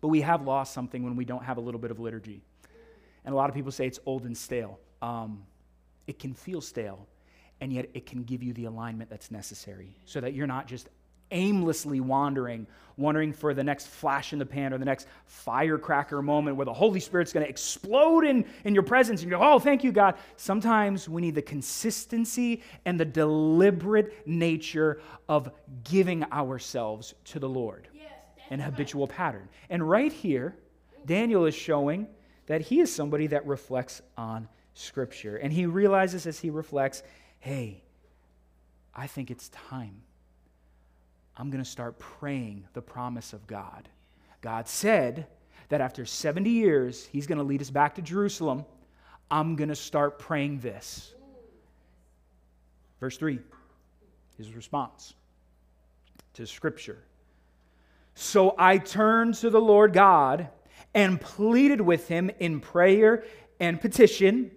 But 0.00 0.08
we 0.08 0.22
have 0.22 0.42
lost 0.42 0.72
something 0.72 1.04
when 1.04 1.14
we 1.14 1.24
don't 1.24 1.44
have 1.44 1.56
a 1.56 1.60
little 1.60 1.80
bit 1.80 1.90
of 1.90 2.00
liturgy, 2.00 2.42
and 3.24 3.32
a 3.32 3.36
lot 3.36 3.48
of 3.48 3.54
people 3.54 3.70
say 3.70 3.86
it's 3.86 4.00
old 4.06 4.24
and 4.24 4.36
stale. 4.36 4.80
Um, 5.02 5.44
it 6.08 6.18
can 6.18 6.34
feel 6.34 6.60
stale, 6.60 7.06
and 7.60 7.72
yet 7.72 7.90
it 7.94 8.06
can 8.06 8.24
give 8.24 8.42
you 8.42 8.52
the 8.54 8.64
alignment 8.64 9.08
that's 9.08 9.30
necessary, 9.30 9.94
so 10.04 10.20
that 10.20 10.34
you're 10.34 10.48
not 10.48 10.66
just 10.66 10.88
aimlessly 11.30 12.00
wandering, 12.00 12.66
wondering 12.96 13.32
for 13.32 13.54
the 13.54 13.64
next 13.64 13.86
flash 13.86 14.32
in 14.32 14.38
the 14.38 14.46
pan 14.46 14.72
or 14.72 14.78
the 14.78 14.84
next 14.84 15.06
firecracker 15.26 16.22
moment 16.22 16.56
where 16.56 16.66
the 16.66 16.72
Holy 16.72 17.00
Spirit's 17.00 17.32
going 17.32 17.44
to 17.44 17.50
explode 17.50 18.24
in, 18.24 18.44
in 18.64 18.74
your 18.74 18.82
presence 18.82 19.22
and 19.22 19.30
you 19.30 19.36
go, 19.36 19.42
oh, 19.42 19.58
thank 19.58 19.82
you, 19.82 19.92
God. 19.92 20.16
Sometimes 20.36 21.08
we 21.08 21.22
need 21.22 21.34
the 21.34 21.42
consistency 21.42 22.62
and 22.84 23.00
the 23.00 23.04
deliberate 23.04 24.26
nature 24.26 25.00
of 25.28 25.50
giving 25.84 26.24
ourselves 26.32 27.14
to 27.24 27.38
the 27.38 27.48
Lord 27.48 27.88
yes, 27.94 28.10
in 28.50 28.60
habitual 28.60 29.06
right. 29.06 29.16
pattern. 29.16 29.48
And 29.70 29.88
right 29.88 30.12
here, 30.12 30.56
Daniel 31.06 31.46
is 31.46 31.54
showing 31.54 32.06
that 32.46 32.60
he 32.60 32.80
is 32.80 32.94
somebody 32.94 33.28
that 33.28 33.46
reflects 33.46 34.02
on 34.16 34.48
Scripture. 34.74 35.36
And 35.36 35.52
he 35.52 35.66
realizes 35.66 36.26
as 36.26 36.38
he 36.38 36.50
reflects, 36.50 37.02
hey, 37.38 37.82
I 38.94 39.06
think 39.06 39.30
it's 39.30 39.48
time 39.50 40.02
I'm 41.40 41.48
going 41.48 41.64
to 41.64 41.70
start 41.70 41.98
praying 41.98 42.66
the 42.74 42.82
promise 42.82 43.32
of 43.32 43.46
God. 43.46 43.88
God 44.42 44.68
said 44.68 45.26
that 45.70 45.80
after 45.80 46.04
70 46.04 46.50
years, 46.50 47.06
He's 47.06 47.26
going 47.26 47.38
to 47.38 47.44
lead 47.44 47.62
us 47.62 47.70
back 47.70 47.94
to 47.94 48.02
Jerusalem. 48.02 48.66
I'm 49.30 49.56
going 49.56 49.70
to 49.70 49.74
start 49.74 50.18
praying 50.18 50.58
this. 50.58 51.14
Verse 53.00 53.16
3, 53.16 53.38
his 54.36 54.52
response 54.52 55.14
to 56.34 56.46
Scripture. 56.46 56.98
So 58.14 58.54
I 58.58 58.76
turned 58.76 59.32
to 59.36 59.48
the 59.48 59.62
Lord 59.62 59.94
God 59.94 60.50
and 60.92 61.18
pleaded 61.18 61.80
with 61.80 62.06
him 62.06 62.30
in 62.38 62.60
prayer 62.60 63.24
and 63.58 63.80
petition, 63.80 64.50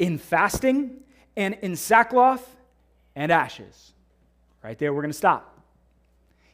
in 0.00 0.18
fasting 0.18 0.96
and 1.36 1.56
in 1.62 1.76
sackcloth 1.76 2.56
and 3.14 3.30
ashes. 3.30 3.92
Right 4.64 4.76
there, 4.76 4.92
we're 4.92 5.02
going 5.02 5.12
to 5.12 5.16
stop. 5.16 5.54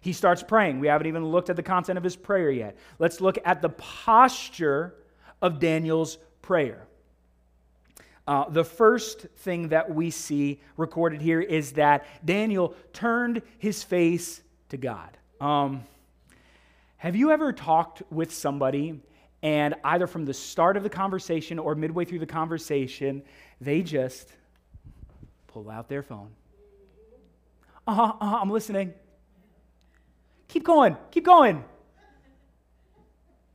He 0.05 0.13
starts 0.13 0.43
praying. 0.43 0.81
We 0.81 0.89
haven't 0.89 1.07
even 1.07 1.25
looked 1.25 1.49
at 1.49 1.57
the 1.57 1.63
content 1.63 1.97
of 1.97 2.05
his 2.05 2.15
prayer 2.15 2.51
yet. 2.51 2.77
Let's 2.99 3.23
look 3.23 3.39
at 3.43 3.63
the 3.63 3.71
posture 3.71 4.95
of 5.41 5.59
Daniel's 5.59 6.19
prayer. 6.43 6.87
Uh, 8.29 8.47
the 8.51 8.65
first 8.65 9.21
thing 9.37 9.69
that 9.69 9.95
we 9.95 10.11
see 10.11 10.61
recorded 10.77 11.23
here 11.23 11.41
is 11.41 11.73
that 11.73 12.05
Daniel 12.23 12.75
turned 12.93 13.41
his 13.57 13.83
face 13.83 14.43
to 14.69 14.77
God. 14.77 15.17
Um, 15.41 15.85
have 16.99 17.17
you 17.17 17.31
ever 17.31 17.55
talked 17.55 18.03
with 18.11 18.31
somebody 18.31 19.01
and 19.43 19.75
either 19.85 20.07
from 20.07 20.27
the 20.27 20.35
start 20.35 20.77
of 20.77 20.83
the 20.83 20.91
conversation 20.91 21.59
or 21.59 21.75
midway 21.75 22.05
through 22.05 22.19
the 22.19 22.27
conversation, 22.27 23.23
they 23.59 23.81
just 23.81 24.29
pull 25.47 25.71
out 25.71 25.89
their 25.89 26.03
phone? 26.03 26.29
Uh 27.87 27.95
huh, 27.95 28.13
uh-huh, 28.21 28.39
I'm 28.43 28.51
listening. 28.51 28.93
Keep 30.49 30.65
going, 30.65 30.97
keep 31.11 31.25
going. 31.25 31.65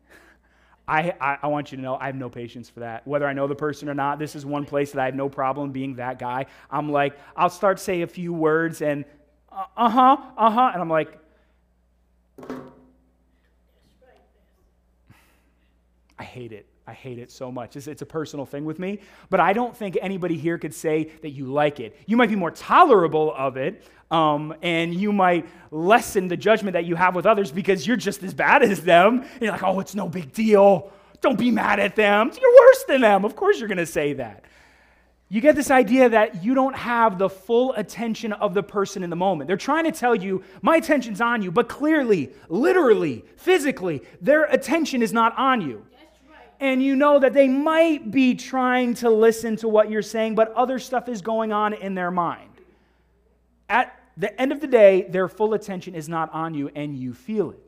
I, 0.88 1.14
I, 1.22 1.38
I, 1.44 1.48
want 1.48 1.72
you 1.72 1.78
to 1.78 1.82
know 1.82 1.96
I 1.96 2.08
have 2.08 2.16
no 2.16 2.30
patience 2.30 2.70
for 2.70 2.82
that. 2.82 3.08
Whether 3.08 3.28
I 3.28 3.34
know 3.34 3.48
the 3.48 3.56
person 3.56 3.90
or 3.90 3.94
not, 3.94 4.20
this 4.20 4.36
is 4.36 4.46
one 4.46 4.66
place 4.66 4.92
that 4.92 5.02
I 5.02 5.06
have 5.06 5.16
no 5.16 5.30
problem 5.30 5.72
being 5.72 5.96
that 5.96 6.20
guy. 6.20 6.46
I'm 6.70 6.92
like, 6.92 7.18
I'll 7.36 7.50
start 7.50 7.80
say 7.80 8.02
a 8.02 8.08
few 8.08 8.34
words 8.34 8.82
and 8.82 9.06
uh 9.52 9.90
huh, 9.90 10.18
uh 10.38 10.52
huh, 10.52 10.72
and 10.74 10.82
I'm 10.82 10.90
like, 10.90 11.18
I 16.20 16.24
hate 16.24 16.52
it. 16.52 16.66
I 16.90 16.94
hate 16.94 17.20
it 17.20 17.30
so 17.30 17.52
much. 17.52 17.76
It's, 17.76 17.86
it's, 17.86 18.02
a 18.02 18.06
personal 18.06 18.48
thing 18.48 18.66
with 18.66 18.80
me, 18.80 19.00
but 19.30 19.40
I 19.40 19.54
don't 19.54 19.78
think 19.78 19.96
anybody 20.02 20.36
here 20.36 20.58
could 20.58 20.74
say 20.74 21.12
that 21.22 21.30
you 21.30 21.46
like 21.46 21.80
it. 21.80 21.96
You 22.08 22.18
might 22.18 22.30
be 22.30 22.36
more 22.36 22.50
tolerable 22.50 23.32
of 23.38 23.58
it, 23.58 23.84
um, 24.10 24.56
and 24.64 24.92
you 24.92 25.14
might 25.14 25.48
lessen 25.70 26.28
the 26.28 26.36
judgment 26.36 26.74
that 26.74 26.86
you 26.86 26.96
have 26.96 27.14
with 27.14 27.28
others 27.28 27.52
because 27.52 27.86
you're 27.86 27.96
just 27.96 28.24
as 28.24 28.34
bad 28.34 28.64
as 28.64 28.82
them. 28.82 29.22
And 29.22 29.42
you're 29.42 29.52
like, 29.52 29.62
oh, 29.62 29.80
it's 29.80 29.94
no 29.94 30.10
big 30.10 30.34
deal. 30.34 30.92
Don't 31.22 31.38
be 31.38 31.52
mad 31.52 31.80
at 31.80 31.96
them. 31.96 32.32
You're 32.42 32.56
worse 32.56 32.84
than 32.88 33.02
them. 33.02 33.24
Of 33.24 33.36
course, 33.36 33.60
you're 33.60 33.68
going 33.68 33.78
to 33.78 33.86
say 33.86 34.14
that. 34.14 34.46
You 35.32 35.42
get 35.42 35.56
this 35.56 35.70
idea 35.70 36.10
that 36.10 36.44
you 36.44 36.56
don't 36.56 36.76
have 36.76 37.20
the 37.20 37.30
full 37.30 37.74
attention 37.74 38.34
of 38.34 38.56
the 38.56 38.64
person 38.64 39.04
in 39.04 39.12
the 39.12 39.16
moment. 39.16 39.48
They're 39.48 39.58
trying 39.58 39.84
to 39.84 39.92
tell 39.92 40.16
you, 40.16 40.44
my 40.64 40.78
attention's 40.78 41.22
on 41.22 41.44
you, 41.44 41.52
but 41.52 41.70
clearly, 41.70 42.32
literally, 42.48 43.24
physically, 43.38 44.02
their 44.22 44.46
attention 44.46 45.04
is 45.04 45.14
not 45.14 45.38
on 45.38 45.62
you. 45.62 45.86
And 46.60 46.84
you 46.84 46.96
know 46.96 47.20
that 47.20 47.34
they 47.34 47.48
might 47.48 48.12
be 48.12 48.36
trying 48.36 48.94
to 48.96 49.10
listen 49.10 49.56
to 49.58 49.70
what 49.70 49.90
you're 49.90 50.02
saying, 50.02 50.36
but 50.36 50.54
other 50.54 50.78
stuff 50.78 51.08
is 51.08 51.22
going 51.22 51.54
on 51.54 51.74
in 51.74 51.96
their 51.96 52.12
mind. 52.12 52.50
At 53.70 53.96
the 54.18 54.40
end 54.40 54.52
of 54.52 54.60
the 54.60 54.68
day, 54.68 55.04
their 55.04 55.30
full 55.30 55.54
attention 55.54 55.96
is 55.96 56.10
not 56.10 56.34
on 56.34 56.54
you, 56.54 56.70
and 56.76 56.98
you 56.98 57.14
feel 57.14 57.52
it. 57.52 57.60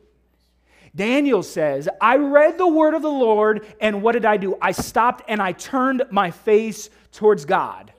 Daniel 0.93 1.41
says, 1.41 1.87
I 2.01 2.17
read 2.17 2.57
the 2.57 2.67
word 2.67 2.93
of 2.93 3.01
the 3.01 3.09
Lord, 3.09 3.65
and 3.79 4.01
what 4.01 4.11
did 4.11 4.25
I 4.25 4.35
do? 4.35 4.57
I 4.61 4.73
stopped 4.73 5.23
and 5.29 5.41
I 5.41 5.53
turned 5.53 6.03
my 6.11 6.31
face 6.31 6.89
towards 7.13 7.45
God. 7.45 7.93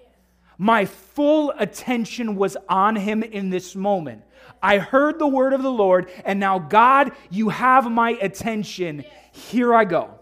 My 0.58 0.84
full 0.84 1.54
attention 1.58 2.36
was 2.36 2.56
on 2.68 2.96
him 2.96 3.22
in 3.22 3.48
this 3.48 3.74
moment. 3.74 4.24
I 4.62 4.78
heard 4.78 5.18
the 5.18 5.26
word 5.26 5.54
of 5.54 5.62
the 5.62 5.70
Lord, 5.70 6.10
and 6.24 6.38
now, 6.38 6.58
God, 6.58 7.12
you 7.30 7.48
have 7.48 7.90
my 7.90 8.10
attention. 8.20 9.04
Here 9.32 9.74
I 9.74 9.84
go. 9.84 10.18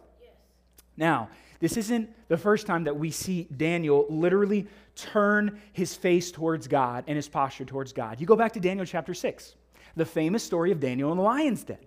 Now, 1.01 1.31
this 1.61 1.79
isn't 1.79 2.11
the 2.29 2.37
first 2.37 2.67
time 2.67 2.85
that 2.85 2.97
we 2.97 3.11
see 3.11 3.45
Daniel 3.45 4.05
literally 4.11 4.67
turn 4.95 5.59
his 5.73 5.97
face 5.97 6.31
towards 6.31 6.69
God 6.69 7.05
and 7.07 7.17
his 7.17 7.27
posture 7.27 7.65
towards 7.65 7.95
God. 7.95 8.21
You 8.21 8.27
go 8.27 8.37
back 8.37 8.53
to 8.53 8.61
Daniel 8.61 8.85
chapter 8.85 9.15
6, 9.15 9.55
the 9.97 10.05
famous 10.05 10.45
story 10.45 10.73
of 10.73 10.79
Daniel 10.79 11.11
in 11.11 11.17
the 11.17 11.25
lion's 11.25 11.65
den. 11.65 11.79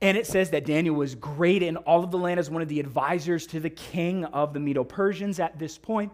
And 0.00 0.16
it 0.16 0.26
says 0.26 0.50
that 0.50 0.64
Daniel 0.64 0.94
was 0.94 1.14
great 1.14 1.62
in 1.62 1.76
all 1.76 2.02
of 2.02 2.10
the 2.10 2.18
land 2.18 2.40
as 2.40 2.50
one 2.50 2.62
of 2.62 2.68
the 2.68 2.80
advisors 2.80 3.46
to 3.48 3.60
the 3.60 3.70
king 3.70 4.24
of 4.24 4.54
the 4.54 4.60
Medo 4.60 4.84
Persians 4.84 5.38
at 5.38 5.58
this 5.58 5.76
point. 5.76 6.10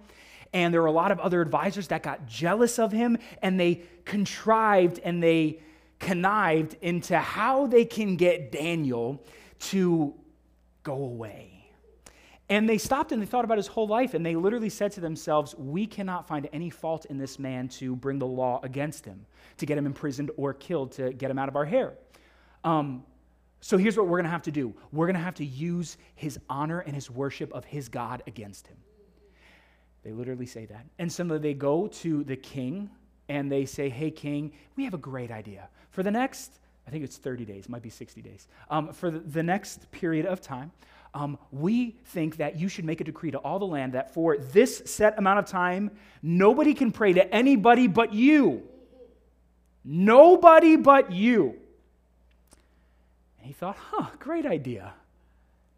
And 0.52 0.74
there 0.74 0.80
were 0.82 0.88
a 0.88 0.92
lot 0.92 1.12
of 1.12 1.20
other 1.20 1.40
advisors 1.40 1.88
that 1.88 2.02
got 2.02 2.26
jealous 2.26 2.80
of 2.80 2.90
him 2.90 3.18
and 3.40 3.58
they 3.58 3.82
contrived 4.04 4.98
and 5.04 5.22
they 5.22 5.60
connived 6.00 6.76
into 6.82 7.18
how 7.18 7.68
they 7.68 7.84
can 7.84 8.16
get 8.16 8.50
Daniel 8.50 9.22
to 9.60 10.14
go 10.82 10.94
away. 10.94 11.59
And 12.50 12.68
they 12.68 12.78
stopped 12.78 13.12
and 13.12 13.22
they 13.22 13.26
thought 13.26 13.44
about 13.44 13.58
his 13.58 13.68
whole 13.68 13.86
life 13.86 14.12
and 14.12 14.26
they 14.26 14.34
literally 14.34 14.68
said 14.68 14.90
to 14.92 15.00
themselves, 15.00 15.54
We 15.56 15.86
cannot 15.86 16.26
find 16.26 16.48
any 16.52 16.68
fault 16.68 17.06
in 17.06 17.16
this 17.16 17.38
man 17.38 17.68
to 17.68 17.94
bring 17.94 18.18
the 18.18 18.26
law 18.26 18.60
against 18.64 19.06
him, 19.06 19.24
to 19.58 19.66
get 19.66 19.78
him 19.78 19.86
imprisoned 19.86 20.32
or 20.36 20.52
killed, 20.52 20.90
to 20.92 21.12
get 21.12 21.30
him 21.30 21.38
out 21.38 21.48
of 21.48 21.54
our 21.54 21.64
hair. 21.64 21.94
Um, 22.64 23.04
so 23.60 23.78
here's 23.78 23.96
what 23.96 24.08
we're 24.08 24.18
going 24.18 24.24
to 24.24 24.30
have 24.30 24.42
to 24.42 24.50
do 24.50 24.74
we're 24.92 25.06
going 25.06 25.14
to 25.14 25.22
have 25.22 25.36
to 25.36 25.44
use 25.44 25.96
his 26.16 26.38
honor 26.50 26.80
and 26.80 26.94
his 26.94 27.08
worship 27.08 27.52
of 27.52 27.64
his 27.64 27.88
God 27.88 28.22
against 28.26 28.66
him. 28.66 28.76
They 30.02 30.12
literally 30.12 30.46
say 30.46 30.66
that. 30.66 30.86
And 30.98 31.12
so 31.12 31.22
they 31.38 31.54
go 31.54 31.86
to 31.86 32.24
the 32.24 32.36
king 32.36 32.90
and 33.28 33.52
they 33.52 33.64
say, 33.64 33.88
Hey, 33.88 34.10
king, 34.10 34.52
we 34.74 34.84
have 34.84 34.94
a 34.94 34.98
great 34.98 35.30
idea. 35.30 35.68
For 35.90 36.02
the 36.02 36.10
next, 36.10 36.58
I 36.86 36.90
think 36.90 37.04
it's 37.04 37.16
30 37.16 37.44
days, 37.44 37.68
might 37.68 37.82
be 37.82 37.90
60 37.90 38.20
days. 38.22 38.48
Um, 38.70 38.92
for 38.92 39.10
the 39.10 39.42
next 39.42 39.88
period 39.92 40.26
of 40.26 40.40
time, 40.40 40.72
um, 41.14 41.38
we 41.50 41.96
think 42.06 42.36
that 42.36 42.58
you 42.58 42.68
should 42.68 42.84
make 42.84 43.00
a 43.00 43.04
decree 43.04 43.30
to 43.32 43.38
all 43.38 43.58
the 43.58 43.66
land 43.66 43.94
that 43.94 44.14
for 44.14 44.36
this 44.36 44.82
set 44.86 45.18
amount 45.18 45.40
of 45.40 45.46
time, 45.46 45.90
nobody 46.22 46.74
can 46.74 46.92
pray 46.92 47.12
to 47.12 47.34
anybody 47.34 47.86
but 47.86 48.12
you. 48.12 48.62
Nobody 49.84 50.76
but 50.76 51.12
you. 51.12 51.56
And 53.38 53.46
he 53.46 53.52
thought, 53.52 53.76
huh, 53.76 54.06
great 54.18 54.46
idea. 54.46 54.92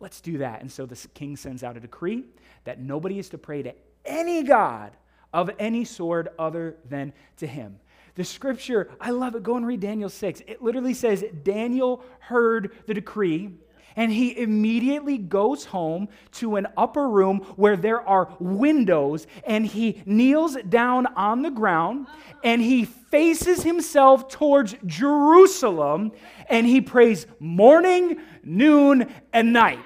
Let's 0.00 0.20
do 0.20 0.38
that. 0.38 0.60
And 0.60 0.70
so 0.70 0.84
the 0.84 0.96
king 1.14 1.36
sends 1.36 1.62
out 1.62 1.76
a 1.76 1.80
decree 1.80 2.24
that 2.64 2.80
nobody 2.80 3.18
is 3.18 3.28
to 3.30 3.38
pray 3.38 3.62
to 3.62 3.74
any 4.04 4.42
God 4.42 4.92
of 5.32 5.50
any 5.58 5.84
sort 5.84 6.34
other 6.38 6.76
than 6.88 7.12
to 7.38 7.46
him. 7.46 7.78
The 8.14 8.24
scripture, 8.24 8.90
I 9.00 9.10
love 9.10 9.34
it. 9.36 9.42
Go 9.42 9.56
and 9.56 9.66
read 9.66 9.80
Daniel 9.80 10.10
6. 10.10 10.42
It 10.46 10.60
literally 10.60 10.92
says 10.92 11.24
Daniel 11.42 12.04
heard 12.18 12.76
the 12.86 12.92
decree 12.92 13.52
and 13.96 14.12
he 14.12 14.38
immediately 14.38 15.18
goes 15.18 15.64
home 15.66 16.08
to 16.32 16.56
an 16.56 16.66
upper 16.76 17.08
room 17.08 17.38
where 17.56 17.76
there 17.76 18.06
are 18.06 18.34
windows 18.38 19.26
and 19.46 19.66
he 19.66 20.02
kneels 20.06 20.56
down 20.68 21.06
on 21.14 21.42
the 21.42 21.50
ground 21.50 22.06
and 22.42 22.60
he 22.62 22.84
faces 22.84 23.62
himself 23.62 24.28
towards 24.28 24.74
Jerusalem 24.86 26.12
and 26.48 26.66
he 26.66 26.80
prays 26.80 27.26
morning, 27.38 28.20
noon, 28.42 29.12
and 29.32 29.52
night 29.52 29.84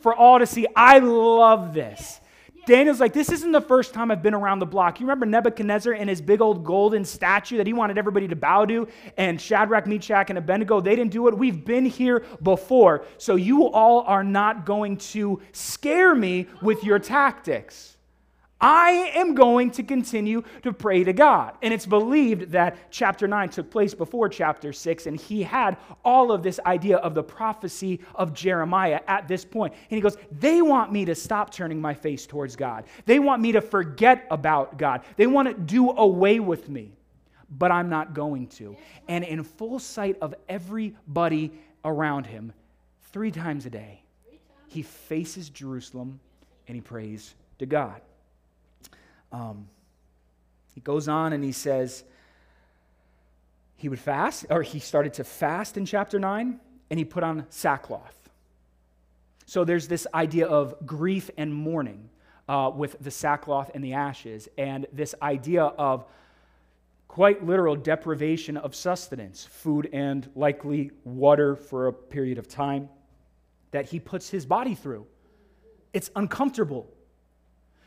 for 0.00 0.14
all 0.14 0.38
to 0.38 0.46
see. 0.46 0.66
I 0.76 0.98
love 0.98 1.74
this. 1.74 2.20
Daniel's 2.66 3.00
like, 3.00 3.12
this 3.12 3.30
isn't 3.30 3.52
the 3.52 3.60
first 3.60 3.92
time 3.92 4.10
I've 4.10 4.22
been 4.22 4.34
around 4.34 4.58
the 4.58 4.66
block. 4.66 5.00
You 5.00 5.06
remember 5.06 5.26
Nebuchadnezzar 5.26 5.92
and 5.92 6.08
his 6.08 6.20
big 6.20 6.40
old 6.40 6.64
golden 6.64 7.04
statue 7.04 7.58
that 7.58 7.66
he 7.66 7.72
wanted 7.72 7.98
everybody 7.98 8.28
to 8.28 8.36
bow 8.36 8.64
to? 8.66 8.88
And 9.16 9.40
Shadrach, 9.40 9.86
Meshach, 9.86 10.30
and 10.30 10.38
Abednego, 10.38 10.80
they 10.80 10.96
didn't 10.96 11.12
do 11.12 11.28
it. 11.28 11.36
We've 11.36 11.64
been 11.64 11.84
here 11.86 12.24
before. 12.42 13.04
So 13.18 13.36
you 13.36 13.68
all 13.68 14.02
are 14.02 14.24
not 14.24 14.66
going 14.66 14.96
to 14.98 15.40
scare 15.52 16.14
me 16.14 16.46
with 16.62 16.84
your 16.84 16.98
tactics. 16.98 17.93
I 18.64 19.12
am 19.14 19.34
going 19.34 19.72
to 19.72 19.82
continue 19.82 20.42
to 20.62 20.72
pray 20.72 21.04
to 21.04 21.12
God. 21.12 21.54
And 21.60 21.74
it's 21.74 21.84
believed 21.84 22.52
that 22.52 22.90
chapter 22.90 23.28
9 23.28 23.50
took 23.50 23.70
place 23.70 23.92
before 23.92 24.26
chapter 24.30 24.72
6, 24.72 25.04
and 25.04 25.20
he 25.20 25.42
had 25.42 25.76
all 26.02 26.32
of 26.32 26.42
this 26.42 26.58
idea 26.64 26.96
of 26.96 27.14
the 27.14 27.22
prophecy 27.22 28.00
of 28.14 28.32
Jeremiah 28.32 29.02
at 29.06 29.28
this 29.28 29.44
point. 29.44 29.74
And 29.74 29.96
he 29.96 30.00
goes, 30.00 30.16
They 30.32 30.62
want 30.62 30.90
me 30.90 31.04
to 31.04 31.14
stop 31.14 31.52
turning 31.52 31.78
my 31.78 31.92
face 31.92 32.26
towards 32.26 32.56
God. 32.56 32.84
They 33.04 33.18
want 33.18 33.42
me 33.42 33.52
to 33.52 33.60
forget 33.60 34.26
about 34.30 34.78
God. 34.78 35.02
They 35.16 35.26
want 35.26 35.48
to 35.48 35.52
do 35.54 35.90
away 35.90 36.40
with 36.40 36.70
me, 36.70 36.96
but 37.50 37.70
I'm 37.70 37.90
not 37.90 38.14
going 38.14 38.46
to. 38.46 38.78
And 39.08 39.24
in 39.24 39.42
full 39.42 39.78
sight 39.78 40.16
of 40.22 40.34
everybody 40.48 41.52
around 41.84 42.24
him, 42.24 42.50
three 43.12 43.30
times 43.30 43.66
a 43.66 43.70
day, 43.70 44.02
he 44.68 44.80
faces 44.80 45.50
Jerusalem 45.50 46.18
and 46.66 46.74
he 46.74 46.80
prays 46.80 47.34
to 47.58 47.66
God. 47.66 48.00
Um, 49.34 49.66
he 50.74 50.80
goes 50.80 51.08
on 51.08 51.32
and 51.32 51.42
he 51.42 51.50
says 51.50 52.04
he 53.76 53.88
would 53.88 53.98
fast, 53.98 54.46
or 54.48 54.62
he 54.62 54.78
started 54.78 55.14
to 55.14 55.24
fast 55.24 55.76
in 55.76 55.84
chapter 55.84 56.20
9, 56.20 56.60
and 56.90 56.98
he 56.98 57.04
put 57.04 57.24
on 57.24 57.44
sackcloth. 57.50 58.16
So 59.44 59.64
there's 59.64 59.88
this 59.88 60.06
idea 60.14 60.46
of 60.46 60.86
grief 60.86 61.30
and 61.36 61.52
mourning 61.52 62.08
uh, 62.48 62.70
with 62.74 62.96
the 63.00 63.10
sackcloth 63.10 63.72
and 63.74 63.82
the 63.82 63.94
ashes, 63.94 64.48
and 64.56 64.86
this 64.92 65.16
idea 65.20 65.64
of 65.64 66.04
quite 67.08 67.44
literal 67.44 67.74
deprivation 67.74 68.56
of 68.56 68.74
sustenance, 68.74 69.44
food 69.44 69.90
and 69.92 70.30
likely 70.36 70.92
water 71.02 71.56
for 71.56 71.88
a 71.88 71.92
period 71.92 72.38
of 72.38 72.46
time 72.46 72.88
that 73.72 73.86
he 73.86 73.98
puts 73.98 74.30
his 74.30 74.46
body 74.46 74.76
through. 74.76 75.04
It's 75.92 76.10
uncomfortable. 76.14 76.88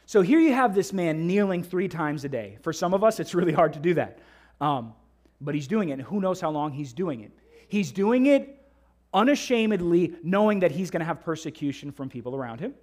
So 0.07 0.21
here 0.21 0.39
you 0.39 0.53
have 0.53 0.73
this 0.73 0.93
man 0.93 1.27
kneeling 1.27 1.63
three 1.63 1.89
times 1.89 2.23
a 2.23 2.29
day. 2.29 2.57
For 2.61 2.71
some 2.71 2.93
of 2.93 3.03
us, 3.03 3.19
it's 3.19 3.35
really 3.35 3.51
hard 3.51 3.73
to 3.73 3.79
do 3.79 3.93
that. 3.95 4.19
Um, 4.61 4.93
but 5.41 5.53
he's 5.53 5.67
doing 5.67 5.89
it, 5.89 5.93
and 5.93 6.01
who 6.01 6.21
knows 6.21 6.39
how 6.39 6.49
long 6.49 6.71
he's 6.71 6.93
doing 6.93 7.19
it. 7.25 7.31
He's 7.67 7.91
doing 7.91 8.27
it 8.27 8.57
unashamedly, 9.13 10.15
knowing 10.23 10.61
that 10.61 10.71
he's 10.71 10.91
going 10.91 11.01
to 11.01 11.05
have 11.05 11.19
persecution 11.19 11.91
from 11.91 12.07
people 12.07 12.37
around 12.37 12.61
him. 12.61 12.73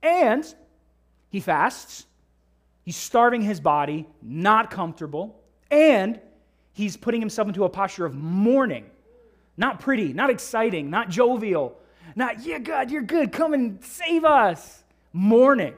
And 0.00 0.46
he 1.30 1.40
fasts. 1.40 2.06
He's 2.84 2.96
starving 2.96 3.42
his 3.42 3.58
body, 3.58 4.06
not 4.22 4.70
comfortable. 4.70 5.40
And 5.72 6.20
he's 6.72 6.96
putting 6.96 7.20
himself 7.20 7.48
into 7.48 7.64
a 7.64 7.68
posture 7.68 8.06
of 8.06 8.14
mourning. 8.14 8.86
Not 9.56 9.80
pretty, 9.80 10.12
not 10.12 10.30
exciting, 10.30 10.88
not 10.88 11.08
jovial, 11.08 11.76
not, 12.14 12.46
yeah, 12.46 12.60
God, 12.60 12.92
you're 12.92 13.02
good, 13.02 13.32
come 13.32 13.54
and 13.54 13.84
save 13.84 14.24
us. 14.24 14.84
Mourning. 15.12 15.74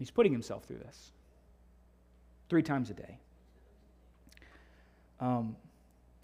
He's 0.00 0.10
putting 0.10 0.32
himself 0.32 0.64
through 0.64 0.78
this 0.78 1.12
three 2.48 2.62
times 2.62 2.88
a 2.88 2.94
day. 2.94 3.18
Um, 5.20 5.54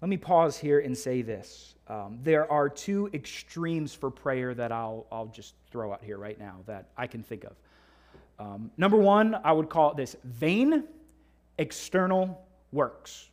let 0.01 0.09
me 0.09 0.17
pause 0.17 0.57
here 0.57 0.79
and 0.79 0.97
say 0.97 1.21
this. 1.21 1.75
Um, 1.87 2.17
there 2.23 2.51
are 2.51 2.69
two 2.69 3.07
extremes 3.13 3.93
for 3.93 4.09
prayer 4.09 4.55
that 4.55 4.71
I'll, 4.71 5.05
I'll 5.11 5.27
just 5.27 5.53
throw 5.69 5.93
out 5.93 6.03
here 6.03 6.17
right 6.17 6.39
now 6.39 6.55
that 6.65 6.89
I 6.97 7.05
can 7.05 7.21
think 7.21 7.43
of. 7.43 7.53
Um, 8.39 8.71
number 8.77 8.97
one, 8.97 9.35
I 9.43 9.51
would 9.51 9.69
call 9.69 9.93
this 9.93 10.15
vain 10.23 10.83
external 11.59 12.43
works. 12.71 13.29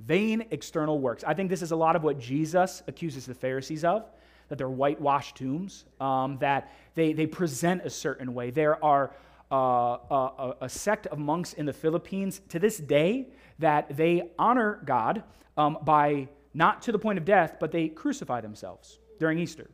Vain 0.00 0.46
external 0.50 0.98
works. 0.98 1.22
I 1.24 1.32
think 1.34 1.48
this 1.48 1.62
is 1.62 1.70
a 1.70 1.76
lot 1.76 1.94
of 1.94 2.02
what 2.02 2.18
Jesus 2.18 2.82
accuses 2.88 3.26
the 3.26 3.34
Pharisees 3.34 3.84
of 3.84 4.04
that 4.52 4.58
they're 4.58 4.68
whitewashed 4.68 5.36
tombs, 5.36 5.86
um, 5.98 6.36
that 6.36 6.74
they, 6.94 7.14
they 7.14 7.26
present 7.26 7.80
a 7.86 7.88
certain 7.88 8.34
way. 8.34 8.50
There 8.50 8.84
are 8.84 9.16
uh, 9.50 9.56
a, 9.56 10.54
a, 10.60 10.68
sect 10.68 11.06
of 11.06 11.18
monks 11.18 11.54
in 11.54 11.64
the 11.64 11.72
Philippines 11.72 12.42
to 12.50 12.58
this 12.58 12.76
day 12.76 13.28
that 13.60 13.96
they 13.96 14.28
honor 14.38 14.82
God 14.84 15.22
um, 15.56 15.78
by 15.84 16.28
not 16.52 16.82
to 16.82 16.92
the 16.92 16.98
point 16.98 17.18
of 17.18 17.24
death, 17.24 17.56
but 17.60 17.72
they 17.72 17.88
crucify 17.88 18.42
themselves 18.42 18.98
during 19.18 19.38
Easter. 19.38 19.70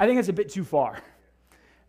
I 0.00 0.06
think 0.06 0.16
that's 0.16 0.30
a 0.30 0.32
bit 0.32 0.48
too 0.48 0.64
far. 0.64 1.02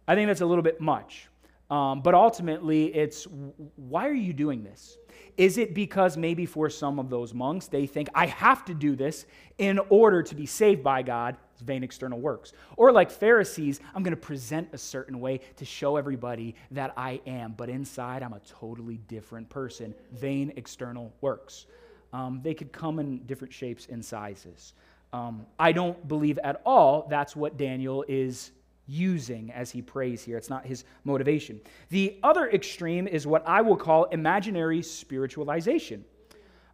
I 0.10 0.16
think 0.16 0.28
that's 0.28 0.42
a 0.42 0.46
little 0.46 0.64
bit 0.64 0.82
much. 0.82 1.30
Um, 1.70 2.02
but 2.02 2.14
ultimately, 2.14 2.94
it's 2.94 3.28
why 3.76 4.08
are 4.08 4.14
you 4.14 4.34
doing 4.34 4.64
this? 4.64 4.98
Is 5.38 5.58
it 5.58 5.74
because 5.74 6.16
maybe 6.16 6.46
for 6.46 6.70
some 6.70 7.00
of 7.00 7.10
those 7.10 7.34
monks, 7.34 7.68
they 7.68 7.88
think, 7.88 8.08
I 8.16 8.28
have 8.28 8.64
to 8.66 8.74
do 8.74 8.96
this 8.96 9.26
in 9.58 9.80
order 9.90 10.24
to 10.24 10.36
be 10.36 10.46
saved 10.46 10.84
by 10.84 11.02
God? 11.02 11.36
It's 11.54 11.62
vain 11.62 11.84
external 11.84 12.20
works. 12.20 12.54
Or 12.78 12.92
like 12.92 13.12
Pharisees, 13.12 13.82
I'm 13.94 14.04
going 14.04 14.16
to 14.16 14.22
present 14.22 14.70
a 14.72 14.78
certain 14.78 15.20
way 15.20 15.42
to 15.58 15.66
show 15.66 15.98
everybody 15.98 16.56
that 16.72 16.94
I 16.96 17.20
am, 17.26 17.54
but 17.58 17.70
inside 17.70 18.24
I'm 18.24 18.34
a 18.34 18.42
totally 18.42 18.98
different 19.08 19.50
person. 19.50 19.94
Vain 20.14 20.54
external 20.56 21.14
works. 21.22 21.66
Um, 22.14 22.40
they 22.44 22.54
could 22.54 22.72
come 22.72 23.00
in 23.00 23.20
different 23.26 23.54
shapes 23.54 23.88
and 23.90 24.04
sizes. 24.04 24.74
Um, 25.12 25.46
I 25.60 25.72
don't 25.72 26.08
believe 26.08 26.38
at 26.40 26.62
all 26.66 27.08
that's 27.10 27.36
what 27.36 27.58
Daniel 27.58 28.06
is 28.08 28.52
using 28.88 29.52
as 29.52 29.72
he 29.72 29.82
prays 29.82 30.24
here. 30.24 30.38
It's 30.38 30.50
not 30.50 30.66
his 30.66 30.84
motivation. 31.04 31.60
The 31.90 32.18
other 32.24 32.50
extreme 32.50 33.08
is 33.08 33.26
what 33.26 33.48
I 33.48 33.62
will 33.62 33.78
call 33.78 34.06
imaginary 34.06 34.82
spiritualization. 34.82 36.04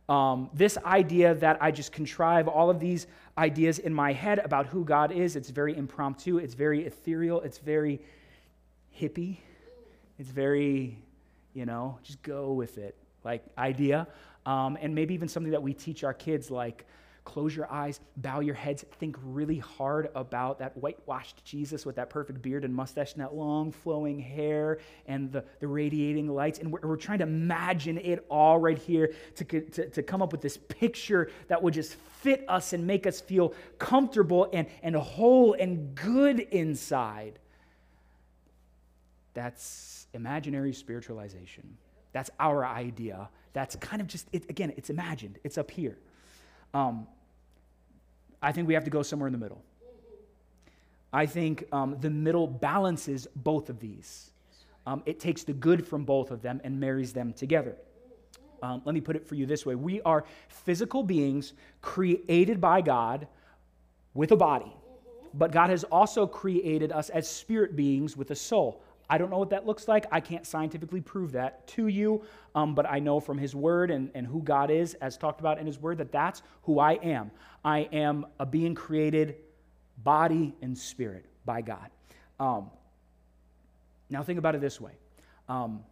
Um, 0.09 0.49
this 0.53 0.77
idea 0.79 1.35
that 1.35 1.57
I 1.61 1.71
just 1.71 1.93
contrive 1.93 2.47
all 2.47 2.69
of 2.69 2.79
these 2.79 3.07
ideas 3.37 3.79
in 3.79 3.93
my 3.93 4.11
head 4.11 4.39
about 4.39 4.65
who 4.65 4.83
God 4.83 5.11
is, 5.11 5.37
it's 5.37 5.49
very 5.49 5.77
impromptu, 5.77 6.37
it's 6.37 6.53
very 6.53 6.85
ethereal, 6.85 7.39
it's 7.41 7.59
very 7.59 8.01
hippie, 8.99 9.37
it's 10.19 10.29
very, 10.29 10.97
you 11.53 11.65
know, 11.65 11.97
just 12.03 12.21
go 12.23 12.51
with 12.51 12.77
it, 12.77 12.95
like 13.23 13.41
idea. 13.57 14.05
Um, 14.45 14.77
and 14.81 14.93
maybe 14.93 15.13
even 15.13 15.29
something 15.29 15.51
that 15.51 15.63
we 15.63 15.73
teach 15.73 16.03
our 16.03 16.13
kids, 16.13 16.51
like, 16.51 16.85
Close 17.23 17.55
your 17.55 17.71
eyes, 17.71 17.99
bow 18.17 18.39
your 18.39 18.55
heads, 18.55 18.83
think 18.99 19.15
really 19.23 19.59
hard 19.59 20.09
about 20.15 20.57
that 20.57 20.75
whitewashed 20.75 21.45
Jesus 21.45 21.85
with 21.85 21.95
that 21.97 22.09
perfect 22.09 22.41
beard 22.41 22.65
and 22.65 22.73
mustache 22.73 23.13
and 23.13 23.21
that 23.21 23.35
long 23.35 23.71
flowing 23.71 24.19
hair 24.19 24.79
and 25.05 25.31
the, 25.31 25.43
the 25.59 25.67
radiating 25.67 26.27
lights. 26.27 26.57
And 26.57 26.71
we're, 26.71 26.79
we're 26.81 26.95
trying 26.97 27.19
to 27.19 27.25
imagine 27.25 27.99
it 27.99 28.25
all 28.27 28.57
right 28.57 28.77
here 28.77 29.13
to, 29.35 29.45
to, 29.45 29.89
to 29.89 30.01
come 30.01 30.23
up 30.23 30.31
with 30.31 30.41
this 30.41 30.57
picture 30.57 31.29
that 31.47 31.61
would 31.61 31.75
just 31.75 31.93
fit 31.93 32.43
us 32.47 32.73
and 32.73 32.87
make 32.87 33.05
us 33.05 33.21
feel 33.21 33.53
comfortable 33.77 34.49
and, 34.51 34.67
and 34.81 34.95
whole 34.95 35.53
and 35.53 35.93
good 35.93 36.39
inside. 36.39 37.37
That's 39.35 40.07
imaginary 40.15 40.73
spiritualization. 40.73 41.77
That's 42.13 42.31
our 42.39 42.65
idea. 42.65 43.29
That's 43.53 43.75
kind 43.75 44.01
of 44.01 44.07
just, 44.07 44.27
it, 44.33 44.49
again, 44.49 44.73
it's 44.75 44.89
imagined, 44.89 45.37
it's 45.43 45.59
up 45.59 45.69
here. 45.69 45.99
Um, 46.73 47.07
I 48.41 48.51
think 48.51 48.67
we 48.67 48.73
have 48.73 48.85
to 48.85 48.89
go 48.89 49.03
somewhere 49.03 49.27
in 49.27 49.33
the 49.33 49.39
middle. 49.39 49.61
I 51.13 51.25
think 51.25 51.65
um, 51.71 51.97
the 51.99 52.09
middle 52.09 52.47
balances 52.47 53.27
both 53.35 53.69
of 53.69 53.79
these. 53.79 54.31
Um, 54.87 55.03
it 55.05 55.19
takes 55.19 55.43
the 55.43 55.53
good 55.53 55.85
from 55.85 56.05
both 56.05 56.31
of 56.31 56.41
them 56.41 56.61
and 56.63 56.79
marries 56.79 57.13
them 57.13 57.33
together. 57.33 57.75
Um, 58.63 58.81
let 58.85 58.93
me 58.93 59.01
put 59.01 59.15
it 59.15 59.27
for 59.27 59.35
you 59.35 59.45
this 59.45 59.65
way 59.65 59.75
We 59.75 60.01
are 60.01 60.23
physical 60.47 61.03
beings 61.03 61.53
created 61.81 62.61
by 62.61 62.81
God 62.81 63.27
with 64.13 64.31
a 64.31 64.35
body, 64.35 64.71
but 65.33 65.51
God 65.51 65.69
has 65.69 65.83
also 65.85 66.25
created 66.27 66.91
us 66.91 67.09
as 67.09 67.29
spirit 67.29 67.75
beings 67.75 68.15
with 68.15 68.31
a 68.31 68.35
soul. 68.35 68.81
I 69.11 69.17
don't 69.17 69.29
know 69.29 69.39
what 69.39 69.49
that 69.49 69.67
looks 69.67 69.89
like. 69.89 70.05
I 70.09 70.21
can't 70.21 70.47
scientifically 70.47 71.01
prove 71.01 71.33
that 71.33 71.67
to 71.67 71.87
you, 71.87 72.23
um, 72.55 72.73
but 72.73 72.89
I 72.89 72.99
know 72.99 73.19
from 73.19 73.37
His 73.37 73.53
Word 73.53 73.91
and, 73.91 74.09
and 74.15 74.25
who 74.25 74.41
God 74.41 74.71
is, 74.71 74.93
as 74.95 75.17
talked 75.17 75.41
about 75.41 75.59
in 75.59 75.67
His 75.67 75.77
Word, 75.77 75.97
that 75.97 76.13
that's 76.13 76.41
who 76.63 76.79
I 76.79 76.93
am. 76.93 77.29
I 77.65 77.89
am 77.91 78.25
a 78.39 78.45
being 78.45 78.73
created 78.73 79.35
body 80.01 80.55
and 80.61 80.77
spirit 80.77 81.25
by 81.43 81.59
God. 81.59 81.89
Um, 82.39 82.71
now, 84.09 84.23
think 84.23 84.39
about 84.39 84.55
it 84.55 84.61
this 84.61 84.79
way. 84.79 84.93
Um, 85.49 85.83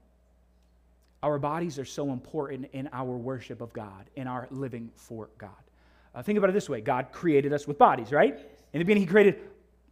our 1.22 1.40
bodies 1.40 1.78
are 1.78 1.86
so 1.86 2.14
important 2.14 2.70
in 2.72 2.88
our 2.94 3.18
worship 3.18 3.60
of 3.60 3.74
God, 3.74 4.10
in 4.16 4.28
our 4.28 4.48
living 4.50 4.92
for 4.96 5.30
God. 5.38 5.50
Uh, 6.16 6.24
think 6.24 6.38
about 6.38 6.52
it 6.52 6.54
this 6.54 6.70
way 6.70 6.80
God 6.80 7.08
created 7.12 7.52
us 7.52 7.68
with 7.68 7.78
bodies, 7.78 8.14
right? 8.14 8.40
In 8.72 8.80
the 8.80 8.86
beginning, 8.86 9.04
He 9.04 9.08
created 9.08 9.42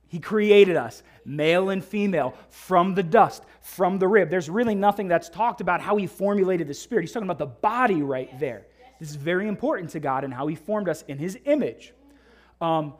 he 0.10 0.20
created 0.20 0.78
us, 0.78 1.04
male 1.26 1.70
and 1.70 1.84
female, 1.84 2.34
from 2.50 2.96
the 2.96 3.04
dust, 3.04 3.44
from 3.62 4.00
the 4.00 4.08
rib. 4.08 4.30
There's 4.30 4.50
really 4.50 4.76
nothing 4.76 5.08
that's 5.08 5.30
talked 5.30 5.60
about 5.60 5.82
how 5.82 5.98
He 5.98 6.08
formulated 6.08 6.68
the 6.68 6.74
spirit. 6.74 7.04
He's 7.04 7.12
talking 7.12 7.28
about 7.28 7.40
the 7.40 7.46
body 7.46 8.02
right 8.02 8.38
there. 8.40 8.66
This 9.00 9.10
is 9.10 9.16
very 9.16 9.48
important 9.48 9.92
to 9.92 10.00
God 10.00 10.24
and 10.24 10.34
how 10.34 10.48
He 10.48 10.56
formed 10.56 10.88
us 10.88 11.04
in 11.08 11.18
His 11.18 11.38
image. 11.46 11.94
Um, 12.62 12.94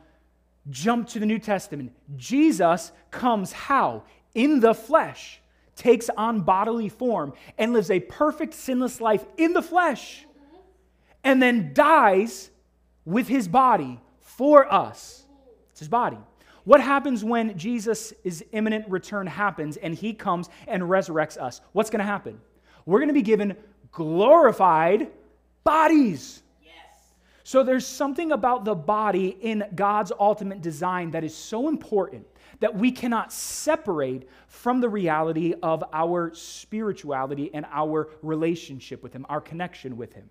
jump 0.68 1.08
to 1.08 1.18
the 1.18 1.26
New 1.26 1.38
Testament. 1.38 1.92
Jesus 2.16 2.92
comes 3.10 3.52
how? 3.52 4.04
In 4.34 4.60
the 4.60 4.74
flesh, 4.74 5.40
takes 5.74 6.10
on 6.10 6.42
bodily 6.42 6.90
form, 6.90 7.32
and 7.56 7.72
lives 7.72 7.90
a 7.90 8.00
perfect, 8.00 8.52
sinless 8.52 9.00
life 9.00 9.24
in 9.38 9.54
the 9.54 9.62
flesh, 9.62 10.26
and 11.24 11.42
then 11.42 11.72
dies 11.72 12.50
with 13.06 13.28
His 13.28 13.48
body 13.48 13.98
for 14.20 14.70
us. 14.70 15.24
It's 15.70 15.80
His 15.80 15.88
body. 15.88 16.18
What 16.64 16.80
happens 16.80 17.24
when 17.24 17.56
Jesus' 17.56 18.12
imminent 18.52 18.88
return 18.88 19.26
happens 19.26 19.76
and 19.76 19.94
he 19.94 20.12
comes 20.12 20.48
and 20.66 20.82
resurrects 20.82 21.36
us? 21.36 21.60
What's 21.72 21.90
going 21.90 22.00
to 22.00 22.04
happen? 22.04 22.40
We're 22.86 22.98
going 22.98 23.08
to 23.08 23.14
be 23.14 23.22
given 23.22 23.56
glorified 23.92 25.10
bodies. 25.64 26.42
Yes. 26.62 26.72
So 27.44 27.62
there's 27.62 27.86
something 27.86 28.32
about 28.32 28.64
the 28.64 28.74
body 28.74 29.36
in 29.40 29.64
God's 29.74 30.12
ultimate 30.18 30.62
design 30.62 31.10
that 31.12 31.24
is 31.24 31.34
so 31.34 31.68
important 31.68 32.26
that 32.60 32.74
we 32.74 32.90
cannot 32.90 33.32
separate 33.32 34.28
from 34.48 34.80
the 34.80 34.88
reality 34.88 35.54
of 35.62 35.84
our 35.92 36.34
spirituality 36.34 37.50
and 37.54 37.66
our 37.70 38.08
relationship 38.22 39.02
with 39.02 39.12
Him, 39.12 39.26
our 39.28 39.40
connection 39.40 39.96
with 39.96 40.12
Him. 40.12 40.28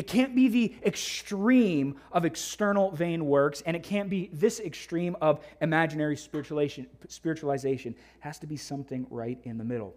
It 0.00 0.06
can't 0.06 0.34
be 0.34 0.48
the 0.48 0.74
extreme 0.82 1.96
of 2.10 2.24
external 2.24 2.90
vain 2.90 3.26
works, 3.26 3.62
and 3.66 3.76
it 3.76 3.82
can't 3.82 4.08
be 4.08 4.30
this 4.32 4.58
extreme 4.58 5.14
of 5.20 5.44
imaginary 5.60 6.16
spiritualization. 6.16 6.86
spiritualization. 7.08 7.88
It 7.88 8.20
has 8.20 8.38
to 8.38 8.46
be 8.46 8.56
something 8.56 9.06
right 9.10 9.38
in 9.44 9.58
the 9.58 9.64
middle. 9.64 9.94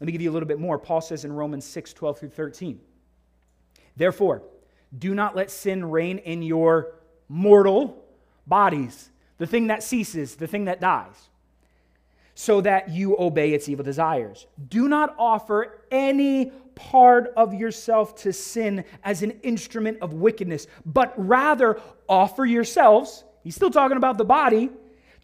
Let 0.00 0.06
me 0.06 0.12
give 0.12 0.22
you 0.22 0.30
a 0.30 0.32
little 0.32 0.48
bit 0.48 0.58
more. 0.58 0.78
Paul 0.78 1.02
says 1.02 1.26
in 1.26 1.34
Romans 1.34 1.66
6 1.66 1.92
12 1.92 2.18
through 2.20 2.28
13, 2.30 2.80
Therefore, 3.94 4.42
do 4.98 5.14
not 5.14 5.36
let 5.36 5.50
sin 5.50 5.84
reign 5.84 6.16
in 6.16 6.40
your 6.40 6.94
mortal 7.28 8.02
bodies, 8.46 9.10
the 9.36 9.46
thing 9.46 9.66
that 9.66 9.82
ceases, 9.82 10.36
the 10.36 10.46
thing 10.46 10.64
that 10.64 10.80
dies 10.80 11.28
so 12.34 12.60
that 12.60 12.90
you 12.90 13.16
obey 13.18 13.52
its 13.52 13.68
evil 13.68 13.84
desires. 13.84 14.46
Do 14.68 14.88
not 14.88 15.14
offer 15.18 15.84
any 15.90 16.50
part 16.74 17.32
of 17.36 17.54
yourself 17.54 18.14
to 18.16 18.32
sin 18.32 18.84
as 19.04 19.22
an 19.22 19.32
instrument 19.42 19.98
of 20.00 20.14
wickedness, 20.14 20.66
but 20.86 21.12
rather 21.16 21.80
offer 22.08 22.44
yourselves, 22.44 23.24
he's 23.42 23.54
still 23.54 23.70
talking 23.70 23.96
about 23.96 24.18
the 24.18 24.24
body, 24.24 24.70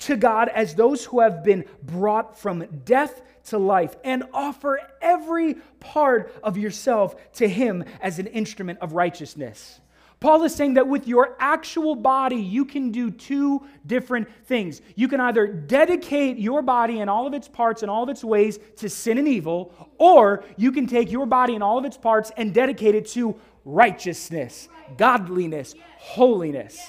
to 0.00 0.16
God 0.16 0.48
as 0.48 0.74
those 0.74 1.04
who 1.04 1.20
have 1.20 1.42
been 1.42 1.64
brought 1.82 2.38
from 2.38 2.64
death 2.84 3.22
to 3.46 3.58
life, 3.58 3.96
and 4.04 4.24
offer 4.32 4.78
every 5.00 5.54
part 5.80 6.32
of 6.42 6.58
yourself 6.58 7.16
to 7.32 7.48
him 7.48 7.84
as 8.00 8.18
an 8.18 8.26
instrument 8.26 8.78
of 8.80 8.92
righteousness. 8.92 9.80
Paul 10.20 10.42
is 10.42 10.54
saying 10.54 10.74
that 10.74 10.88
with 10.88 11.06
your 11.06 11.36
actual 11.38 11.94
body, 11.94 12.36
you 12.36 12.64
can 12.64 12.90
do 12.90 13.10
two 13.10 13.64
different 13.86 14.28
things. 14.46 14.82
You 14.96 15.06
can 15.06 15.20
either 15.20 15.46
dedicate 15.46 16.38
your 16.38 16.60
body 16.60 17.00
and 17.00 17.08
all 17.08 17.26
of 17.26 17.34
its 17.34 17.46
parts 17.46 17.82
and 17.82 17.90
all 17.90 18.02
of 18.02 18.08
its 18.08 18.24
ways 18.24 18.58
to 18.76 18.88
sin 18.88 19.18
and 19.18 19.28
evil, 19.28 19.72
or 19.96 20.42
you 20.56 20.72
can 20.72 20.88
take 20.88 21.12
your 21.12 21.26
body 21.26 21.54
and 21.54 21.62
all 21.62 21.78
of 21.78 21.84
its 21.84 21.96
parts 21.96 22.32
and 22.36 22.52
dedicate 22.52 22.96
it 22.96 23.06
to 23.10 23.36
righteousness, 23.64 24.68
godliness, 24.96 25.74
holiness. 25.98 26.80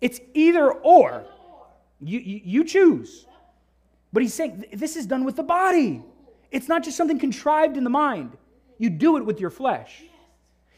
It's 0.00 0.20
either 0.34 0.70
or. 0.70 1.24
You, 2.00 2.20
you, 2.20 2.64
choose. 2.64 3.26
But 4.12 4.22
he's 4.22 4.34
saying 4.34 4.66
this 4.72 4.94
is 4.94 5.04
done 5.06 5.24
with 5.24 5.34
the 5.34 5.42
body. 5.42 6.04
It's 6.52 6.68
not 6.68 6.84
just 6.84 6.96
something 6.96 7.18
contrived 7.18 7.76
in 7.76 7.82
the 7.82 7.90
mind. 7.90 8.36
You 8.78 8.88
do 8.90 9.16
it 9.16 9.26
with 9.26 9.40
your 9.40 9.50
flesh. 9.50 10.04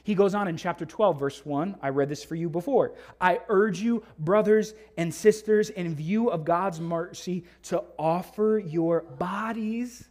He 0.03 0.15
goes 0.15 0.35
on 0.35 0.49
in 0.49 0.57
chapter 0.57 0.87
12, 0.87 1.19
verse 1.19 1.45
1. 1.45 1.77
I 1.83 1.91
read 1.91 2.09
this 2.09 2.25
for 2.25 2.35
you 2.35 2.49
before. 2.49 2.95
I 3.21 3.41
urge 3.49 3.81
you, 3.81 4.03
brothers 4.19 4.75
and 4.97 5.13
sisters, 5.15 5.71
in 5.71 5.95
view 5.95 6.31
of 6.31 6.45
God's 6.45 6.81
mercy, 6.81 7.45
to 7.65 7.83
offer 7.99 8.63
your 8.65 9.03
bodies 9.03 10.09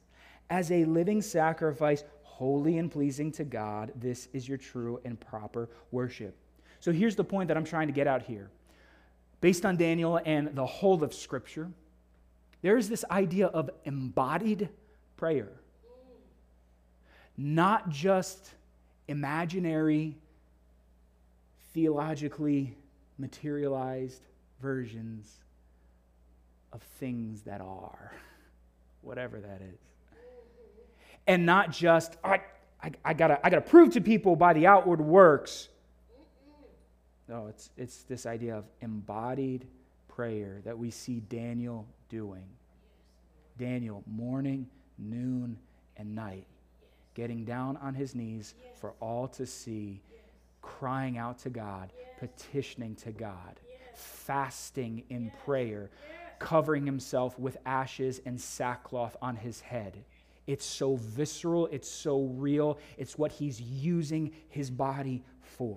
as 0.50 0.72
a 0.72 0.86
living 0.86 1.22
sacrifice, 1.22 2.04
holy 2.22 2.78
and 2.78 2.92
pleasing 2.92 3.32
to 3.34 3.44
God. 3.44 3.92
This 3.96 4.28
is 4.34 4.48
your 4.48 4.58
true 4.58 5.00
and 5.06 5.20
proper 5.20 5.70
worship. 5.92 6.36
So 6.80 6.92
here's 6.92 7.16
the 7.16 7.24
point 7.24 7.48
that 7.50 7.58
I'm 7.58 7.66
trying 7.66 7.88
to 7.88 7.94
get 7.94 8.08
out 8.08 8.22
here. 8.22 8.50
Based 9.42 9.66
on 9.66 9.78
Daniel 9.78 10.20
and 10.26 10.56
the 10.56 10.66
whole 10.66 11.04
of 11.04 11.14
Scripture, 11.14 11.72
there 12.62 12.78
is 12.78 12.90
this 12.90 13.06
idea 13.10 13.48
of 13.48 13.70
embodied 13.86 14.70
prayer. 15.18 15.52
Not 17.38 17.90
just 17.90 18.54
imaginary, 19.10 20.16
theologically 21.74 22.78
materialized 23.18 24.22
versions 24.62 25.40
of 26.72 26.82
things 27.00 27.42
that 27.42 27.60
are. 27.60 28.14
whatever 29.02 29.40
that 29.40 29.62
is. 29.62 29.80
And 31.28 31.46
not 31.46 31.72
just, 31.72 32.18
I, 32.24 32.42
I, 32.82 32.92
I, 33.06 33.14
gotta, 33.14 33.46
I 33.46 33.50
gotta 33.50 33.62
prove 33.62 33.94
to 33.94 34.02
people 34.02 34.36
by 34.36 34.54
the 34.54 34.68
outward 34.68 35.02
works. 35.02 35.70
No, 37.28 37.48
it's, 37.48 37.70
it's 37.78 38.04
this 38.04 38.26
idea 38.26 38.58
of 38.58 38.66
embodied 38.82 39.68
prayer 40.08 40.62
that 40.66 40.78
we 40.78 40.90
see 40.90 41.20
Daniel 41.30 41.86
doing. 42.10 42.46
Daniel, 43.60 44.04
morning, 44.08 44.68
noon, 44.98 45.58
and 45.98 46.16
night, 46.16 46.46
getting 47.20 47.44
down 47.44 47.76
on 47.78 47.94
his 47.94 48.16
knees 48.16 48.54
for 48.80 48.94
all 49.02 49.28
to 49.28 49.46
see, 49.46 50.00
crying 50.62 51.18
out 51.18 51.38
to 51.38 51.50
God, 51.50 51.92
petitioning 52.18 52.96
to 52.96 53.12
God, 53.12 53.60
fasting 53.94 55.04
in 55.10 55.30
prayer, 55.44 55.90
covering 56.40 56.86
himself 56.86 57.38
with 57.38 57.58
ashes 57.66 58.22
and 58.26 58.40
sackcloth 58.40 59.18
on 59.22 59.36
his 59.36 59.60
head. 59.60 59.98
It's 60.48 60.66
so 60.66 60.96
visceral, 60.96 61.68
it's 61.68 61.90
so 61.90 62.22
real, 62.22 62.80
it's 62.98 63.18
what 63.18 63.34
he's 63.34 63.60
using 63.60 64.32
his 64.48 64.72
body 64.72 65.22
for. 65.42 65.76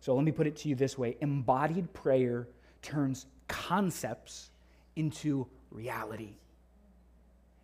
So 0.00 0.14
let 0.14 0.24
me 0.24 0.32
put 0.32 0.46
it 0.46 0.56
to 0.56 0.70
you 0.70 0.74
this 0.74 0.96
way. 0.96 1.18
Embodied 1.20 1.92
prayer 1.92 2.48
turns 2.80 3.26
concepts 3.46 4.48
into 4.96 5.46
reality. 5.70 6.36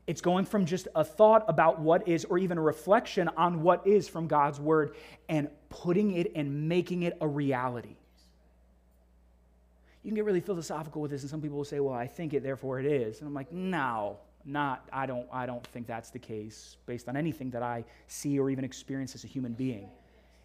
It's 0.07 0.21
going 0.21 0.45
from 0.45 0.65
just 0.65 0.89
a 0.95 1.05
thought 1.05 1.45
about 1.49 1.81
what 1.81 2.09
is, 2.09 2.25
or 2.25 2.39
even 2.39 2.59
a 2.59 2.63
reflection 2.63 3.29
on 3.37 3.63
what 3.63 3.87
is 3.87 4.09
from 4.09 4.27
God's 4.27 4.59
word, 4.59 4.97
and 5.29 5.49
putting 5.69 6.13
it 6.13 6.33
and 6.35 6.69
making 6.69 7.03
it 7.05 7.17
a 7.21 7.29
reality. 7.29 7.97
You 10.03 10.09
can 10.09 10.17
get 10.17 10.25
really 10.25 10.41
philosophical 10.41 11.03
with 11.03 11.11
this, 11.11 11.23
and 11.23 11.31
some 11.31 11.41
people 11.41 11.59
will 11.59 11.65
say, 11.65 11.81
Well, 11.81 11.95
I 11.95 12.07
think 12.07 12.35
it, 12.35 12.43
therefore 12.43 12.81
it 12.81 12.87
is. 12.87 13.21
And 13.21 13.29
I'm 13.29 13.35
like, 13.35 13.53
No, 13.53 14.19
not, 14.45 14.89
I 14.93 15.07
don't, 15.07 15.29
I 15.33 15.47
don't 15.47 15.67
think 15.69 15.87
that's 15.87 16.11
the 16.11 16.19
case 16.19 16.77
based 16.87 17.09
on 17.09 17.17
anything 17.17 17.51
that 17.51 17.63
I 17.63 17.85
see 18.09 18.39
or 18.39 18.51
even 18.51 18.65
experience 18.65 19.15
as 19.15 19.25
a 19.25 19.27
human 19.27 19.53
being. 19.53 19.89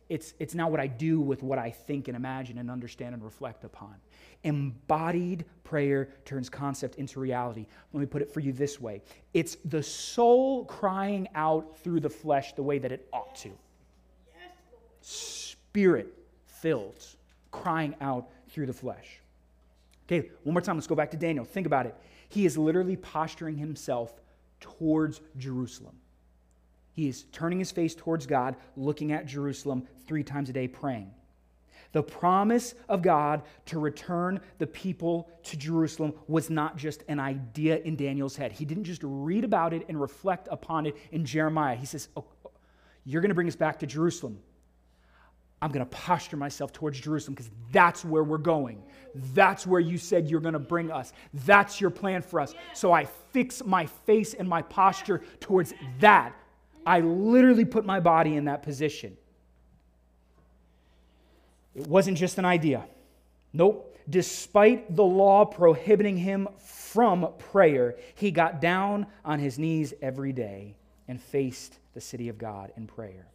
It's, 0.08 0.34
it's 0.40 0.54
not 0.54 0.70
what 0.70 0.80
I 0.80 0.88
do 0.88 1.20
with 1.20 1.42
what 1.42 1.58
I 1.58 1.72
think 1.72 2.08
and 2.08 2.16
imagine 2.16 2.60
and 2.60 2.70
understand 2.70 3.16
and 3.16 3.24
reflect 3.24 3.64
upon. 3.64 3.96
Embodied 4.44 5.46
prayer 5.64 6.10
turns 6.26 6.48
concept 6.48 6.96
into 6.96 7.20
reality. 7.20 7.66
Let 7.92 8.00
me 8.00 8.06
put 8.06 8.22
it 8.22 8.32
for 8.32 8.40
you 8.40 8.54
this 8.54 8.80
way 8.80 9.02
it's 9.34 9.56
the 9.66 9.82
soul 9.82 10.66
crying 10.66 11.28
out 11.34 11.80
through 11.80 12.02
the 12.02 12.10
flesh 12.10 12.54
the 12.54 12.64
way 12.64 12.78
that 12.78 12.92
it 12.92 13.08
ought 13.12 13.36
to. 13.38 13.52
Spirit 15.02 16.14
filled, 16.46 17.04
crying 17.52 17.96
out 18.02 18.30
through 18.50 18.68
the 18.68 18.74
flesh. 18.74 19.20
Okay, 20.08 20.30
one 20.44 20.54
more 20.54 20.62
time, 20.62 20.78
let's 20.78 20.88
go 20.88 20.96
back 20.96 21.12
to 21.12 21.18
Daniel. 21.18 21.46
Think 21.46 21.66
about 21.66 21.88
it. 21.88 21.96
He 22.30 22.46
is 22.46 22.58
literally 22.58 22.96
posturing 22.96 23.58
himself 23.58 24.14
towards 24.60 25.22
Jerusalem. 25.38 25.96
He 26.96 27.10
is 27.10 27.26
turning 27.34 27.60
his 27.60 27.72
face 27.72 27.94
towards 27.94 28.26
God, 28.26 28.56
looking 28.78 29.12
at 29.12 29.26
Jerusalem 29.26 29.86
three 30.08 30.24
times 30.24 30.50
a 30.50 30.54
day, 30.54 30.68
praying. 30.70 31.12
The 31.92 32.02
promise 32.02 32.74
of 32.88 33.02
God 33.02 33.44
to 33.68 33.80
return 33.80 34.40
the 34.60 34.68
people 34.68 35.30
to 35.44 35.58
Jerusalem 35.58 36.14
was 36.28 36.50
not 36.50 36.78
just 36.78 37.04
an 37.10 37.20
idea 37.20 37.80
in 37.80 37.98
Daniel's 37.98 38.38
head. 38.38 38.54
He 38.54 38.64
didn't 38.64 38.86
just 38.86 39.02
read 39.04 39.44
about 39.44 39.74
it 39.74 39.86
and 39.90 40.00
reflect 40.00 40.48
upon 40.50 40.86
it 40.86 40.96
in 41.12 41.26
Jeremiah. 41.26 41.76
He 41.76 41.86
says, 41.86 42.08
oh, 42.16 42.26
You're 43.04 43.22
going 43.22 43.30
to 43.30 43.36
bring 43.36 43.50
us 43.50 43.58
back 43.58 43.80
to 43.80 43.86
Jerusalem. 43.86 44.40
I'm 45.62 45.72
going 45.72 45.86
to 45.86 45.92
posture 45.92 46.38
myself 46.38 46.72
towards 46.72 47.00
Jerusalem 47.00 47.34
because 47.34 47.52
that's 47.72 48.06
where 48.06 48.24
we're 48.24 48.38
going. 48.38 48.84
That's 49.34 49.68
where 49.68 49.80
you 49.80 49.98
said 49.98 50.30
you're 50.30 50.42
going 50.42 50.54
to 50.54 50.60
bring 50.60 50.92
us. 50.92 51.12
That's 51.46 51.82
your 51.82 51.90
plan 51.90 52.22
for 52.22 52.40
us. 52.40 52.54
So 52.74 52.92
I 52.92 53.06
fix 53.32 53.64
my 53.66 53.86
face 53.86 54.34
and 54.34 54.48
my 54.48 54.62
posture 54.62 55.24
towards 55.40 55.74
that 56.00 56.36
I 56.86 57.00
literally 57.00 57.66
put 57.66 57.86
my 57.86 58.00
body 58.00 58.36
in 58.36 58.46
that 58.46 58.64
position. 58.64 59.18
It 61.76 61.88
wasn't 61.88 62.18
just 62.18 62.38
an 62.38 62.46
idea. 62.46 62.86
Nope. 63.54 63.92
Despite 64.10 64.96
the 64.96 65.04
law 65.04 65.46
prohibiting 65.46 66.18
him 66.18 66.48
from 66.60 67.28
prayer, 67.52 67.96
he 68.14 68.30
got 68.30 68.62
down 68.62 69.08
on 69.24 69.40
his 69.40 69.58
knees 69.58 69.94
every 70.02 70.32
day 70.32 70.76
and 71.08 71.20
faced 71.20 71.80
the 71.94 72.02
city 72.02 72.30
of 72.30 72.38
God 72.38 72.72
in 72.78 72.86
prayer. 72.86 73.26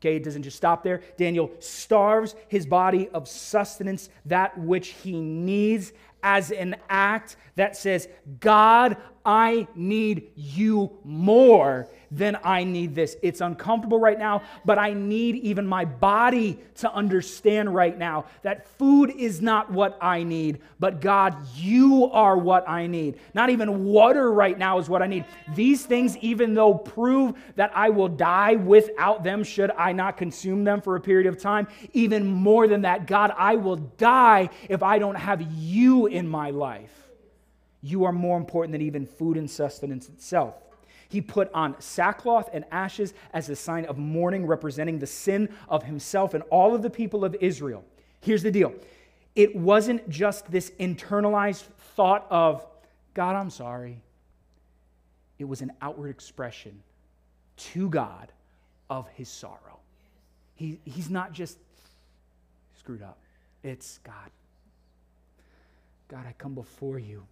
Okay, 0.00 0.16
it 0.16 0.24
doesn't 0.24 0.42
just 0.42 0.56
stop 0.56 0.82
there. 0.82 1.02
Daniel 1.16 1.50
starves 1.60 2.34
his 2.48 2.66
body 2.66 3.08
of 3.08 3.26
sustenance, 3.28 4.10
that 4.26 4.58
which 4.58 4.88
he 4.88 5.20
needs, 5.20 5.92
as 6.22 6.50
an 6.50 6.76
act 6.88 7.36
that 7.56 7.76
says, 7.76 8.08
God, 8.40 8.96
I 9.24 9.66
need 9.74 10.32
you 10.36 10.92
more 11.02 11.88
than 12.10 12.38
I 12.44 12.64
need 12.64 12.94
this. 12.94 13.16
It's 13.22 13.40
uncomfortable 13.40 13.98
right 13.98 14.18
now, 14.18 14.42
but 14.64 14.78
I 14.78 14.92
need 14.92 15.36
even 15.36 15.66
my 15.66 15.84
body 15.84 16.58
to 16.76 16.92
understand 16.92 17.74
right 17.74 17.96
now 17.96 18.26
that 18.42 18.68
food 18.78 19.10
is 19.16 19.40
not 19.40 19.70
what 19.70 19.96
I 20.00 20.22
need, 20.22 20.60
but 20.78 21.00
God, 21.00 21.34
you 21.56 22.10
are 22.12 22.36
what 22.36 22.68
I 22.68 22.86
need. 22.86 23.18
Not 23.34 23.50
even 23.50 23.84
water 23.84 24.32
right 24.32 24.58
now 24.58 24.78
is 24.78 24.88
what 24.88 25.02
I 25.02 25.06
need. 25.06 25.24
These 25.54 25.86
things, 25.86 26.16
even 26.18 26.54
though 26.54 26.74
prove 26.74 27.34
that 27.56 27.72
I 27.74 27.88
will 27.88 28.08
die 28.08 28.54
without 28.54 29.24
them 29.24 29.42
should 29.42 29.70
I 29.72 29.92
not 29.92 30.16
consume 30.16 30.64
them 30.64 30.80
for 30.80 30.96
a 30.96 31.00
period 31.00 31.26
of 31.26 31.40
time, 31.40 31.66
even 31.92 32.26
more 32.26 32.68
than 32.68 32.82
that, 32.82 33.06
God, 33.06 33.32
I 33.36 33.56
will 33.56 33.76
die 33.76 34.50
if 34.68 34.82
I 34.82 34.98
don't 34.98 35.16
have 35.16 35.42
you 35.42 36.06
in 36.06 36.28
my 36.28 36.50
life. 36.50 37.03
You 37.84 38.04
are 38.04 38.12
more 38.12 38.38
important 38.38 38.72
than 38.72 38.80
even 38.80 39.04
food 39.04 39.36
and 39.36 39.48
sustenance 39.48 40.08
itself. 40.08 40.54
He 41.10 41.20
put 41.20 41.52
on 41.52 41.78
sackcloth 41.82 42.48
and 42.54 42.64
ashes 42.72 43.12
as 43.34 43.50
a 43.50 43.54
sign 43.54 43.84
of 43.84 43.98
mourning, 43.98 44.46
representing 44.46 44.98
the 44.98 45.06
sin 45.06 45.50
of 45.68 45.82
himself 45.82 46.32
and 46.32 46.42
all 46.44 46.74
of 46.74 46.80
the 46.80 46.88
people 46.88 47.26
of 47.26 47.36
Israel. 47.42 47.84
Here's 48.22 48.42
the 48.42 48.50
deal 48.50 48.72
it 49.34 49.54
wasn't 49.54 50.08
just 50.08 50.50
this 50.50 50.70
internalized 50.80 51.64
thought 51.94 52.26
of, 52.30 52.66
God, 53.12 53.36
I'm 53.36 53.50
sorry. 53.50 54.00
It 55.38 55.44
was 55.44 55.60
an 55.60 55.72
outward 55.82 56.08
expression 56.08 56.82
to 57.56 57.90
God 57.90 58.32
of 58.88 59.08
his 59.08 59.28
sorrow. 59.28 59.80
He, 60.54 60.78
he's 60.86 61.10
not 61.10 61.32
just 61.32 61.58
screwed 62.78 63.02
up, 63.02 63.18
it's 63.62 63.98
God. 63.98 64.30
God, 66.08 66.24
I 66.26 66.32
come 66.38 66.54
before 66.54 66.98
you 66.98 67.26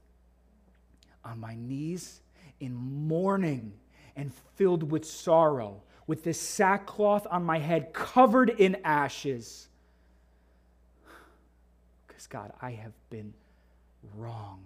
on 1.25 1.41
my 1.41 1.55
knees 1.55 2.21
in 2.61 2.75
mourning 2.75 3.73
and 4.17 4.33
filled 4.57 4.91
with 4.91 5.05
sorrow, 5.05 5.83
with 6.07 6.25
this 6.25 6.41
sackcloth 6.41 7.27
on 7.31 7.45
my 7.45 7.59
head 7.59 7.93
covered 7.93 8.51
in 8.51 8.77
ashes. 8.85 9.69
Because, 12.07 12.27
God, 12.27 12.53
I 12.61 12.73
have 12.73 12.93
been 13.11 13.33
wrong, 14.17 14.63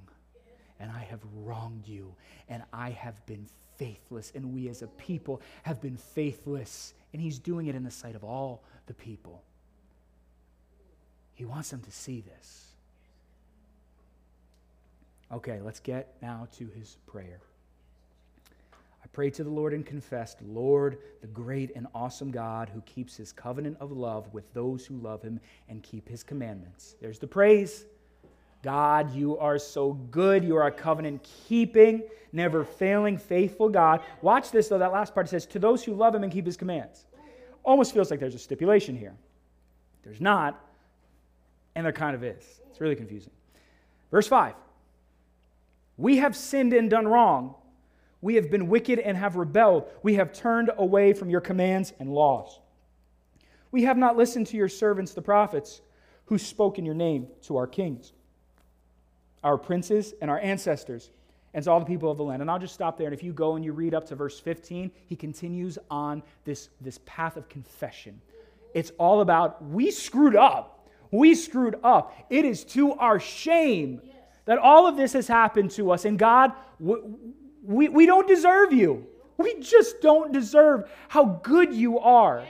and 0.81 0.91
I 0.91 1.05
have 1.05 1.21
wronged 1.37 1.87
you, 1.87 2.15
and 2.49 2.63
I 2.73 2.91
have 2.91 3.25
been 3.27 3.47
faithless, 3.77 4.33
and 4.35 4.53
we 4.53 4.69
as 4.69 4.83
a 4.83 4.87
people 4.87 5.41
have 5.63 5.81
been 5.81 5.97
faithless. 5.97 6.95
And 7.13 7.23
He's 7.23 7.39
doing 7.39 7.67
it 7.67 7.75
in 7.75 7.85
the 7.85 7.91
sight 7.91 8.15
of 8.15 8.25
all 8.25 8.63
the 8.87 8.95
people. 8.95 9.43
He 11.35 11.45
wants 11.45 11.71
them 11.71 11.81
to 11.81 11.93
see 11.93 12.23
this. 12.23 12.66
Okay, 15.33 15.61
let's 15.61 15.81
get 15.81 16.15
now 16.23 16.47
to 16.59 16.69
his 16.69 16.97
prayer. 17.07 17.41
I 19.03 19.09
prayed 19.09 19.35
to 19.35 19.45
the 19.45 19.51
Lord 19.51 19.73
and 19.73 19.85
confessed, 19.85 20.41
Lord, 20.43 20.99
the 21.21 21.27
great 21.27 21.75
and 21.75 21.87
awesome 21.95 22.31
God 22.31 22.69
who 22.69 22.81
keeps 22.83 23.17
his 23.17 23.33
covenant 23.33 23.77
of 23.81 23.91
love 23.91 24.33
with 24.33 24.53
those 24.55 24.87
who 24.87 24.97
love 24.99 25.23
him 25.23 25.41
and 25.69 25.83
keep 25.83 26.09
his 26.09 26.23
commandments. 26.23 26.95
There's 27.01 27.19
the 27.19 27.27
praise. 27.27 27.87
God, 28.63 29.15
you 29.15 29.39
are 29.39 29.59
so 29.59 29.93
good. 29.93 30.45
You 30.45 30.57
are 30.57 30.67
a 30.67 30.73
covenant 30.73 31.27
keeping, 31.49 32.03
never 32.33 32.65
failing, 32.65 33.17
faithful 33.17 33.69
God. 33.69 34.01
Watch 34.23 34.51
this, 34.51 34.69
though. 34.69 34.79
That 34.79 34.93
last 34.93 35.15
part 35.15 35.29
says, 35.29 35.47
to 35.47 35.59
those 35.59 35.85
who 35.85 35.95
love 35.95 36.15
him 36.15 36.23
and 36.23 36.33
keep 36.33 36.47
his 36.47 36.57
commands. 36.57 37.05
Almost 37.65 37.93
feels 37.93 38.11
like 38.11 38.21
there's 38.21 38.35
a 38.35 38.41
stipulation 38.41 38.97
here. 38.97 39.15
There's 40.03 40.21
not, 40.21 40.61
and 41.75 41.85
there 41.85 41.93
kind 41.93 42.15
of 42.15 42.23
is. 42.23 42.61
It's 42.71 42.81
really 42.81 42.97
confusing. 42.97 43.33
Verse 44.11 44.29
5 44.29 44.55
we 45.97 46.19
have 46.19 46.37
sinned 46.37 46.73
and 46.73 46.91
done 46.91 47.09
wrong. 47.09 47.55
We 48.21 48.35
have 48.37 48.51
been 48.51 48.69
wicked 48.69 48.99
and 48.99 49.17
have 49.17 49.37
rebelled. 49.37 49.89
We 50.03 50.15
have 50.15 50.33
turned 50.33 50.71
away 50.77 51.13
from 51.13 51.31
your 51.31 51.41
commands 51.41 51.93
and 51.99 52.13
laws. 52.13 52.61
We 53.71 53.83
have 53.85 53.97
not 53.97 54.17
listened 54.17 54.47
to 54.49 54.57
your 54.57 54.69
servants, 54.69 55.13
the 55.13 55.23
prophets, 55.23 55.81
who 56.27 56.39
spoke 56.39 56.79
in 56.79 56.85
your 56.85 56.95
name 56.95 57.29
to 57.43 57.57
our 57.57 57.67
kings, 57.67 58.13
our 59.45 59.57
princes, 59.57 60.15
and 60.21 60.31
our 60.31 60.41
ancestors, 60.41 61.11
and 61.55 61.65
to 61.65 61.71
all 61.71 61.81
the 61.81 61.87
people 61.87 62.11
of 62.11 62.17
the 62.17 62.25
land. 62.25 62.43
And 62.43 62.51
I'll 62.51 62.59
just 62.59 62.75
stop 62.75 62.99
there. 62.99 63.07
And 63.07 63.15
if 63.15 63.23
you 63.23 63.33
go 63.33 63.57
and 63.57 63.65
you 63.65 63.73
read 63.73 63.95
up 63.95 64.07
to 64.09 64.17
verse 64.17 64.41
15, 64.41 64.91
he 65.07 65.17
continues 65.17 65.79
on 65.91 66.23
this, 66.45 66.69
this 66.81 66.99
path 67.07 67.37
of 67.37 67.49
confession. 67.49 68.21
It's 68.75 68.93
all 68.99 69.21
about 69.21 69.65
we 69.65 69.91
screwed 69.91 70.37
up. 70.37 70.89
We 71.11 71.35
screwed 71.35 71.77
up. 71.85 72.15
It 72.29 72.45
is 72.45 72.65
to 72.65 72.93
our 72.95 73.21
shame 73.21 74.03
that 74.47 74.59
all 74.59 74.87
of 74.87 74.97
this 74.97 75.13
has 75.13 75.29
happened 75.29 75.71
to 75.73 75.91
us, 75.91 76.05
and 76.05 76.19
God, 76.19 76.53
we, 76.81 77.89
we 77.89 78.07
don't 78.07 78.27
deserve 78.27 78.73
you. 78.73 79.07
We 79.37 79.61
just 79.61 80.01
don't 80.01 80.33
deserve 80.33 80.89
how 81.09 81.41
good 81.43 81.75
you 81.75 81.99
are. 81.99 82.45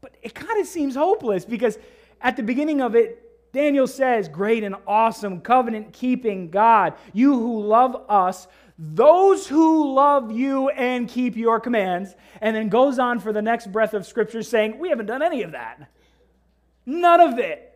But 0.00 0.14
it 0.22 0.34
kind 0.34 0.60
of 0.60 0.66
seems 0.66 0.94
hopeless 0.94 1.44
because 1.44 1.78
at 2.20 2.36
the 2.36 2.42
beginning 2.42 2.80
of 2.80 2.94
it, 2.94 3.26
Daniel 3.52 3.86
says, 3.86 4.28
Great 4.28 4.62
and 4.62 4.76
awesome 4.86 5.40
covenant 5.40 5.92
keeping 5.92 6.50
God, 6.50 6.94
you 7.12 7.34
who 7.34 7.62
love 7.64 8.04
us, 8.08 8.46
those 8.78 9.46
who 9.46 9.92
love 9.92 10.30
you 10.30 10.68
and 10.70 11.08
keep 11.08 11.36
your 11.36 11.58
commands, 11.58 12.14
and 12.40 12.54
then 12.54 12.68
goes 12.68 12.98
on 12.98 13.18
for 13.18 13.32
the 13.32 13.42
next 13.42 13.72
breath 13.72 13.92
of 13.92 14.06
scripture 14.06 14.42
saying, 14.42 14.78
We 14.78 14.90
haven't 14.90 15.06
done 15.06 15.22
any 15.22 15.42
of 15.42 15.52
that. 15.52 15.90
None 16.86 17.20
of 17.20 17.38
it. 17.38 17.69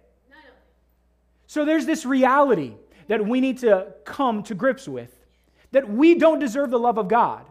So 1.54 1.64
there's 1.64 1.86
this 1.86 2.04
reality 2.04 2.74
that 3.06 3.24
we 3.24 3.40
need 3.40 3.58
to 3.58 3.94
come 4.04 4.42
to 4.42 4.56
grips 4.56 4.88
with 4.88 5.14
that 5.70 5.88
we 5.88 6.16
don't 6.16 6.40
deserve 6.40 6.72
the 6.72 6.80
love 6.80 6.98
of 6.98 7.06
God. 7.06 7.46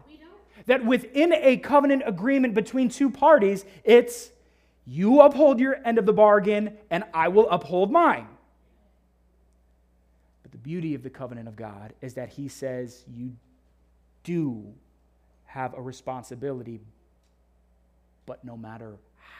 That 0.66 0.84
within 0.84 1.32
a 1.32 1.56
covenant 1.56 2.02
agreement 2.04 2.52
between 2.52 2.90
two 2.90 3.08
parties, 3.08 3.64
it's 3.82 4.28
you 4.86 5.22
uphold 5.22 5.58
your 5.58 5.78
end 5.86 5.96
of 5.96 6.04
the 6.04 6.12
bargain 6.12 6.76
and 6.90 7.04
I 7.14 7.28
will 7.28 7.48
uphold 7.48 7.90
mine. 7.90 8.28
But 10.42 10.52
the 10.52 10.58
beauty 10.58 10.94
of 10.94 11.02
the 11.02 11.08
covenant 11.08 11.48
of 11.48 11.56
God 11.56 11.94
is 12.02 12.12
that 12.12 12.28
He 12.28 12.48
says 12.48 13.06
you 13.10 13.34
do 14.22 14.66
have 15.46 15.72
a 15.72 15.80
responsibility, 15.80 16.78
but 18.26 18.44
no 18.44 18.54
matter 18.54 18.96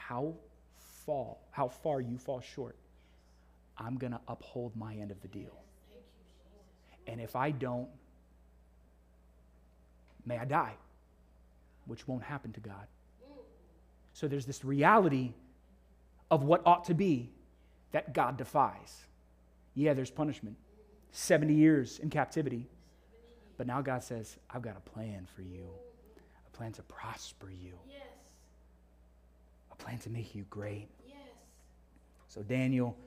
how 0.07 0.33
fall, 1.05 1.39
how 1.51 1.67
far 1.67 2.01
you 2.01 2.17
fall 2.17 2.41
short, 2.41 2.75
I'm 3.77 3.97
going 3.97 4.11
to 4.11 4.19
uphold 4.27 4.75
my 4.75 4.95
end 4.95 5.11
of 5.11 5.21
the 5.21 5.27
deal. 5.27 5.57
And 7.07 7.21
if 7.21 7.35
I 7.35 7.51
don't, 7.51 7.87
may 10.25 10.37
I 10.37 10.45
die, 10.45 10.73
which 11.85 12.07
won't 12.07 12.23
happen 12.23 12.51
to 12.53 12.59
God. 12.59 12.87
So 14.13 14.27
there's 14.27 14.45
this 14.45 14.63
reality 14.63 15.33
of 16.31 16.43
what 16.43 16.61
ought 16.65 16.85
to 16.85 16.93
be 16.93 17.31
that 17.91 18.13
God 18.13 18.37
defies. 18.37 19.05
Yeah, 19.75 19.93
there's 19.93 20.09
punishment 20.09 20.55
70 21.11 21.53
years 21.53 21.99
in 21.99 22.09
captivity. 22.09 22.67
But 23.57 23.67
now 23.67 23.81
God 23.81 24.03
says, 24.03 24.37
I've 24.49 24.61
got 24.61 24.75
a 24.77 24.89
plan 24.89 25.27
for 25.33 25.41
you, 25.41 25.67
a 26.45 26.57
plan 26.57 26.73
to 26.73 26.81
prosper 26.83 27.49
you, 27.49 27.73
yes. 27.87 28.01
a 29.71 29.75
plan 29.75 29.97
to 29.99 30.09
make 30.09 30.35
you 30.35 30.45
great. 30.49 30.89
Yes. 31.07 31.17
So 32.27 32.41
Daniel 32.41 32.97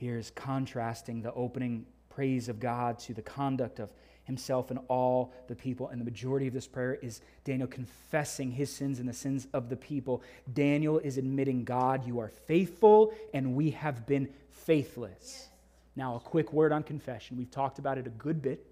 here 0.00 0.16
is 0.16 0.30
contrasting 0.30 1.20
the 1.20 1.32
opening 1.34 1.84
praise 2.08 2.48
of 2.48 2.58
God 2.58 2.98
to 3.00 3.12
the 3.12 3.20
conduct 3.20 3.80
of 3.80 3.90
himself 4.24 4.70
and 4.70 4.80
all 4.88 5.34
the 5.46 5.54
people. 5.54 5.88
And 5.88 6.00
the 6.00 6.06
majority 6.06 6.46
of 6.46 6.54
this 6.54 6.66
prayer 6.66 6.94
is 6.94 7.20
Daniel 7.44 7.68
confessing 7.68 8.50
his 8.50 8.72
sins 8.72 8.98
and 8.98 9.06
the 9.06 9.12
sins 9.12 9.46
of 9.52 9.68
the 9.68 9.76
people. 9.76 10.22
Daniel 10.54 10.98
is 11.00 11.18
admitting, 11.18 11.64
God, 11.64 12.06
you 12.06 12.18
are 12.18 12.28
faithful, 12.28 13.12
and 13.34 13.54
we 13.54 13.72
have 13.72 14.06
been 14.06 14.30
faithless. 14.48 15.50
Now, 15.96 16.16
a 16.16 16.20
quick 16.20 16.50
word 16.50 16.72
on 16.72 16.82
confession. 16.82 17.36
We've 17.36 17.50
talked 17.50 17.78
about 17.78 17.98
it 17.98 18.06
a 18.06 18.10
good 18.10 18.40
bit, 18.40 18.64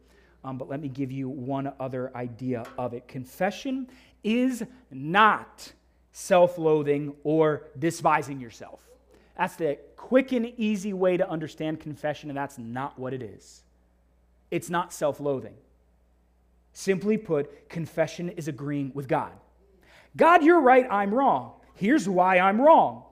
um, 0.45 0.57
but 0.57 0.71
let 0.71 0.81
me 0.81 0.89
give 0.89 1.13
you 1.13 1.29
one 1.29 1.71
other 1.79 2.11
idea 2.17 2.65
of 2.79 2.95
it. 2.95 3.07
Confession 3.07 3.87
is 4.25 4.65
not 4.91 5.71
self 6.11 6.57
loathing 6.57 7.15
or 7.23 7.65
despising 7.79 8.41
yourself. 8.41 8.88
That's 9.39 9.55
the 9.55 9.79
quick 9.97 10.33
and 10.33 10.53
easy 10.59 10.93
way 10.93 11.17
to 11.17 11.29
understand 11.29 11.79
confession, 11.81 12.29
and 12.29 12.37
that's 12.37 12.59
not 12.59 12.99
what 12.99 13.15
it 13.15 13.23
is. 13.23 13.63
It's 14.51 14.69
not 14.69 14.93
self 14.93 15.21
loathing. 15.21 15.55
Simply 16.73 17.17
put, 17.17 17.69
confession 17.69 18.31
is 18.31 18.49
agreeing 18.49 18.91
with 18.95 19.09
God. 19.09 19.33
God, 20.17 20.43
you're 20.43 20.61
right, 20.61 20.87
I'm 20.91 21.15
wrong. 21.15 21.53
Here's 21.75 22.09
why 22.09 22.39
I'm 22.39 22.61
wrong. 22.61 23.05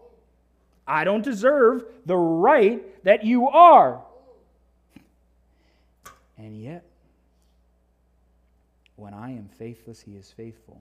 I 0.87 1.05
don't 1.05 1.23
deserve 1.23 1.85
the 2.05 2.17
right 2.17 3.05
that 3.05 3.25
you 3.25 3.49
are. 3.49 4.03
And 6.37 6.61
yet, 6.61 6.85
when 8.97 9.15
I 9.15 9.31
am 9.31 9.49
faithless, 9.59 10.01
he 10.01 10.13
is 10.13 10.31
faithful. 10.31 10.81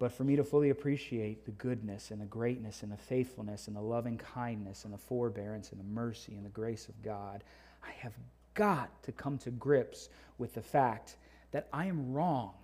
But 0.00 0.12
for 0.12 0.24
me 0.24 0.34
to 0.36 0.42
fully 0.42 0.70
appreciate 0.70 1.44
the 1.44 1.50
goodness 1.52 2.10
and 2.10 2.22
the 2.22 2.26
greatness 2.26 2.82
and 2.82 2.90
the 2.90 2.96
faithfulness 2.96 3.68
and 3.68 3.76
the 3.76 3.82
loving 3.82 4.16
kindness 4.16 4.86
and 4.86 4.94
the 4.94 4.98
forbearance 4.98 5.72
and 5.72 5.78
the 5.78 5.84
mercy 5.84 6.32
and 6.32 6.44
the 6.44 6.50
grace 6.50 6.88
of 6.88 7.00
God, 7.02 7.44
I 7.86 7.90
have 7.98 8.14
got 8.54 8.90
to 9.02 9.12
come 9.12 9.36
to 9.38 9.50
grips 9.50 10.08
with 10.38 10.54
the 10.54 10.62
fact 10.62 11.16
that 11.52 11.68
I 11.70 11.84
am 11.84 12.14
wrong 12.14 12.54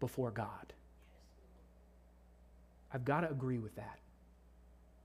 before 0.00 0.32
God. 0.32 0.72
I've 2.92 3.04
got 3.04 3.20
to 3.20 3.30
agree 3.30 3.58
with 3.58 3.76
that. 3.76 4.00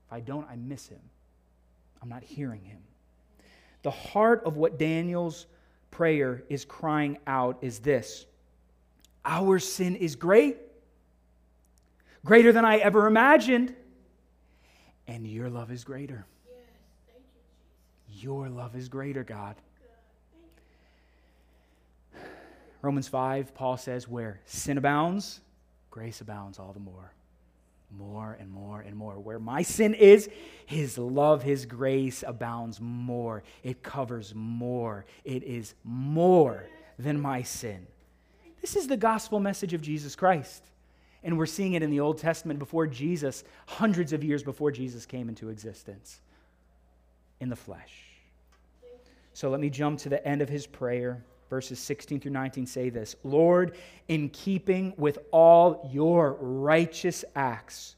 If 0.08 0.12
I 0.12 0.18
don't, 0.18 0.48
I 0.50 0.56
miss 0.56 0.88
him. 0.88 1.00
I'm 2.02 2.08
not 2.08 2.24
hearing 2.24 2.64
him. 2.64 2.80
The 3.84 3.92
heart 3.92 4.42
of 4.44 4.56
what 4.56 4.76
Daniel's 4.76 5.46
prayer 5.92 6.42
is 6.48 6.64
crying 6.64 7.18
out 7.28 7.58
is 7.62 7.78
this 7.78 8.26
Our 9.24 9.60
sin 9.60 9.94
is 9.94 10.16
great 10.16 10.56
greater 12.26 12.52
than 12.52 12.64
I 12.64 12.78
ever 12.78 13.06
imagined. 13.06 13.74
And 15.06 15.26
your 15.26 15.48
love 15.48 15.70
is 15.70 15.84
greater. 15.84 16.26
Your 18.08 18.48
love 18.48 18.74
is 18.74 18.88
greater, 18.88 19.24
God. 19.24 19.56
Romans 22.82 23.08
5, 23.08 23.54
Paul 23.54 23.76
says, 23.76 24.08
where 24.08 24.40
sin 24.44 24.76
abounds, 24.78 25.40
grace 25.90 26.20
abounds 26.20 26.58
all 26.58 26.72
the 26.72 26.80
more. 26.80 27.12
More 27.96 28.36
and 28.38 28.50
more 28.50 28.80
and 28.80 28.96
more. 28.96 29.14
Where 29.14 29.38
my 29.38 29.62
sin 29.62 29.94
is, 29.94 30.28
his 30.66 30.98
love, 30.98 31.42
his 31.42 31.66
grace 31.66 32.24
abounds 32.26 32.80
more. 32.80 33.44
It 33.62 33.82
covers 33.82 34.34
more. 34.34 35.06
It 35.24 35.44
is 35.44 35.74
more 35.84 36.64
than 36.98 37.20
my 37.20 37.42
sin. 37.42 37.86
This 38.60 38.74
is 38.74 38.88
the 38.88 38.96
gospel 38.96 39.38
message 39.38 39.72
of 39.72 39.82
Jesus 39.82 40.16
Christ. 40.16 40.64
And 41.26 41.36
we're 41.36 41.46
seeing 41.46 41.72
it 41.72 41.82
in 41.82 41.90
the 41.90 41.98
Old 41.98 42.18
Testament 42.18 42.60
before 42.60 42.86
Jesus, 42.86 43.42
hundreds 43.66 44.12
of 44.12 44.22
years 44.22 44.44
before 44.44 44.70
Jesus 44.70 45.04
came 45.06 45.28
into 45.28 45.48
existence 45.48 46.20
in 47.40 47.48
the 47.48 47.56
flesh. 47.56 48.04
So 49.34 49.50
let 49.50 49.58
me 49.58 49.68
jump 49.68 49.98
to 50.00 50.08
the 50.08 50.24
end 50.26 50.40
of 50.40 50.48
his 50.48 50.68
prayer. 50.68 51.24
Verses 51.50 51.80
16 51.80 52.20
through 52.20 52.30
19 52.30 52.64
say 52.66 52.90
this 52.90 53.16
Lord, 53.24 53.76
in 54.06 54.28
keeping 54.28 54.94
with 54.96 55.18
all 55.32 55.90
your 55.92 56.34
righteous 56.40 57.24
acts, 57.34 57.96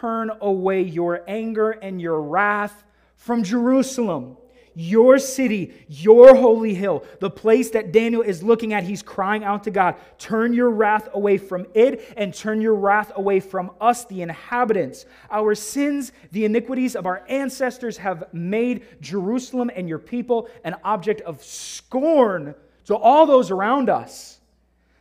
turn 0.00 0.30
away 0.40 0.82
your 0.82 1.24
anger 1.26 1.72
and 1.72 2.00
your 2.00 2.20
wrath 2.22 2.84
from 3.16 3.42
Jerusalem 3.42 4.36
your 4.74 5.18
city, 5.18 5.74
your 5.88 6.36
holy 6.36 6.74
hill, 6.74 7.04
the 7.18 7.30
place 7.30 7.70
that 7.70 7.92
Daniel 7.92 8.22
is 8.22 8.42
looking 8.42 8.72
at, 8.72 8.84
he's 8.84 9.02
crying 9.02 9.44
out 9.44 9.64
to 9.64 9.70
God, 9.70 9.96
turn 10.18 10.52
your 10.52 10.70
wrath 10.70 11.08
away 11.12 11.38
from 11.38 11.66
it 11.74 12.12
and 12.16 12.32
turn 12.32 12.60
your 12.60 12.74
wrath 12.74 13.12
away 13.16 13.40
from 13.40 13.70
us, 13.80 14.04
the 14.04 14.22
inhabitants. 14.22 15.06
Our 15.30 15.54
sins, 15.54 16.12
the 16.32 16.44
iniquities 16.44 16.94
of 16.94 17.06
our 17.06 17.24
ancestors 17.28 17.96
have 17.98 18.32
made 18.32 18.84
Jerusalem 19.00 19.70
and 19.74 19.88
your 19.88 19.98
people 19.98 20.48
an 20.64 20.76
object 20.84 21.20
of 21.22 21.42
scorn 21.42 22.54
to 22.86 22.96
all 22.96 23.26
those 23.26 23.50
around 23.50 23.88
us. 23.88 24.40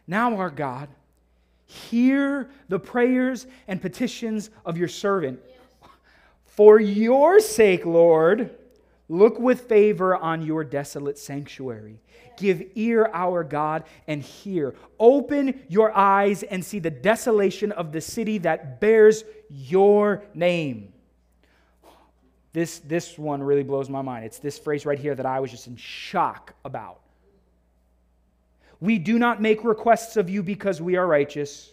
Now, 0.07 0.35
our 0.37 0.49
God, 0.49 0.89
hear 1.65 2.49
the 2.67 2.79
prayers 2.79 3.45
and 3.67 3.79
petitions 3.79 4.49
of 4.65 4.77
your 4.77 4.87
servant. 4.87 5.39
For 6.45 6.79
your 6.79 7.39
sake, 7.39 7.85
Lord, 7.85 8.49
Look 9.09 9.39
with 9.39 9.61
favor 9.61 10.15
on 10.15 10.43
your 10.43 10.63
desolate 10.63 11.17
sanctuary. 11.17 11.99
Give 12.37 12.63
ear, 12.75 13.09
our 13.11 13.43
God, 13.43 13.83
and 14.07 14.21
hear. 14.21 14.75
Open 14.99 15.61
your 15.67 15.95
eyes 15.97 16.43
and 16.43 16.63
see 16.63 16.77
the 16.77 16.91
desolation 16.91 17.71
of 17.71 17.91
the 17.91 18.01
city 18.01 18.37
that 18.37 18.79
bears 18.79 19.23
your 19.49 20.23
name. 20.35 20.93
This, 22.53 22.79
this 22.79 23.17
one 23.17 23.41
really 23.41 23.63
blows 23.63 23.89
my 23.89 24.03
mind. 24.03 24.25
It's 24.25 24.39
this 24.39 24.59
phrase 24.59 24.85
right 24.85 24.97
here 24.97 25.15
that 25.15 25.25
I 25.25 25.39
was 25.39 25.49
just 25.49 25.65
in 25.65 25.75
shock 25.75 26.53
about. 26.63 26.99
We 28.79 28.99
do 28.99 29.19
not 29.19 29.41
make 29.41 29.63
requests 29.63 30.17
of 30.17 30.29
you 30.29 30.43
because 30.43 30.81
we 30.81 30.95
are 30.95 31.05
righteous, 31.05 31.71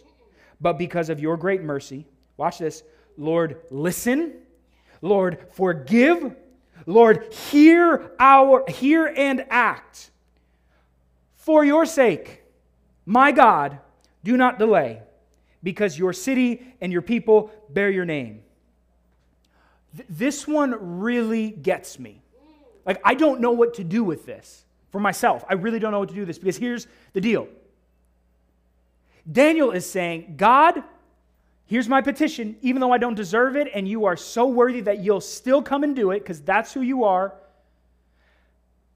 but 0.59 0.77
because 0.77 1.09
of 1.09 1.19
your 1.19 1.37
great 1.37 1.61
mercy. 1.61 2.05
Watch 2.35 2.57
this. 2.57 2.83
Lord, 3.15 3.61
listen. 3.69 4.33
Lord, 5.01 5.39
forgive. 5.53 6.35
Lord, 6.85 7.33
hear 7.33 8.11
our 8.19 8.63
hear 8.67 9.07
and 9.07 9.45
act. 9.49 10.11
For 11.35 11.63
your 11.63 11.85
sake, 11.85 12.43
my 13.05 13.31
God, 13.31 13.79
do 14.23 14.35
not 14.35 14.59
delay, 14.59 15.01
because 15.63 15.97
your 15.97 16.13
city 16.13 16.75
and 16.81 16.91
your 16.91 17.01
people 17.01 17.51
bear 17.69 17.89
your 17.89 18.05
name. 18.05 18.41
th- 19.95 20.07
this 20.09 20.47
one 20.47 20.99
really 20.99 21.49
gets 21.49 21.97
me. 21.99 22.21
Like, 22.85 23.01
I 23.03 23.15
don't 23.15 23.41
know 23.41 23.51
what 23.51 23.75
to 23.75 23.83
do 23.83 24.03
with 24.03 24.25
this 24.25 24.65
for 24.91 24.99
myself. 24.99 25.43
I 25.49 25.53
really 25.53 25.79
don't 25.79 25.91
know 25.91 25.99
what 25.99 26.09
to 26.09 26.15
do 26.15 26.21
with 26.21 26.27
this 26.27 26.37
because 26.37 26.57
here's 26.57 26.87
the 27.13 27.21
deal 27.21 27.47
Daniel 29.29 29.71
is 29.71 29.89
saying, 29.89 30.35
God, 30.37 30.83
here's 31.67 31.87
my 31.87 32.01
petition, 32.01 32.57
even 32.61 32.81
though 32.81 32.91
I 32.91 32.97
don't 32.97 33.15
deserve 33.15 33.55
it, 33.55 33.69
and 33.73 33.87
you 33.87 34.05
are 34.05 34.17
so 34.17 34.47
worthy 34.47 34.81
that 34.81 34.99
you'll 34.99 35.21
still 35.21 35.61
come 35.61 35.83
and 35.83 35.95
do 35.95 36.11
it 36.11 36.19
because 36.19 36.41
that's 36.41 36.73
who 36.73 36.81
you 36.81 37.03
are. 37.03 37.33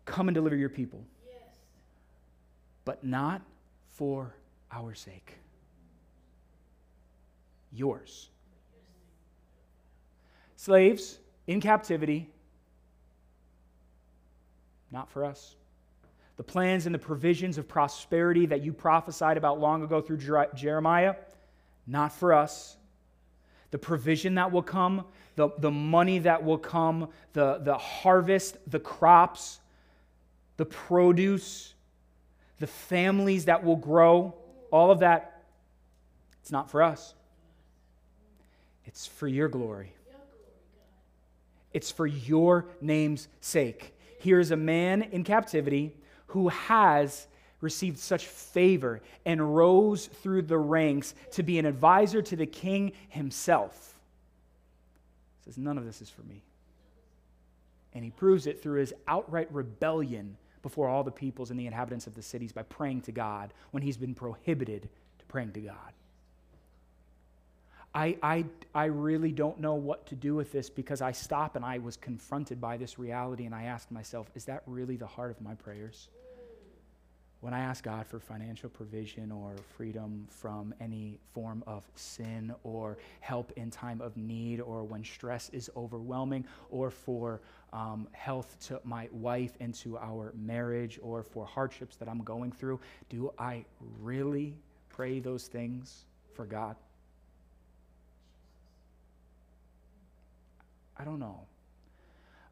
Come 0.05 0.27
and 0.27 0.35
deliver 0.35 0.55
your 0.55 0.69
people. 0.69 1.03
Yes. 1.27 1.55
But 2.83 3.03
not 3.03 3.41
for 3.89 4.33
our 4.71 4.95
sake. 4.95 5.33
Yours. 7.71 8.29
Slaves 10.55 11.19
in 11.47 11.61
captivity, 11.61 12.29
not 14.91 15.09
for 15.09 15.25
us. 15.25 15.55
The 16.37 16.43
plans 16.43 16.85
and 16.85 16.93
the 16.93 16.99
provisions 16.99 17.57
of 17.57 17.67
prosperity 17.67 18.45
that 18.47 18.61
you 18.61 18.73
prophesied 18.73 19.37
about 19.37 19.59
long 19.59 19.83
ago 19.83 20.01
through 20.01 20.19
Jeremiah, 20.55 21.15
not 21.91 22.13
for 22.13 22.33
us. 22.33 22.77
The 23.71 23.77
provision 23.77 24.35
that 24.35 24.51
will 24.51 24.63
come, 24.63 25.05
the, 25.35 25.49
the 25.59 25.71
money 25.71 26.19
that 26.19 26.43
will 26.43 26.57
come, 26.57 27.09
the, 27.33 27.59
the 27.61 27.77
harvest, 27.77 28.57
the 28.65 28.79
crops, 28.79 29.59
the 30.57 30.65
produce, 30.65 31.73
the 32.59 32.67
families 32.67 33.45
that 33.45 33.63
will 33.63 33.75
grow, 33.75 34.35
all 34.71 34.91
of 34.91 34.99
that, 34.99 35.43
it's 36.41 36.51
not 36.51 36.69
for 36.71 36.81
us. 36.81 37.13
It's 38.85 39.05
for 39.05 39.27
your 39.27 39.49
glory. 39.49 39.93
It's 41.73 41.91
for 41.91 42.07
your 42.07 42.67
name's 42.81 43.27
sake. 43.41 43.93
Here 44.19 44.39
is 44.39 44.51
a 44.51 44.57
man 44.57 45.01
in 45.01 45.23
captivity 45.23 45.95
who 46.27 46.49
has 46.49 47.27
received 47.61 47.99
such 47.99 48.25
favor 48.25 49.01
and 49.25 49.55
rose 49.55 50.07
through 50.07 50.41
the 50.41 50.57
ranks 50.57 51.13
to 51.31 51.43
be 51.43 51.59
an 51.59 51.65
advisor 51.65 52.21
to 52.21 52.35
the 52.35 52.45
king 52.45 52.91
himself. 53.09 53.95
He 55.39 55.45
says, 55.45 55.57
None 55.57 55.77
of 55.77 55.85
this 55.85 56.01
is 56.01 56.09
for 56.09 56.23
me. 56.23 56.43
And 57.93 58.03
he 58.03 58.09
proves 58.09 58.47
it 58.47 58.61
through 58.61 58.79
his 58.79 58.93
outright 59.07 59.47
rebellion 59.51 60.37
before 60.61 60.87
all 60.87 61.03
the 61.03 61.11
peoples 61.11 61.51
and 61.51 61.59
the 61.59 61.67
inhabitants 61.67 62.07
of 62.07 62.15
the 62.15 62.21
cities 62.21 62.51
by 62.51 62.63
praying 62.63 63.01
to 63.01 63.11
God 63.11 63.53
when 63.71 63.83
he's 63.83 63.97
been 63.97 64.13
prohibited 64.13 64.89
to 65.19 65.25
praying 65.25 65.51
to 65.53 65.59
God. 65.59 65.75
I, 67.93 68.17
I, 68.23 68.45
I 68.73 68.85
really 68.85 69.33
don't 69.33 69.59
know 69.59 69.73
what 69.73 70.05
to 70.07 70.15
do 70.15 70.33
with 70.35 70.51
this 70.53 70.69
because 70.69 71.01
I 71.01 71.11
stop 71.11 71.57
and 71.57 71.65
I 71.65 71.79
was 71.79 71.97
confronted 71.97 72.61
by 72.61 72.77
this 72.77 72.97
reality 72.97 73.45
and 73.45 73.53
I 73.53 73.63
asked 73.63 73.91
myself, 73.91 74.29
is 74.33 74.45
that 74.45 74.63
really 74.65 74.95
the 74.95 75.07
heart 75.07 75.31
of 75.31 75.41
my 75.41 75.55
prayers? 75.55 76.07
When 77.41 77.55
I 77.55 77.61
ask 77.61 77.83
God 77.83 78.05
for 78.05 78.19
financial 78.19 78.69
provision 78.69 79.31
or 79.31 79.55
freedom 79.75 80.27
from 80.29 80.75
any 80.79 81.17
form 81.33 81.63
of 81.65 81.83
sin 81.95 82.53
or 82.63 82.99
help 83.19 83.51
in 83.55 83.71
time 83.71 83.99
of 83.99 84.15
need 84.15 84.61
or 84.61 84.83
when 84.83 85.03
stress 85.03 85.49
is 85.49 85.69
overwhelming 85.75 86.45
or 86.69 86.91
for 86.91 87.41
um, 87.73 88.07
health 88.11 88.57
to 88.67 88.79
my 88.83 89.09
wife 89.11 89.53
and 89.59 89.73
to 89.75 89.97
our 89.97 90.33
marriage 90.35 90.99
or 91.01 91.23
for 91.23 91.43
hardships 91.43 91.95
that 91.95 92.07
I'm 92.07 92.21
going 92.23 92.51
through, 92.51 92.79
do 93.09 93.33
I 93.39 93.65
really 93.99 94.53
pray 94.89 95.19
those 95.19 95.47
things 95.47 96.05
for 96.35 96.45
God? 96.45 96.75
I 100.95 101.03
don't 101.03 101.19
know. 101.19 101.47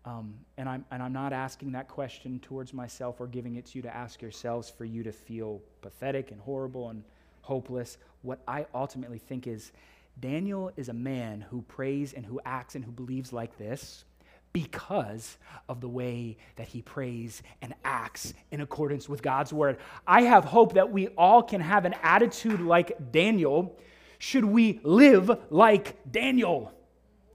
Um, 0.09 0.33
and, 0.57 0.67
I'm, 0.67 0.85
and 0.89 1.03
I'm 1.03 1.13
not 1.13 1.33
asking 1.33 1.73
that 1.73 1.87
question 1.87 2.39
towards 2.39 2.73
myself 2.73 3.21
or 3.21 3.27
giving 3.27 3.57
it 3.57 3.67
to 3.67 3.77
you 3.77 3.83
to 3.83 3.95
ask 3.95 4.23
yourselves 4.23 4.67
for 4.67 4.83
you 4.83 5.03
to 5.03 5.11
feel 5.11 5.61
pathetic 5.81 6.31
and 6.31 6.41
horrible 6.41 6.89
and 6.89 7.03
hopeless. 7.41 7.99
What 8.23 8.39
I 8.47 8.65
ultimately 8.73 9.19
think 9.19 9.45
is 9.45 9.71
Daniel 10.19 10.71
is 10.75 10.89
a 10.89 10.93
man 10.93 11.45
who 11.51 11.61
prays 11.61 12.13
and 12.13 12.25
who 12.25 12.41
acts 12.43 12.73
and 12.73 12.83
who 12.83 12.91
believes 12.91 13.31
like 13.31 13.55
this 13.59 14.03
because 14.51 15.37
of 15.67 15.79
the 15.79 15.87
way 15.87 16.37
that 16.55 16.67
he 16.67 16.81
prays 16.81 17.43
and 17.61 17.75
acts 17.85 18.33
in 18.49 18.61
accordance 18.61 19.07
with 19.07 19.21
God's 19.21 19.53
word. 19.53 19.77
I 20.07 20.23
have 20.23 20.43
hope 20.43 20.73
that 20.73 20.91
we 20.91 21.09
all 21.09 21.43
can 21.43 21.61
have 21.61 21.85
an 21.85 21.93
attitude 22.01 22.61
like 22.61 23.11
Daniel 23.11 23.77
should 24.17 24.43
we 24.43 24.79
live 24.81 25.29
like 25.51 25.97
Daniel. 26.11 26.73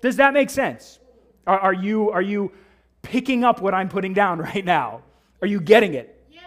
Does 0.01 0.16
that 0.16 0.35
make 0.35 0.51
sense? 0.51 0.99
Are, 1.47 1.59
are, 1.59 1.72
you, 1.72 2.11
are 2.11 2.20
you 2.20 2.51
picking 3.05 3.44
up 3.44 3.61
what 3.61 3.74
I'm 3.74 3.88
putting 3.88 4.14
down 4.14 4.38
right 4.40 4.64
now? 4.64 5.02
Are 5.40 5.46
you 5.46 5.61
getting 5.61 5.94
it? 5.94 6.11
Yes. 6.32 6.42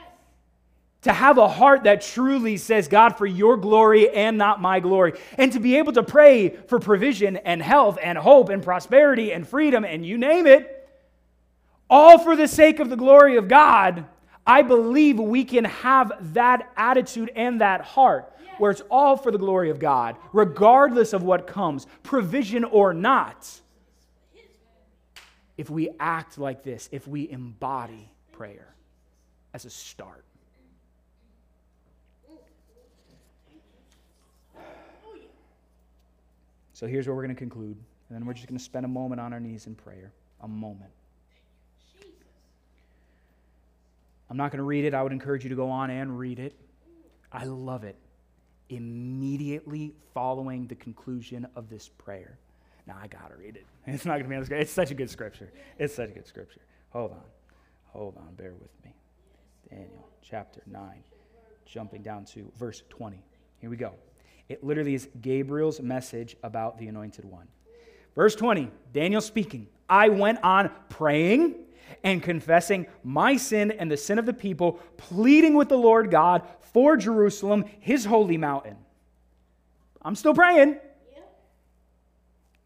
To 1.03 1.13
have 1.13 1.37
a 1.37 1.47
heart 1.47 1.83
that 1.83 2.01
truly 2.01 2.57
says, 2.57 2.87
God, 2.87 3.17
for 3.17 3.25
your 3.25 3.55
glory 3.55 4.09
and 4.09 4.37
not 4.37 4.61
my 4.61 4.81
glory. 4.81 5.13
And 5.37 5.53
to 5.53 5.59
be 5.59 5.77
able 5.77 5.93
to 5.93 6.03
pray 6.03 6.49
for 6.49 6.79
provision 6.79 7.37
and 7.37 7.61
health 7.61 7.97
and 8.01 8.17
hope 8.17 8.49
and 8.49 8.61
prosperity 8.61 9.31
and 9.31 9.47
freedom 9.47 9.85
and 9.85 10.05
you 10.05 10.17
name 10.17 10.47
it, 10.47 10.73
all 11.89 12.19
for 12.19 12.35
the 12.35 12.47
sake 12.47 12.79
of 12.79 12.89
the 12.89 12.97
glory 12.97 13.37
of 13.37 13.47
God. 13.47 14.05
I 14.45 14.61
believe 14.61 15.19
we 15.19 15.43
can 15.43 15.65
have 15.65 16.33
that 16.33 16.71
attitude 16.75 17.31
and 17.35 17.61
that 17.61 17.81
heart 17.81 18.33
where 18.57 18.71
it's 18.71 18.81
all 18.89 19.15
for 19.15 19.31
the 19.31 19.37
glory 19.37 19.69
of 19.69 19.77
God, 19.77 20.15
regardless 20.33 21.13
of 21.13 21.21
what 21.21 21.47
comes, 21.47 21.85
provision 22.01 22.63
or 22.63 22.93
not 22.93 23.61
if 25.57 25.69
we 25.69 25.89
act 25.99 26.37
like 26.37 26.63
this, 26.63 26.87
if 26.91 27.07
we 27.07 27.29
embody 27.29 28.09
prayer 28.31 28.73
as 29.53 29.65
a 29.65 29.69
start. 29.69 30.23
So 36.73 36.85
here's 36.85 37.07
where 37.07 37.15
we're 37.15 37.23
going 37.23 37.33
to 37.33 37.39
conclude. 37.39 37.75
And 38.09 38.15
then 38.15 38.25
we're 38.27 38.35
just 38.35 38.47
going 38.47 38.57
to 38.57 38.63
spend 38.63 38.85
a 38.85 38.89
moment 38.89 39.19
on 39.19 39.33
our 39.33 39.39
knees 39.39 39.65
in 39.65 39.73
prayer. 39.73 40.11
A 40.41 40.47
moment. 40.47 40.91
I'm 44.29 44.37
not 44.37 44.51
going 44.51 44.59
to 44.59 44.63
read 44.63 44.85
it. 44.85 44.93
I 44.93 45.01
would 45.01 45.11
encourage 45.11 45.43
you 45.43 45.49
to 45.49 45.55
go 45.55 45.71
on 45.71 45.89
and 45.89 46.19
read 46.19 46.37
it. 46.37 46.53
I 47.31 47.45
love 47.45 47.83
it. 47.83 47.95
Immediately 48.69 49.93
following 50.13 50.67
the 50.67 50.75
conclusion 50.75 51.47
of 51.55 51.67
this 51.67 51.89
prayer. 51.89 52.37
Now 52.87 52.95
I 53.01 53.07
got 53.07 53.29
to 53.29 53.35
read 53.37 53.57
it. 53.57 53.65
It's 53.93 54.05
not 54.05 54.13
going 54.13 54.23
to 54.23 54.29
be 54.29 54.35
on 54.35 54.43
the. 54.43 54.59
It's 54.59 54.71
such 54.71 54.91
a 54.91 54.93
good 54.93 55.09
scripture. 55.09 55.49
It's 55.77 55.95
such 55.95 56.09
a 56.09 56.13
good 56.13 56.27
scripture. 56.27 56.61
Hold 56.89 57.11
on. 57.11 57.23
Hold 57.87 58.17
on. 58.17 58.33
Bear 58.35 58.53
with 58.53 58.71
me. 58.83 58.93
Daniel 59.69 60.07
chapter 60.21 60.61
9, 60.65 61.03
jumping 61.65 62.01
down 62.01 62.25
to 62.25 62.51
verse 62.57 62.83
20. 62.89 63.17
Here 63.59 63.69
we 63.69 63.77
go. 63.77 63.93
It 64.49 64.63
literally 64.63 64.93
is 64.93 65.09
Gabriel's 65.21 65.81
message 65.81 66.35
about 66.43 66.77
the 66.77 66.87
anointed 66.87 67.25
one. 67.25 67.47
Verse 68.15 68.35
20, 68.35 68.71
Daniel 68.93 69.21
speaking. 69.21 69.67
I 69.89 70.09
went 70.09 70.39
on 70.43 70.71
praying 70.89 71.55
and 72.03 72.21
confessing 72.21 72.87
my 73.03 73.37
sin 73.37 73.71
and 73.71 73.89
the 73.89 73.97
sin 73.97 74.19
of 74.19 74.25
the 74.25 74.33
people, 74.33 74.79
pleading 74.97 75.55
with 75.55 75.69
the 75.69 75.77
Lord 75.77 76.11
God 76.11 76.43
for 76.73 76.97
Jerusalem, 76.97 77.65
his 77.79 78.05
holy 78.05 78.37
mountain. 78.37 78.77
I'm 80.01 80.15
still 80.15 80.33
praying. 80.33 80.77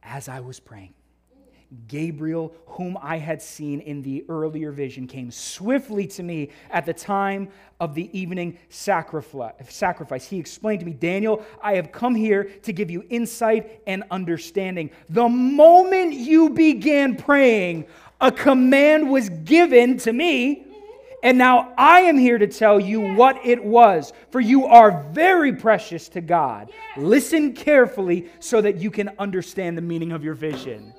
As 0.03 0.27
I 0.27 0.39
was 0.39 0.59
praying, 0.59 0.93
Gabriel, 1.87 2.53
whom 2.65 2.97
I 3.01 3.17
had 3.17 3.41
seen 3.41 3.79
in 3.79 4.01
the 4.01 4.25
earlier 4.27 4.71
vision, 4.71 5.07
came 5.07 5.31
swiftly 5.31 6.05
to 6.07 6.23
me 6.23 6.49
at 6.69 6.85
the 6.85 6.93
time 6.93 7.47
of 7.79 7.95
the 7.95 8.09
evening 8.17 8.57
sacrifice. 8.67 10.27
He 10.27 10.37
explained 10.37 10.81
to 10.81 10.85
me, 10.85 10.93
Daniel, 10.93 11.45
I 11.61 11.75
have 11.75 11.93
come 11.93 12.13
here 12.13 12.43
to 12.63 12.73
give 12.73 12.91
you 12.91 13.05
insight 13.09 13.81
and 13.87 14.03
understanding. 14.11 14.91
The 15.09 15.29
moment 15.29 16.13
you 16.13 16.49
began 16.49 17.15
praying, 17.15 17.85
a 18.19 18.33
command 18.33 19.09
was 19.09 19.29
given 19.29 19.97
to 19.99 20.11
me. 20.11 20.67
And 21.23 21.37
now 21.37 21.73
I 21.77 22.01
am 22.01 22.17
here 22.17 22.37
to 22.37 22.47
tell 22.47 22.79
you 22.79 22.99
what 23.13 23.45
it 23.45 23.63
was, 23.63 24.11
for 24.31 24.39
you 24.39 24.65
are 24.65 25.03
very 25.11 25.53
precious 25.53 26.09
to 26.09 26.21
God. 26.21 26.71
Listen 26.97 27.53
carefully 27.53 28.29
so 28.39 28.59
that 28.61 28.77
you 28.77 28.89
can 28.89 29.11
understand 29.19 29.77
the 29.77 29.81
meaning 29.83 30.11
of 30.11 30.23
your 30.23 30.33
vision. 30.33 30.93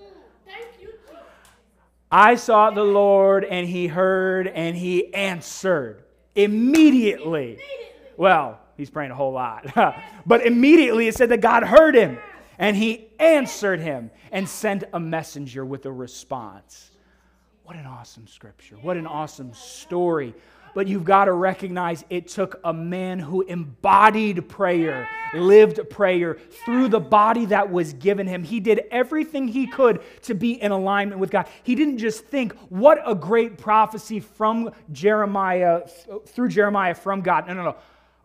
I 2.10 2.34
sought 2.36 2.74
the 2.74 2.84
Lord, 2.84 3.44
and 3.44 3.66
he 3.66 3.86
heard, 3.86 4.46
and 4.46 4.76
he 4.76 5.12
answered 5.14 6.04
immediately. 6.34 7.58
Well, 8.16 8.60
he's 8.76 8.90
praying 8.90 9.10
a 9.10 9.14
whole 9.14 9.32
lot. 9.32 9.66
but 10.26 10.46
immediately 10.46 11.08
it 11.08 11.16
said 11.16 11.30
that 11.30 11.40
God 11.40 11.64
heard 11.64 11.94
him, 11.94 12.18
and 12.58 12.76
he 12.76 13.08
answered 13.18 13.80
him 13.80 14.10
and 14.30 14.48
sent 14.48 14.84
a 14.92 15.00
messenger 15.00 15.64
with 15.64 15.86
a 15.86 15.92
response. 15.92 16.91
What 17.64 17.76
an 17.76 17.86
awesome 17.86 18.26
scripture. 18.26 18.76
What 18.76 18.96
an 18.96 19.06
awesome 19.06 19.54
story. 19.54 20.34
but 20.74 20.88
you've 20.88 21.04
got 21.04 21.26
to 21.26 21.32
recognize 21.32 22.04
it 22.10 22.28
took 22.28 22.60
a 22.64 22.72
man 22.72 23.18
who 23.18 23.42
embodied 23.42 24.48
prayer, 24.48 25.08
lived 25.34 25.90
prayer 25.90 26.38
through 26.64 26.88
the 26.88 27.00
body 27.00 27.46
that 27.46 27.70
was 27.70 27.92
given 27.94 28.26
him. 28.26 28.42
He 28.42 28.60
did 28.60 28.82
everything 28.90 29.48
he 29.48 29.66
could 29.66 30.02
to 30.22 30.34
be 30.34 30.60
in 30.60 30.72
alignment 30.72 31.20
with 31.20 31.30
God. 31.30 31.46
He 31.62 31.74
didn't 31.74 31.98
just 31.98 32.24
think, 32.24 32.54
what 32.68 33.02
a 33.06 33.14
great 33.14 33.58
prophecy 33.58 34.20
from 34.20 34.70
Jeremiah, 34.90 35.82
through 36.26 36.48
Jeremiah 36.48 36.94
from 36.94 37.20
God. 37.20 37.46
No, 37.46 37.54
no, 37.54 37.64
no 37.64 37.76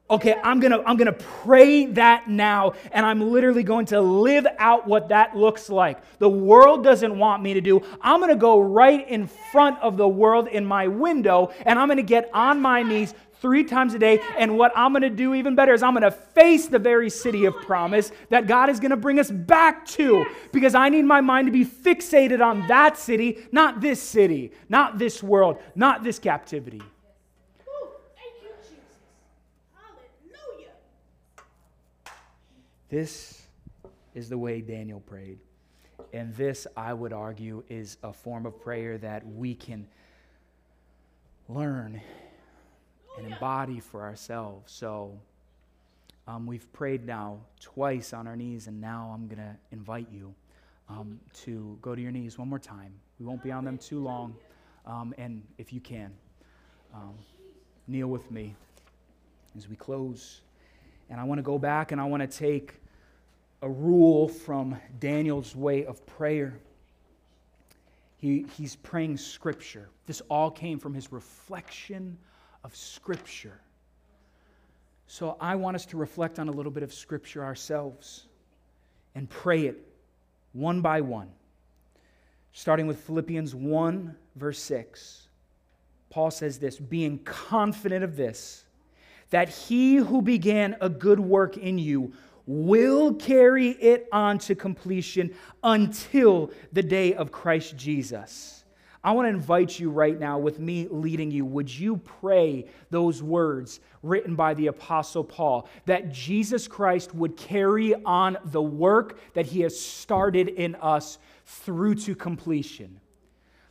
okay 0.09 0.35
i'm 0.43 0.59
gonna 0.59 0.81
i'm 0.85 0.95
gonna 0.95 1.11
pray 1.11 1.85
that 1.85 2.29
now 2.29 2.73
and 2.91 3.05
i'm 3.05 3.19
literally 3.19 3.63
going 3.63 3.85
to 3.85 3.99
live 3.99 4.47
out 4.57 4.87
what 4.87 5.09
that 5.09 5.35
looks 5.35 5.69
like. 5.69 5.99
The 6.19 6.29
world 6.29 6.83
doesn't 6.83 7.17
want 7.17 7.43
me 7.43 7.53
to 7.53 7.61
do 7.61 7.81
i'm 8.01 8.19
gonna 8.19 8.35
go 8.35 8.59
right 8.59 9.07
in 9.09 9.27
front 9.51 9.79
of 9.79 9.97
the 9.97 10.07
world 10.07 10.47
in 10.47 10.65
my 10.65 10.87
window 10.87 11.51
and 11.65 11.77
i'm 11.77 11.87
gonna 11.87 12.01
get 12.01 12.29
on 12.33 12.61
my 12.61 12.83
knees 12.83 13.13
three 13.41 13.63
times 13.63 13.93
a 13.93 13.99
day 13.99 14.19
and 14.37 14.57
what 14.57 14.71
i'm 14.75 14.93
gonna 14.93 15.09
do 15.09 15.33
even 15.33 15.55
better 15.55 15.73
is 15.73 15.83
i'm 15.83 15.93
gonna 15.93 16.09
face 16.09 16.67
the 16.67 16.79
very 16.79 17.09
city 17.09 17.45
of 17.45 17.53
promise 17.55 18.11
that 18.29 18.47
god 18.47 18.69
is 18.69 18.79
gonna 18.79 18.97
bring 18.97 19.19
us 19.19 19.29
back 19.29 19.85
to 19.85 20.25
because 20.51 20.73
i 20.73 20.89
need 20.89 21.03
my 21.03 21.21
mind 21.21 21.47
to 21.47 21.51
be 21.51 21.65
fixated 21.65 22.43
on 22.43 22.65
that 22.67 22.97
city 22.97 23.45
not 23.51 23.81
this 23.81 24.01
city 24.01 24.51
not 24.69 24.97
this 24.97 25.21
world 25.21 25.57
not 25.75 26.03
this 26.03 26.17
captivity 26.17 26.81
This 32.89 33.41
is 34.15 34.29
the 34.29 34.37
way 34.37 34.61
Daniel 34.61 35.01
prayed. 35.01 35.39
And 36.13 36.33
this, 36.35 36.67
I 36.77 36.93
would 36.93 37.11
argue, 37.11 37.63
is 37.67 37.97
a 38.01 38.13
form 38.13 38.45
of 38.45 38.61
prayer 38.61 38.97
that 38.99 39.27
we 39.27 39.55
can 39.55 39.87
learn 41.49 42.01
and 43.17 43.27
embody 43.27 43.79
for 43.79 44.03
ourselves. 44.03 44.71
So 44.71 45.19
um, 46.27 46.45
we've 46.45 46.71
prayed 46.71 47.05
now 47.05 47.39
twice 47.59 48.13
on 48.13 48.25
our 48.25 48.35
knees, 48.35 48.67
and 48.67 48.79
now 48.79 49.11
I'm 49.13 49.27
going 49.27 49.39
to 49.39 49.55
invite 49.71 50.07
you 50.11 50.33
um, 50.87 51.19
to 51.43 51.77
go 51.81 51.93
to 51.93 52.01
your 52.01 52.11
knees 52.11 52.37
one 52.37 52.47
more 52.47 52.59
time. 52.59 52.93
We 53.19 53.25
won't 53.25 53.43
be 53.43 53.51
on 53.51 53.65
them 53.65 53.77
too 53.77 54.01
long. 54.01 54.35
Um, 54.85 55.13
and 55.17 55.43
if 55.57 55.73
you 55.73 55.81
can, 55.81 56.13
um, 56.93 57.15
kneel 57.87 58.07
with 58.07 58.31
me 58.31 58.55
as 59.57 59.67
we 59.67 59.75
close. 59.75 60.41
And 61.09 61.19
I 61.19 61.23
want 61.23 61.39
to 61.39 61.43
go 61.43 61.57
back 61.57 61.91
and 61.91 62.01
I 62.01 62.05
want 62.05 62.29
to 62.29 62.37
take 62.37 62.75
a 63.61 63.69
rule 63.69 64.27
from 64.27 64.77
Daniel's 64.99 65.55
way 65.55 65.85
of 65.85 66.05
prayer. 66.05 66.59
He, 68.17 68.45
he's 68.57 68.75
praying 68.75 69.17
Scripture. 69.17 69.89
This 70.05 70.21
all 70.29 70.51
came 70.51 70.79
from 70.79 70.93
his 70.93 71.11
reflection 71.11 72.17
of 72.63 72.75
Scripture. 72.75 73.59
So 75.07 75.37
I 75.39 75.55
want 75.55 75.75
us 75.75 75.85
to 75.87 75.97
reflect 75.97 76.37
on 76.39 76.49
a 76.49 76.51
little 76.51 76.71
bit 76.71 76.83
of 76.83 76.93
Scripture 76.93 77.43
ourselves 77.43 78.25
and 79.15 79.29
pray 79.29 79.65
it 79.67 79.87
one 80.53 80.81
by 80.81 81.01
one. 81.01 81.29
Starting 82.51 82.87
with 82.87 82.99
Philippians 83.01 83.55
1, 83.55 84.15
verse 84.35 84.59
6. 84.59 85.27
Paul 86.09 86.31
says 86.31 86.57
this 86.57 86.77
being 86.77 87.19
confident 87.19 88.03
of 88.03 88.15
this 88.15 88.65
that 89.29 89.49
he 89.49 89.97
who 89.97 90.21
began 90.21 90.75
a 90.81 90.89
good 90.89 91.19
work 91.19 91.57
in 91.57 91.77
you 91.77 92.13
will 92.45 93.13
carry 93.13 93.71
it 93.71 94.07
on 94.11 94.39
to 94.39 94.55
completion 94.55 95.33
until 95.63 96.49
the 96.71 96.83
day 96.83 97.13
of 97.13 97.31
Christ 97.31 97.75
Jesus. 97.75 98.63
I 99.03 99.11
want 99.11 99.25
to 99.25 99.29
invite 99.29 99.79
you 99.79 99.89
right 99.89 100.19
now, 100.19 100.37
with 100.37 100.59
me 100.59 100.87
leading 100.89 101.31
you, 101.31 101.45
would 101.45 101.73
you 101.73 101.97
pray 101.97 102.65
those 102.89 103.21
words 103.21 103.79
written 104.01 104.35
by 104.35 104.53
the 104.53 104.67
Apostle 104.67 105.23
Paul 105.23 105.69
that 105.85 106.11
Jesus 106.11 106.67
Christ 106.67 107.13
would 107.13 107.37
carry 107.37 107.93
on 108.03 108.37
the 108.45 108.61
work 108.61 109.19
that 109.33 109.45
he 109.45 109.61
has 109.61 109.79
started 109.79 110.49
in 110.49 110.75
us 110.75 111.19
through 111.45 111.95
to 111.95 112.15
completion? 112.15 112.99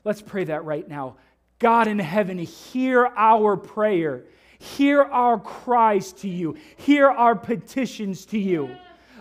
Let's 0.04 0.22
pray 0.22 0.44
that 0.44 0.64
right 0.64 0.88
now. 0.88 1.16
God 1.58 1.88
in 1.88 1.98
heaven, 1.98 2.38
hear 2.38 3.06
our 3.16 3.56
prayer 3.56 4.24
Hear 4.58 5.02
our 5.02 5.38
cries 5.38 6.12
to 6.14 6.28
you, 6.28 6.56
hear 6.76 7.08
our 7.08 7.34
petitions 7.34 8.26
to 8.26 8.38
you. 8.38 8.76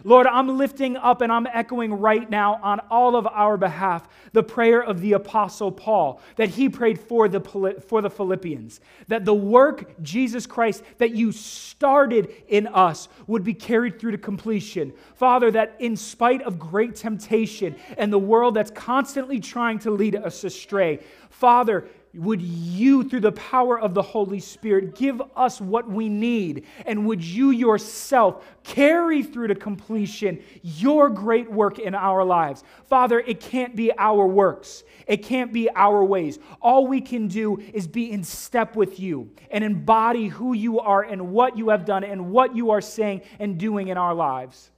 Lord, 0.06 0.28
I'm 0.28 0.60
lifting 0.60 0.98
up 0.98 1.22
and 1.22 1.32
I'm 1.32 1.48
echoing 1.48 1.92
right 1.92 2.30
now 2.30 2.60
on 2.62 2.80
all 2.92 3.16
of 3.16 3.26
our 3.26 3.58
behalf 3.58 4.08
the 4.34 4.44
prayer 4.44 4.84
of 4.84 5.02
the 5.02 5.14
Apostle 5.14 5.72
Paul 5.72 6.22
that 6.36 6.50
he 6.50 6.70
prayed 6.70 7.00
for 7.00 7.28
the, 7.28 7.40
for 7.88 8.04
the 8.04 8.10
Philippians. 8.12 8.82
That 9.08 9.26
the 9.26 9.34
work, 9.34 10.00
Jesus 10.04 10.46
Christ, 10.46 10.84
that 11.00 11.16
you 11.16 11.32
started 11.32 12.32
in 12.48 12.68
us 12.68 13.10
would 13.26 13.44
be 13.44 13.56
carried 13.56 14.00
through 14.00 14.12
to 14.12 14.20
completion. 14.20 14.94
Father, 15.16 15.50
that 15.50 15.76
in 15.80 15.98
spite 15.98 16.44
of 16.44 16.60
great 16.60 16.96
temptation 16.96 17.76
and 17.98 18.14
the 18.14 18.20
world 18.20 18.54
that's 18.54 18.72
constantly 18.72 19.40
trying 19.40 19.80
to 19.80 19.90
lead 19.90 20.16
us 20.16 20.44
astray, 20.44 21.00
Father, 21.32 21.88
would 22.18 22.42
you, 22.42 23.04
through 23.04 23.22
the 23.22 23.32
power 23.32 23.80
of 23.80 23.94
the 23.94 24.02
Holy 24.02 24.40
Spirit, 24.40 24.96
give 24.96 25.22
us 25.36 25.60
what 25.60 25.90
we 25.90 26.10
need? 26.10 26.66
And 26.86 27.06
would 27.06 27.24
you 27.24 27.52
yourself 27.52 28.46
carry 28.64 29.24
through 29.24 29.48
to 29.48 29.56
completion 29.56 30.42
your 30.62 31.10
great 31.10 31.52
work 31.52 31.80
in 31.80 31.96
our 31.96 32.24
lives? 32.24 32.64
Father, 32.88 33.20
it 33.20 33.40
can't 33.40 33.76
be 33.76 33.92
our 33.98 34.26
works, 34.26 34.84
it 35.08 35.18
can't 35.18 35.54
be 35.54 35.70
our 35.76 36.04
ways. 36.04 36.40
All 36.62 36.88
we 36.88 37.02
can 37.02 37.28
do 37.28 37.58
is 37.58 37.88
be 37.88 38.12
in 38.12 38.24
step 38.24 38.76
with 38.76 39.00
you 39.00 39.32
and 39.52 39.64
embody 39.64 40.28
who 40.28 40.54
you 40.54 40.80
are 40.80 41.04
and 41.04 41.32
what 41.32 41.58
you 41.58 41.70
have 41.70 41.86
done 41.86 42.04
and 42.04 42.32
what 42.32 42.56
you 42.56 42.72
are 42.72 42.82
saying 42.82 43.22
and 43.40 43.58
doing 43.58 43.90
in 43.90 43.98
our 43.98 44.14
lives. 44.14 44.72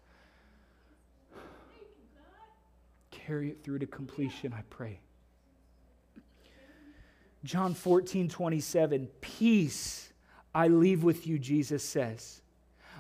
Carry 3.12 3.50
it 3.50 3.64
through 3.64 3.80
to 3.80 3.88
completion, 3.88 4.54
I 4.54 4.62
pray. 4.70 5.02
John 7.48 7.74
14, 7.74 8.28
27, 8.28 9.08
peace 9.22 10.12
I 10.54 10.68
leave 10.68 11.04
with 11.04 11.26
you, 11.26 11.40
Jesus 11.40 11.82
says. 11.82 12.42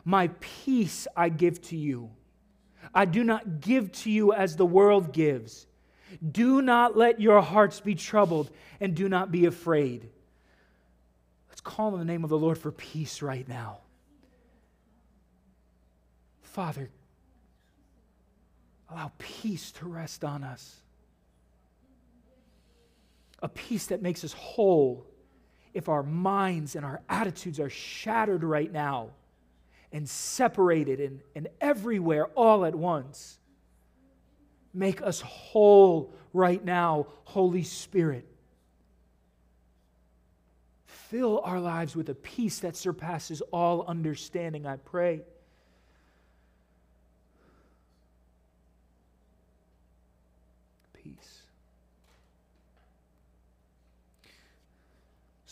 My 0.05 0.29
peace 0.39 1.05
I 1.17 1.27
give 1.27 1.61
to 1.63 1.75
you. 1.75 2.11
I 2.93 3.03
do 3.03 3.25
not 3.25 3.59
give 3.59 3.91
to 3.91 4.09
you 4.09 4.31
as 4.31 4.55
the 4.55 4.65
world 4.65 5.11
gives. 5.11 5.67
Do 6.31 6.61
not 6.61 6.95
let 6.95 7.19
your 7.19 7.41
hearts 7.41 7.81
be 7.81 7.93
troubled 7.93 8.49
and 8.79 8.95
do 8.95 9.09
not 9.09 9.33
be 9.33 9.47
afraid. 9.47 10.07
Let's 11.49 11.59
call 11.59 11.91
on 11.91 11.99
the 11.99 12.05
name 12.05 12.23
of 12.23 12.29
the 12.29 12.37
Lord 12.37 12.57
for 12.57 12.71
peace 12.71 13.21
right 13.21 13.45
now. 13.49 13.79
Father, 16.43 16.89
allow 18.89 19.11
peace 19.17 19.73
to 19.73 19.87
rest 19.87 20.23
on 20.23 20.45
us 20.45 20.77
a 23.39 23.49
peace 23.49 23.87
that 23.87 24.01
makes 24.01 24.23
us 24.23 24.33
whole 24.33 25.05
if 25.73 25.89
our 25.89 26.03
minds 26.03 26.75
and 26.75 26.83
our 26.83 27.01
attitudes 27.07 27.59
are 27.59 27.69
shattered 27.69 28.43
right 28.43 28.71
now 28.71 29.09
and 29.91 30.07
separated 30.09 30.99
and, 30.99 31.21
and 31.35 31.47
everywhere 31.61 32.25
all 32.35 32.65
at 32.65 32.75
once. 32.75 33.39
Make 34.73 35.01
us 35.01 35.21
whole 35.21 36.13
right 36.33 36.63
now, 36.63 37.07
Holy 37.23 37.63
Spirit. 37.63 38.27
Fill 40.85 41.41
our 41.43 41.59
lives 41.59 41.95
with 41.95 42.09
a 42.09 42.15
peace 42.15 42.59
that 42.59 42.75
surpasses 42.75 43.41
all 43.51 43.85
understanding, 43.87 44.65
I 44.65 44.75
pray. 44.77 45.21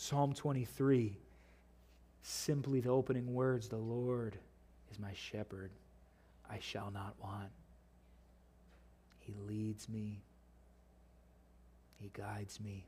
Psalm 0.08 0.32
23, 0.32 1.16
simply 2.22 2.78
the 2.78 2.90
opening 2.90 3.34
words 3.34 3.66
The 3.66 3.76
Lord 3.76 4.38
is 4.88 5.00
my 5.00 5.12
shepherd, 5.14 5.72
I 6.48 6.60
shall 6.60 6.92
not 6.92 7.16
want. 7.20 7.50
He 9.18 9.34
leads 9.48 9.88
me, 9.88 10.22
He 11.96 12.12
guides 12.16 12.60
me. 12.60 12.86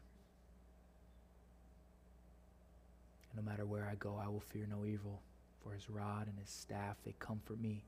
no 3.35 3.43
matter 3.43 3.67
where 3.67 3.89
I 3.91 3.97
go, 3.97 4.17
I 4.17 4.29
will 4.29 4.39
fear 4.39 4.69
no 4.71 4.87
evil, 4.87 5.21
for 5.65 5.73
His 5.73 5.91
rod 5.91 6.29
and 6.29 6.39
His 6.39 6.51
staff, 6.51 6.99
they 7.05 7.17
comfort 7.19 7.61
me. 7.61 7.83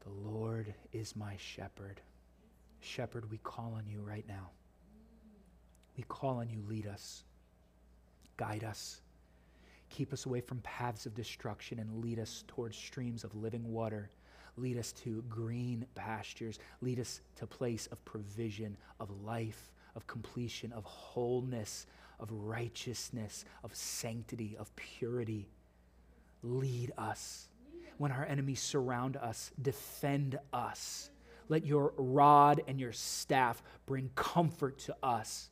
The 0.00 0.28
Lord 0.28 0.74
is 0.92 1.14
my 1.14 1.36
shepherd. 1.36 2.00
Shepherd, 2.80 3.30
we 3.30 3.38
call 3.38 3.74
on 3.76 3.84
you 3.86 4.00
right 4.00 4.26
now. 4.26 4.50
We 5.96 6.02
call 6.08 6.38
on 6.38 6.50
you, 6.50 6.64
lead 6.68 6.88
us. 6.88 7.22
Guide 8.40 8.64
us. 8.64 9.02
Keep 9.90 10.14
us 10.14 10.24
away 10.24 10.40
from 10.40 10.60
paths 10.60 11.04
of 11.04 11.14
destruction 11.14 11.78
and 11.78 12.02
lead 12.02 12.18
us 12.18 12.42
towards 12.48 12.74
streams 12.74 13.22
of 13.22 13.34
living 13.34 13.70
water. 13.70 14.08
Lead 14.56 14.78
us 14.78 14.92
to 14.92 15.22
green 15.28 15.84
pastures. 15.94 16.58
Lead 16.80 16.98
us 17.00 17.20
to 17.36 17.46
place 17.46 17.86
of 17.88 18.02
provision, 18.06 18.78
of 18.98 19.10
life, 19.22 19.70
of 19.94 20.06
completion, 20.06 20.72
of 20.72 20.84
wholeness, 20.84 21.86
of 22.18 22.32
righteousness, 22.32 23.44
of 23.62 23.74
sanctity, 23.74 24.56
of 24.58 24.74
purity. 24.74 25.46
Lead 26.42 26.92
us. 26.96 27.48
When 27.98 28.10
our 28.10 28.24
enemies 28.24 28.62
surround 28.62 29.18
us, 29.18 29.50
defend 29.60 30.38
us. 30.50 31.10
Let 31.50 31.66
your 31.66 31.92
rod 31.98 32.62
and 32.66 32.80
your 32.80 32.92
staff 32.92 33.62
bring 33.84 34.08
comfort 34.14 34.78
to 34.78 34.96
us. 35.02 35.50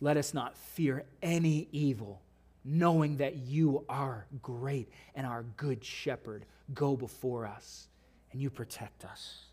Let 0.00 0.16
us 0.16 0.32
not 0.32 0.56
fear 0.56 1.04
any 1.22 1.68
evil, 1.72 2.22
knowing 2.64 3.16
that 3.16 3.36
you 3.36 3.84
are 3.88 4.26
great 4.42 4.88
and 5.14 5.26
our 5.26 5.44
good 5.56 5.84
shepherd. 5.84 6.44
Go 6.74 6.96
before 6.96 7.46
us 7.46 7.88
and 8.32 8.40
you 8.40 8.50
protect 8.50 9.04
us. 9.04 9.44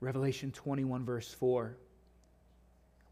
Revelation 0.00 0.52
21, 0.52 1.04
verse 1.04 1.32
4. 1.34 1.76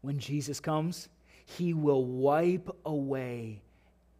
When 0.01 0.19
Jesus 0.19 0.59
comes, 0.59 1.09
he 1.45 1.73
will 1.73 2.05
wipe 2.05 2.69
away 2.85 3.61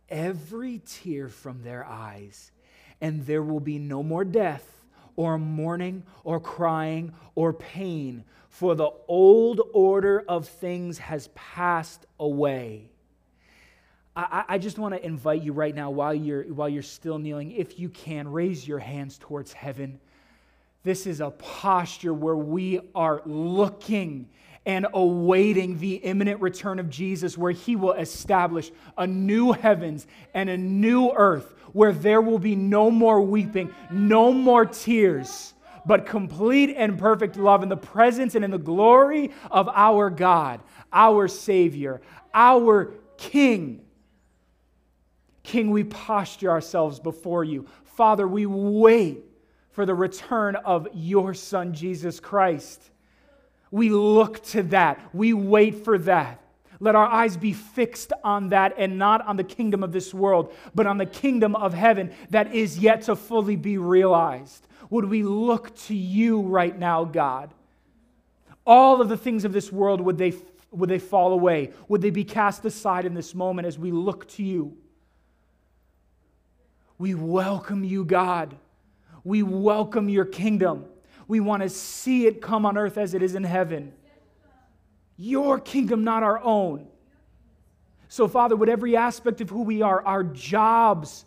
every 0.09 0.81
tear 0.85 1.29
from 1.29 1.63
their 1.63 1.85
eyes, 1.85 2.51
and 2.99 3.25
there 3.25 3.43
will 3.43 3.59
be 3.59 3.79
no 3.79 4.03
more 4.03 4.25
death, 4.25 4.65
or 5.17 5.37
mourning, 5.37 6.03
or 6.23 6.39
crying, 6.39 7.13
or 7.35 7.51
pain, 7.51 8.23
for 8.47 8.73
the 8.73 8.89
old 9.09 9.59
order 9.73 10.23
of 10.29 10.47
things 10.47 10.97
has 10.97 11.27
passed 11.35 12.05
away. 12.19 12.89
I, 14.15 14.45
I 14.47 14.57
just 14.57 14.79
want 14.79 14.95
to 14.95 15.05
invite 15.05 15.43
you 15.43 15.53
right 15.53 15.75
now, 15.75 15.91
while 15.91 16.13
you're, 16.13 16.43
while 16.45 16.69
you're 16.69 16.81
still 16.81 17.19
kneeling, 17.19 17.51
if 17.51 17.77
you 17.77 17.89
can, 17.89 18.27
raise 18.27 18.67
your 18.67 18.79
hands 18.79 19.17
towards 19.19 19.53
heaven. 19.53 19.99
This 20.83 21.05
is 21.05 21.19
a 21.19 21.31
posture 21.31 22.13
where 22.13 22.35
we 22.35 22.79
are 22.95 23.21
looking 23.25 24.29
and 24.67 24.85
awaiting 24.93 25.79
the 25.79 25.95
imminent 25.95 26.41
return 26.41 26.77
of 26.77 26.89
Jesus, 26.89 27.37
where 27.37 27.53
he 27.53 27.77
will 27.77 27.93
establish 27.93 28.69
a 28.97 29.07
new 29.07 29.53
heavens 29.53 30.05
and 30.33 30.49
a 30.49 30.57
new 30.57 31.09
earth, 31.15 31.55
where 31.71 31.93
there 31.93 32.19
will 32.19 32.37
be 32.37 32.53
no 32.53 32.91
more 32.91 33.21
weeping, 33.21 33.73
no 33.89 34.33
more 34.33 34.65
tears, 34.65 35.53
but 35.85 36.05
complete 36.05 36.75
and 36.75 36.99
perfect 36.99 37.37
love 37.37 37.63
in 37.63 37.69
the 37.69 37.77
presence 37.77 38.35
and 38.35 38.43
in 38.43 38.51
the 38.51 38.57
glory 38.57 39.31
of 39.49 39.69
our 39.69 40.09
God, 40.09 40.59
our 40.91 41.29
Savior, 41.29 42.01
our 42.33 42.93
King. 43.15 43.85
King, 45.43 45.71
we 45.71 45.85
posture 45.85 46.51
ourselves 46.51 46.99
before 46.99 47.45
you. 47.45 47.67
Father, 47.85 48.27
we 48.27 48.45
wait 48.45 49.23
for 49.71 49.85
the 49.85 49.95
return 49.95 50.57
of 50.57 50.89
your 50.93 51.33
Son, 51.33 51.73
Jesus 51.73 52.19
Christ. 52.19 52.91
We 53.71 53.89
look 53.89 54.43
to 54.47 54.63
that. 54.63 54.99
We 55.13 55.33
wait 55.33 55.83
for 55.83 55.97
that. 55.99 56.41
Let 56.79 56.95
our 56.95 57.07
eyes 57.07 57.37
be 57.37 57.53
fixed 57.53 58.13
on 58.23 58.49
that 58.49 58.75
and 58.77 58.99
not 58.99 59.25
on 59.25 59.35
the 59.35 59.43
kingdom 59.43 59.83
of 59.83 59.91
this 59.91 60.13
world, 60.13 60.53
but 60.75 60.85
on 60.85 60.97
the 60.97 61.05
kingdom 61.05 61.55
of 61.55 61.73
heaven 61.73 62.11
that 62.29 62.53
is 62.53 62.77
yet 62.77 63.03
to 63.03 63.15
fully 63.15 63.55
be 63.55 63.77
realized. 63.77 64.67
Would 64.89 65.05
we 65.05 65.23
look 65.23 65.75
to 65.87 65.95
you 65.95 66.41
right 66.41 66.77
now, 66.77 67.03
God? 67.03 67.53
All 68.65 69.01
of 69.01 69.09
the 69.09 69.17
things 69.17 69.43
of 69.43 69.53
this 69.53 69.71
world, 69.71 70.01
would 70.01 70.17
they, 70.17 70.33
would 70.71 70.89
they 70.89 70.99
fall 70.99 71.33
away? 71.33 71.71
Would 71.87 72.01
they 72.01 72.09
be 72.09 72.23
cast 72.23 72.63
aside 72.65 73.05
in 73.05 73.13
this 73.13 73.33
moment 73.33 73.67
as 73.67 73.79
we 73.79 73.91
look 73.91 74.27
to 74.31 74.43
you? 74.43 74.77
We 76.99 77.15
welcome 77.15 77.83
you, 77.83 78.05
God. 78.05 78.55
We 79.23 79.43
welcome 79.43 80.09
your 80.09 80.25
kingdom. 80.25 80.85
We 81.27 81.39
want 81.39 81.63
to 81.63 81.69
see 81.69 82.25
it 82.25 82.41
come 82.41 82.65
on 82.65 82.77
earth 82.77 82.97
as 82.97 83.13
it 83.13 83.21
is 83.21 83.35
in 83.35 83.43
heaven. 83.43 83.93
Your 85.17 85.59
kingdom, 85.59 86.03
not 86.03 86.23
our 86.23 86.41
own. 86.41 86.87
So, 88.07 88.27
Father, 88.27 88.55
with 88.55 88.69
every 88.69 88.95
aspect 88.95 89.41
of 89.41 89.49
who 89.49 89.63
we 89.63 89.81
are, 89.81 90.05
our 90.05 90.23
jobs, 90.23 91.25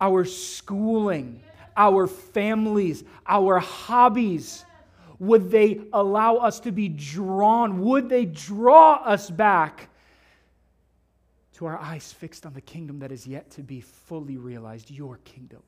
our 0.00 0.24
schooling, 0.24 1.40
our 1.76 2.06
families, 2.06 3.04
our 3.26 3.58
hobbies, 3.58 4.64
would 5.18 5.50
they 5.50 5.80
allow 5.92 6.36
us 6.36 6.60
to 6.60 6.72
be 6.72 6.88
drawn? 6.88 7.80
Would 7.80 8.08
they 8.08 8.26
draw 8.26 8.96
us 8.96 9.30
back 9.30 9.88
to 11.54 11.66
our 11.66 11.78
eyes 11.78 12.12
fixed 12.12 12.44
on 12.44 12.52
the 12.52 12.60
kingdom 12.60 12.98
that 12.98 13.12
is 13.12 13.26
yet 13.26 13.50
to 13.52 13.62
be 13.62 13.80
fully 13.80 14.36
realized, 14.36 14.90
your 14.90 15.18
kingdom? 15.24 15.62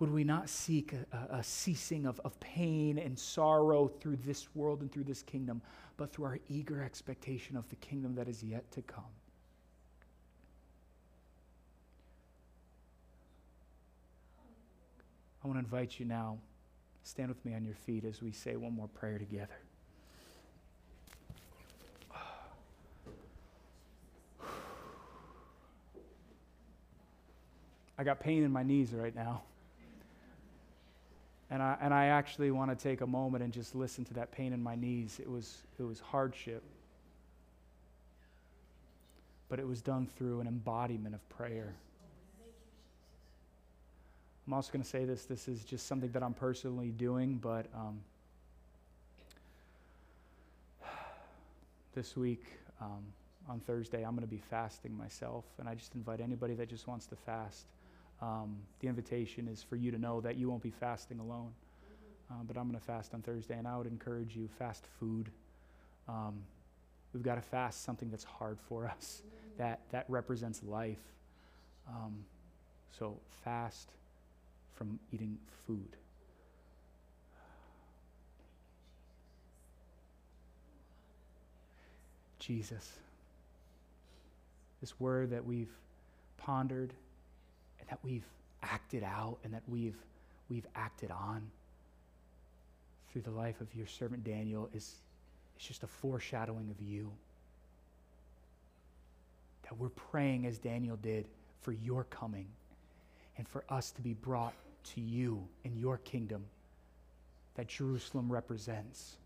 Would 0.00 0.12
we 0.12 0.22
not 0.22 0.48
seek 0.48 0.92
a, 0.92 1.38
a, 1.38 1.42
ceasing 1.42 2.06
of, 2.06 2.20
of 2.24 2.38
pain 2.38 2.98
and 2.98 3.18
sorrow 3.18 3.88
through 3.88 4.18
this 4.24 4.46
world 4.54 4.80
and 4.80 4.92
through 4.92 5.02
this 5.04 5.22
kingdom, 5.22 5.60
but 5.96 6.12
through 6.12 6.26
our 6.26 6.38
eager 6.48 6.82
expectation 6.82 7.56
of 7.56 7.68
the 7.68 7.76
kingdom 7.76 8.14
that 8.14 8.28
is 8.28 8.44
yet 8.44 8.70
to 8.72 8.82
come? 8.82 9.02
I 15.42 15.48
want 15.48 15.58
to 15.58 15.64
invite 15.64 15.98
you 15.98 16.06
now, 16.06 16.38
stand 17.02 17.28
with 17.28 17.44
me 17.44 17.54
on 17.54 17.64
your 17.64 17.74
feet 17.74 18.04
as 18.04 18.22
we 18.22 18.30
say 18.30 18.54
one 18.54 18.74
more 18.74 18.88
prayer 18.88 19.18
together. 19.18 19.58
I 27.98 28.04
got 28.04 28.20
pain 28.20 28.44
in 28.44 28.52
my 28.52 28.62
knees 28.62 28.92
right 28.92 29.14
now. 29.14 29.42
And 31.50 31.62
I, 31.62 31.76
and 31.80 31.94
I 31.94 32.06
actually 32.06 32.50
want 32.50 32.70
to 32.70 32.76
take 32.76 33.00
a 33.00 33.06
moment 33.06 33.42
and 33.42 33.52
just 33.52 33.74
listen 33.74 34.04
to 34.06 34.14
that 34.14 34.32
pain 34.32 34.52
in 34.52 34.62
my 34.62 34.74
knees. 34.74 35.18
It 35.18 35.30
was, 35.30 35.62
it 35.78 35.82
was 35.82 35.98
hardship. 35.98 36.62
But 39.48 39.58
it 39.58 39.66
was 39.66 39.80
done 39.80 40.06
through 40.18 40.40
an 40.40 40.46
embodiment 40.46 41.14
of 41.14 41.26
prayer. 41.30 41.74
I'm 44.46 44.54
also 44.54 44.72
going 44.72 44.82
to 44.82 44.88
say 44.88 45.04
this 45.04 45.24
this 45.24 45.46
is 45.46 45.62
just 45.62 45.86
something 45.86 46.10
that 46.12 46.22
I'm 46.22 46.32
personally 46.32 46.88
doing, 46.88 47.36
but 47.36 47.66
um, 47.74 48.00
this 51.94 52.16
week, 52.16 52.44
um, 52.80 53.04
on 53.48 53.60
Thursday, 53.60 54.04
I'm 54.04 54.12
going 54.12 54.26
to 54.26 54.26
be 54.26 54.42
fasting 54.50 54.96
myself. 54.96 55.44
And 55.58 55.68
I 55.68 55.74
just 55.74 55.94
invite 55.94 56.20
anybody 56.20 56.54
that 56.54 56.68
just 56.68 56.86
wants 56.86 57.06
to 57.06 57.16
fast 57.16 57.66
um, 58.20 58.56
the 58.80 58.88
invitation 58.88 59.48
is 59.48 59.62
for 59.62 59.76
you 59.76 59.90
to 59.90 59.98
know 59.98 60.20
that 60.20 60.36
you 60.36 60.48
won't 60.48 60.62
be 60.62 60.70
fasting 60.70 61.20
alone. 61.20 61.52
Um, 62.30 62.44
but 62.46 62.56
I'm 62.56 62.68
going 62.68 62.78
to 62.78 62.84
fast 62.84 63.14
on 63.14 63.22
Thursday, 63.22 63.56
and 63.56 63.66
I 63.66 63.76
would 63.76 63.86
encourage 63.86 64.36
you 64.36 64.48
fast 64.58 64.84
food. 65.00 65.30
Um, 66.08 66.42
we've 67.14 67.22
got 67.22 67.36
to 67.36 67.40
fast 67.40 67.84
something 67.84 68.10
that's 68.10 68.24
hard 68.24 68.58
for 68.68 68.86
us, 68.86 69.22
that, 69.56 69.80
that 69.92 70.04
represents 70.08 70.62
life. 70.62 70.98
Um, 71.88 72.24
so 72.98 73.16
fast 73.44 73.88
from 74.74 74.98
eating 75.12 75.38
food. 75.66 75.96
Jesus, 82.38 82.92
this 84.80 84.98
word 85.00 85.30
that 85.30 85.44
we've 85.44 85.72
pondered 86.36 86.92
that 87.88 87.98
we've 88.02 88.26
acted 88.62 89.02
out 89.02 89.38
and 89.44 89.52
that 89.54 89.62
we've, 89.68 89.96
we've 90.48 90.66
acted 90.74 91.10
on 91.10 91.42
through 93.12 93.22
the 93.22 93.30
life 93.30 93.60
of 93.60 93.74
your 93.74 93.86
servant 93.86 94.24
Daniel 94.24 94.68
is, 94.74 94.96
is 95.58 95.66
just 95.66 95.82
a 95.82 95.86
foreshadowing 95.86 96.70
of 96.70 96.86
you. 96.86 97.10
That 99.62 99.78
we're 99.78 99.88
praying 99.90 100.46
as 100.46 100.58
Daniel 100.58 100.96
did 100.96 101.26
for 101.62 101.72
your 101.72 102.04
coming 102.04 102.46
and 103.36 103.48
for 103.48 103.64
us 103.68 103.90
to 103.92 104.02
be 104.02 104.14
brought 104.14 104.54
to 104.94 105.00
you 105.00 105.46
in 105.64 105.76
your 105.76 105.98
kingdom 105.98 106.44
that 107.58 107.66
Jerusalem 107.66 108.30
represents. 108.30 109.16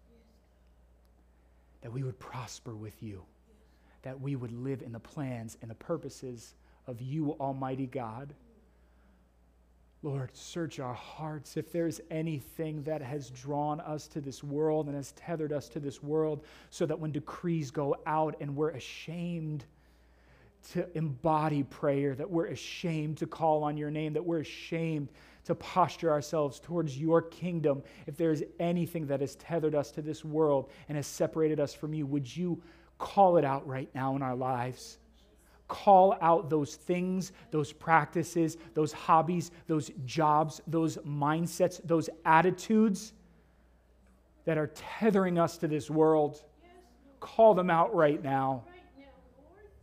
That 1.82 1.92
we 1.92 2.02
would 2.02 2.18
prosper 2.18 2.74
with 2.74 3.02
you. 3.02 3.22
That 4.02 4.20
we 4.20 4.36
would 4.36 4.52
live 4.52 4.80
in 4.82 4.92
the 4.92 4.98
plans 4.98 5.58
and 5.60 5.70
the 5.70 5.76
purposes 5.76 6.54
of 6.86 7.00
you, 7.02 7.36
Almighty 7.38 7.86
God. 7.86 8.32
Lord, 10.04 10.30
search 10.34 10.80
our 10.80 10.94
hearts. 10.94 11.56
If 11.56 11.70
there's 11.70 12.00
anything 12.10 12.82
that 12.82 13.02
has 13.02 13.30
drawn 13.30 13.80
us 13.80 14.08
to 14.08 14.20
this 14.20 14.42
world 14.42 14.86
and 14.88 14.96
has 14.96 15.12
tethered 15.12 15.52
us 15.52 15.68
to 15.70 15.80
this 15.80 16.02
world, 16.02 16.44
so 16.70 16.86
that 16.86 16.98
when 16.98 17.12
decrees 17.12 17.70
go 17.70 17.96
out 18.04 18.36
and 18.40 18.56
we're 18.56 18.70
ashamed 18.70 19.64
to 20.72 20.86
embody 20.96 21.62
prayer, 21.62 22.14
that 22.16 22.28
we're 22.28 22.46
ashamed 22.46 23.18
to 23.18 23.26
call 23.26 23.62
on 23.62 23.76
your 23.76 23.90
name, 23.90 24.12
that 24.12 24.24
we're 24.24 24.40
ashamed 24.40 25.08
to 25.44 25.54
posture 25.54 26.10
ourselves 26.10 26.58
towards 26.60 26.98
your 26.98 27.22
kingdom, 27.22 27.82
if 28.06 28.16
there's 28.16 28.42
anything 28.58 29.06
that 29.06 29.20
has 29.20 29.36
tethered 29.36 29.74
us 29.74 29.90
to 29.92 30.02
this 30.02 30.24
world 30.24 30.70
and 30.88 30.96
has 30.96 31.06
separated 31.06 31.60
us 31.60 31.74
from 31.74 31.94
you, 31.94 32.06
would 32.06 32.36
you 32.36 32.60
call 32.98 33.36
it 33.36 33.44
out 33.44 33.66
right 33.66 33.88
now 33.94 34.16
in 34.16 34.22
our 34.22 34.36
lives? 34.36 34.98
Call 35.72 36.18
out 36.20 36.50
those 36.50 36.74
things, 36.76 37.32
those 37.50 37.72
practices, 37.72 38.58
those 38.74 38.92
hobbies, 38.92 39.50
those 39.66 39.90
jobs, 40.04 40.60
those 40.66 40.98
mindsets, 40.98 41.80
those 41.82 42.10
attitudes 42.26 43.14
that 44.44 44.58
are 44.58 44.66
tethering 44.66 45.38
us 45.38 45.56
to 45.56 45.66
this 45.66 45.88
world. 45.88 46.44
Call 47.20 47.54
them 47.54 47.70
out 47.70 47.94
right 47.94 48.22
now. 48.22 48.64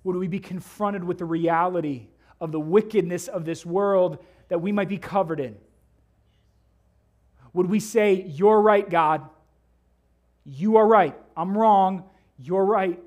Would 0.03 0.15
we 0.15 0.27
be 0.27 0.39
confronted 0.39 1.03
with 1.03 1.17
the 1.17 1.25
reality 1.25 2.05
of 2.39 2.51
the 2.51 2.59
wickedness 2.59 3.27
of 3.27 3.43
this 3.43 3.65
world 3.65 4.23
that 4.49 4.61
we 4.61 4.71
might 4.71 4.89
be 4.89 4.99
covered 4.99 5.39
in? 5.39 5.55
Would 7.53 7.67
we 7.67 7.79
say, 7.79 8.13
You're 8.27 8.61
right, 8.61 8.87
God? 8.87 9.27
You 10.45 10.77
are 10.77 10.85
right. 10.85 11.15
I'm 11.35 11.57
wrong. 11.57 12.03
You're 12.37 12.65
right. 12.65 12.99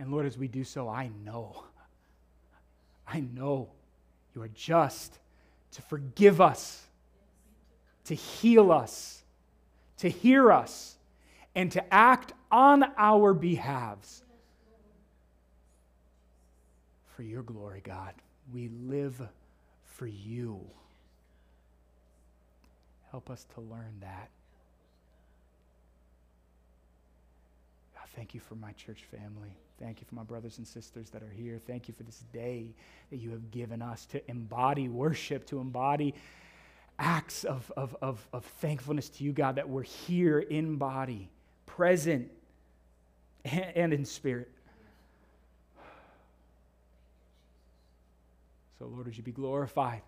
And 0.00 0.10
Lord, 0.10 0.24
as 0.24 0.38
we 0.38 0.48
do 0.48 0.64
so, 0.64 0.88
I 0.88 1.10
know, 1.26 1.62
I 3.06 3.20
know 3.20 3.68
you 4.34 4.40
are 4.40 4.48
just 4.48 5.18
to 5.72 5.82
forgive 5.82 6.40
us, 6.40 6.86
to 8.06 8.14
heal 8.14 8.72
us, 8.72 9.22
to 9.98 10.08
hear 10.08 10.52
us, 10.52 10.96
and 11.54 11.70
to 11.72 11.92
act 11.92 12.32
on 12.50 12.82
our 12.96 13.34
behalves. 13.34 14.22
For 17.14 17.22
your 17.22 17.42
glory, 17.42 17.82
God, 17.84 18.14
we 18.54 18.70
live 18.86 19.20
for 19.84 20.06
you. 20.06 20.62
Help 23.10 23.28
us 23.28 23.44
to 23.54 23.60
learn 23.60 23.98
that. 24.00 24.30
God, 27.94 28.08
thank 28.16 28.32
you 28.32 28.40
for 28.40 28.54
my 28.54 28.72
church 28.72 29.04
family. 29.10 29.58
Thank 29.80 30.00
you 30.00 30.06
for 30.06 30.14
my 30.14 30.22
brothers 30.22 30.58
and 30.58 30.68
sisters 30.68 31.08
that 31.10 31.22
are 31.22 31.30
here. 31.30 31.58
Thank 31.66 31.88
you 31.88 31.94
for 31.94 32.02
this 32.02 32.22
day 32.34 32.74
that 33.10 33.16
you 33.16 33.30
have 33.30 33.50
given 33.50 33.80
us 33.80 34.04
to 34.06 34.30
embody 34.30 34.88
worship, 34.88 35.46
to 35.46 35.58
embody 35.58 36.14
acts 36.98 37.44
of, 37.44 37.72
of, 37.78 37.96
of, 38.02 38.28
of 38.34 38.44
thankfulness 38.44 39.08
to 39.08 39.24
you, 39.24 39.32
God, 39.32 39.56
that 39.56 39.68
we're 39.68 39.82
here 39.82 40.38
in 40.38 40.76
body, 40.76 41.30
present, 41.64 42.30
and, 43.46 43.72
and 43.74 43.92
in 43.94 44.04
spirit. 44.04 44.50
So, 48.78 48.86
Lord, 48.86 49.06
would 49.06 49.16
you 49.16 49.22
be 49.22 49.32
glorified? 49.32 50.02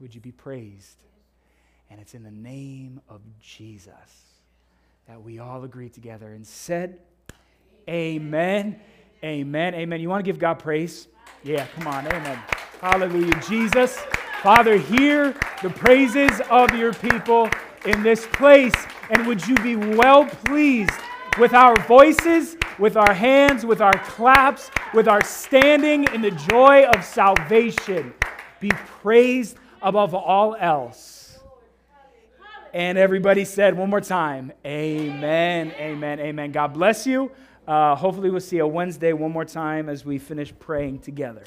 Would 0.00 0.14
you 0.14 0.20
be 0.20 0.32
praised? 0.32 0.98
And 1.90 2.00
it's 2.00 2.12
in 2.12 2.22
the 2.22 2.30
name 2.30 3.00
of 3.08 3.22
Jesus 3.40 3.94
that 5.06 5.22
we 5.22 5.38
all 5.38 5.64
agree 5.64 5.88
together 5.88 6.28
and 6.34 6.46
said, 6.46 6.98
Amen. 7.88 8.78
Amen. 9.24 9.74
Amen. 9.74 10.00
You 10.00 10.08
want 10.08 10.24
to 10.24 10.28
give 10.30 10.38
God 10.38 10.54
praise? 10.58 11.08
Yeah, 11.42 11.66
come 11.74 11.86
on. 11.86 12.06
Amen. 12.06 12.38
Hallelujah. 12.80 13.40
Jesus, 13.48 13.98
Father, 14.42 14.76
hear 14.76 15.34
the 15.62 15.70
praises 15.70 16.40
of 16.50 16.70
your 16.74 16.92
people 16.92 17.48
in 17.86 18.02
this 18.02 18.26
place. 18.26 18.74
And 19.10 19.26
would 19.26 19.46
you 19.46 19.54
be 19.56 19.74
well 19.74 20.26
pleased 20.26 20.90
with 21.38 21.54
our 21.54 21.74
voices, 21.86 22.56
with 22.78 22.96
our 22.96 23.14
hands, 23.14 23.64
with 23.64 23.80
our 23.80 23.98
claps, 24.04 24.70
with 24.92 25.08
our 25.08 25.24
standing 25.24 26.04
in 26.12 26.20
the 26.20 26.30
joy 26.30 26.84
of 26.84 27.02
salvation? 27.02 28.12
Be 28.60 28.70
praised 28.70 29.56
above 29.80 30.14
all 30.14 30.54
else. 30.60 31.38
And 32.74 32.98
everybody 32.98 33.44
said 33.46 33.76
one 33.76 33.88
more 33.88 34.00
time, 34.00 34.52
Amen, 34.64 35.72
amen, 35.78 36.20
amen. 36.20 36.52
God 36.52 36.74
bless 36.74 37.06
you. 37.06 37.32
Uh, 37.68 37.94
hopefully, 37.94 38.30
we'll 38.30 38.40
see 38.40 38.56
you 38.56 38.66
Wednesday 38.66 39.12
one 39.12 39.30
more 39.30 39.44
time 39.44 39.90
as 39.90 40.02
we 40.02 40.18
finish 40.18 40.54
praying 40.58 41.00
together. 41.00 41.42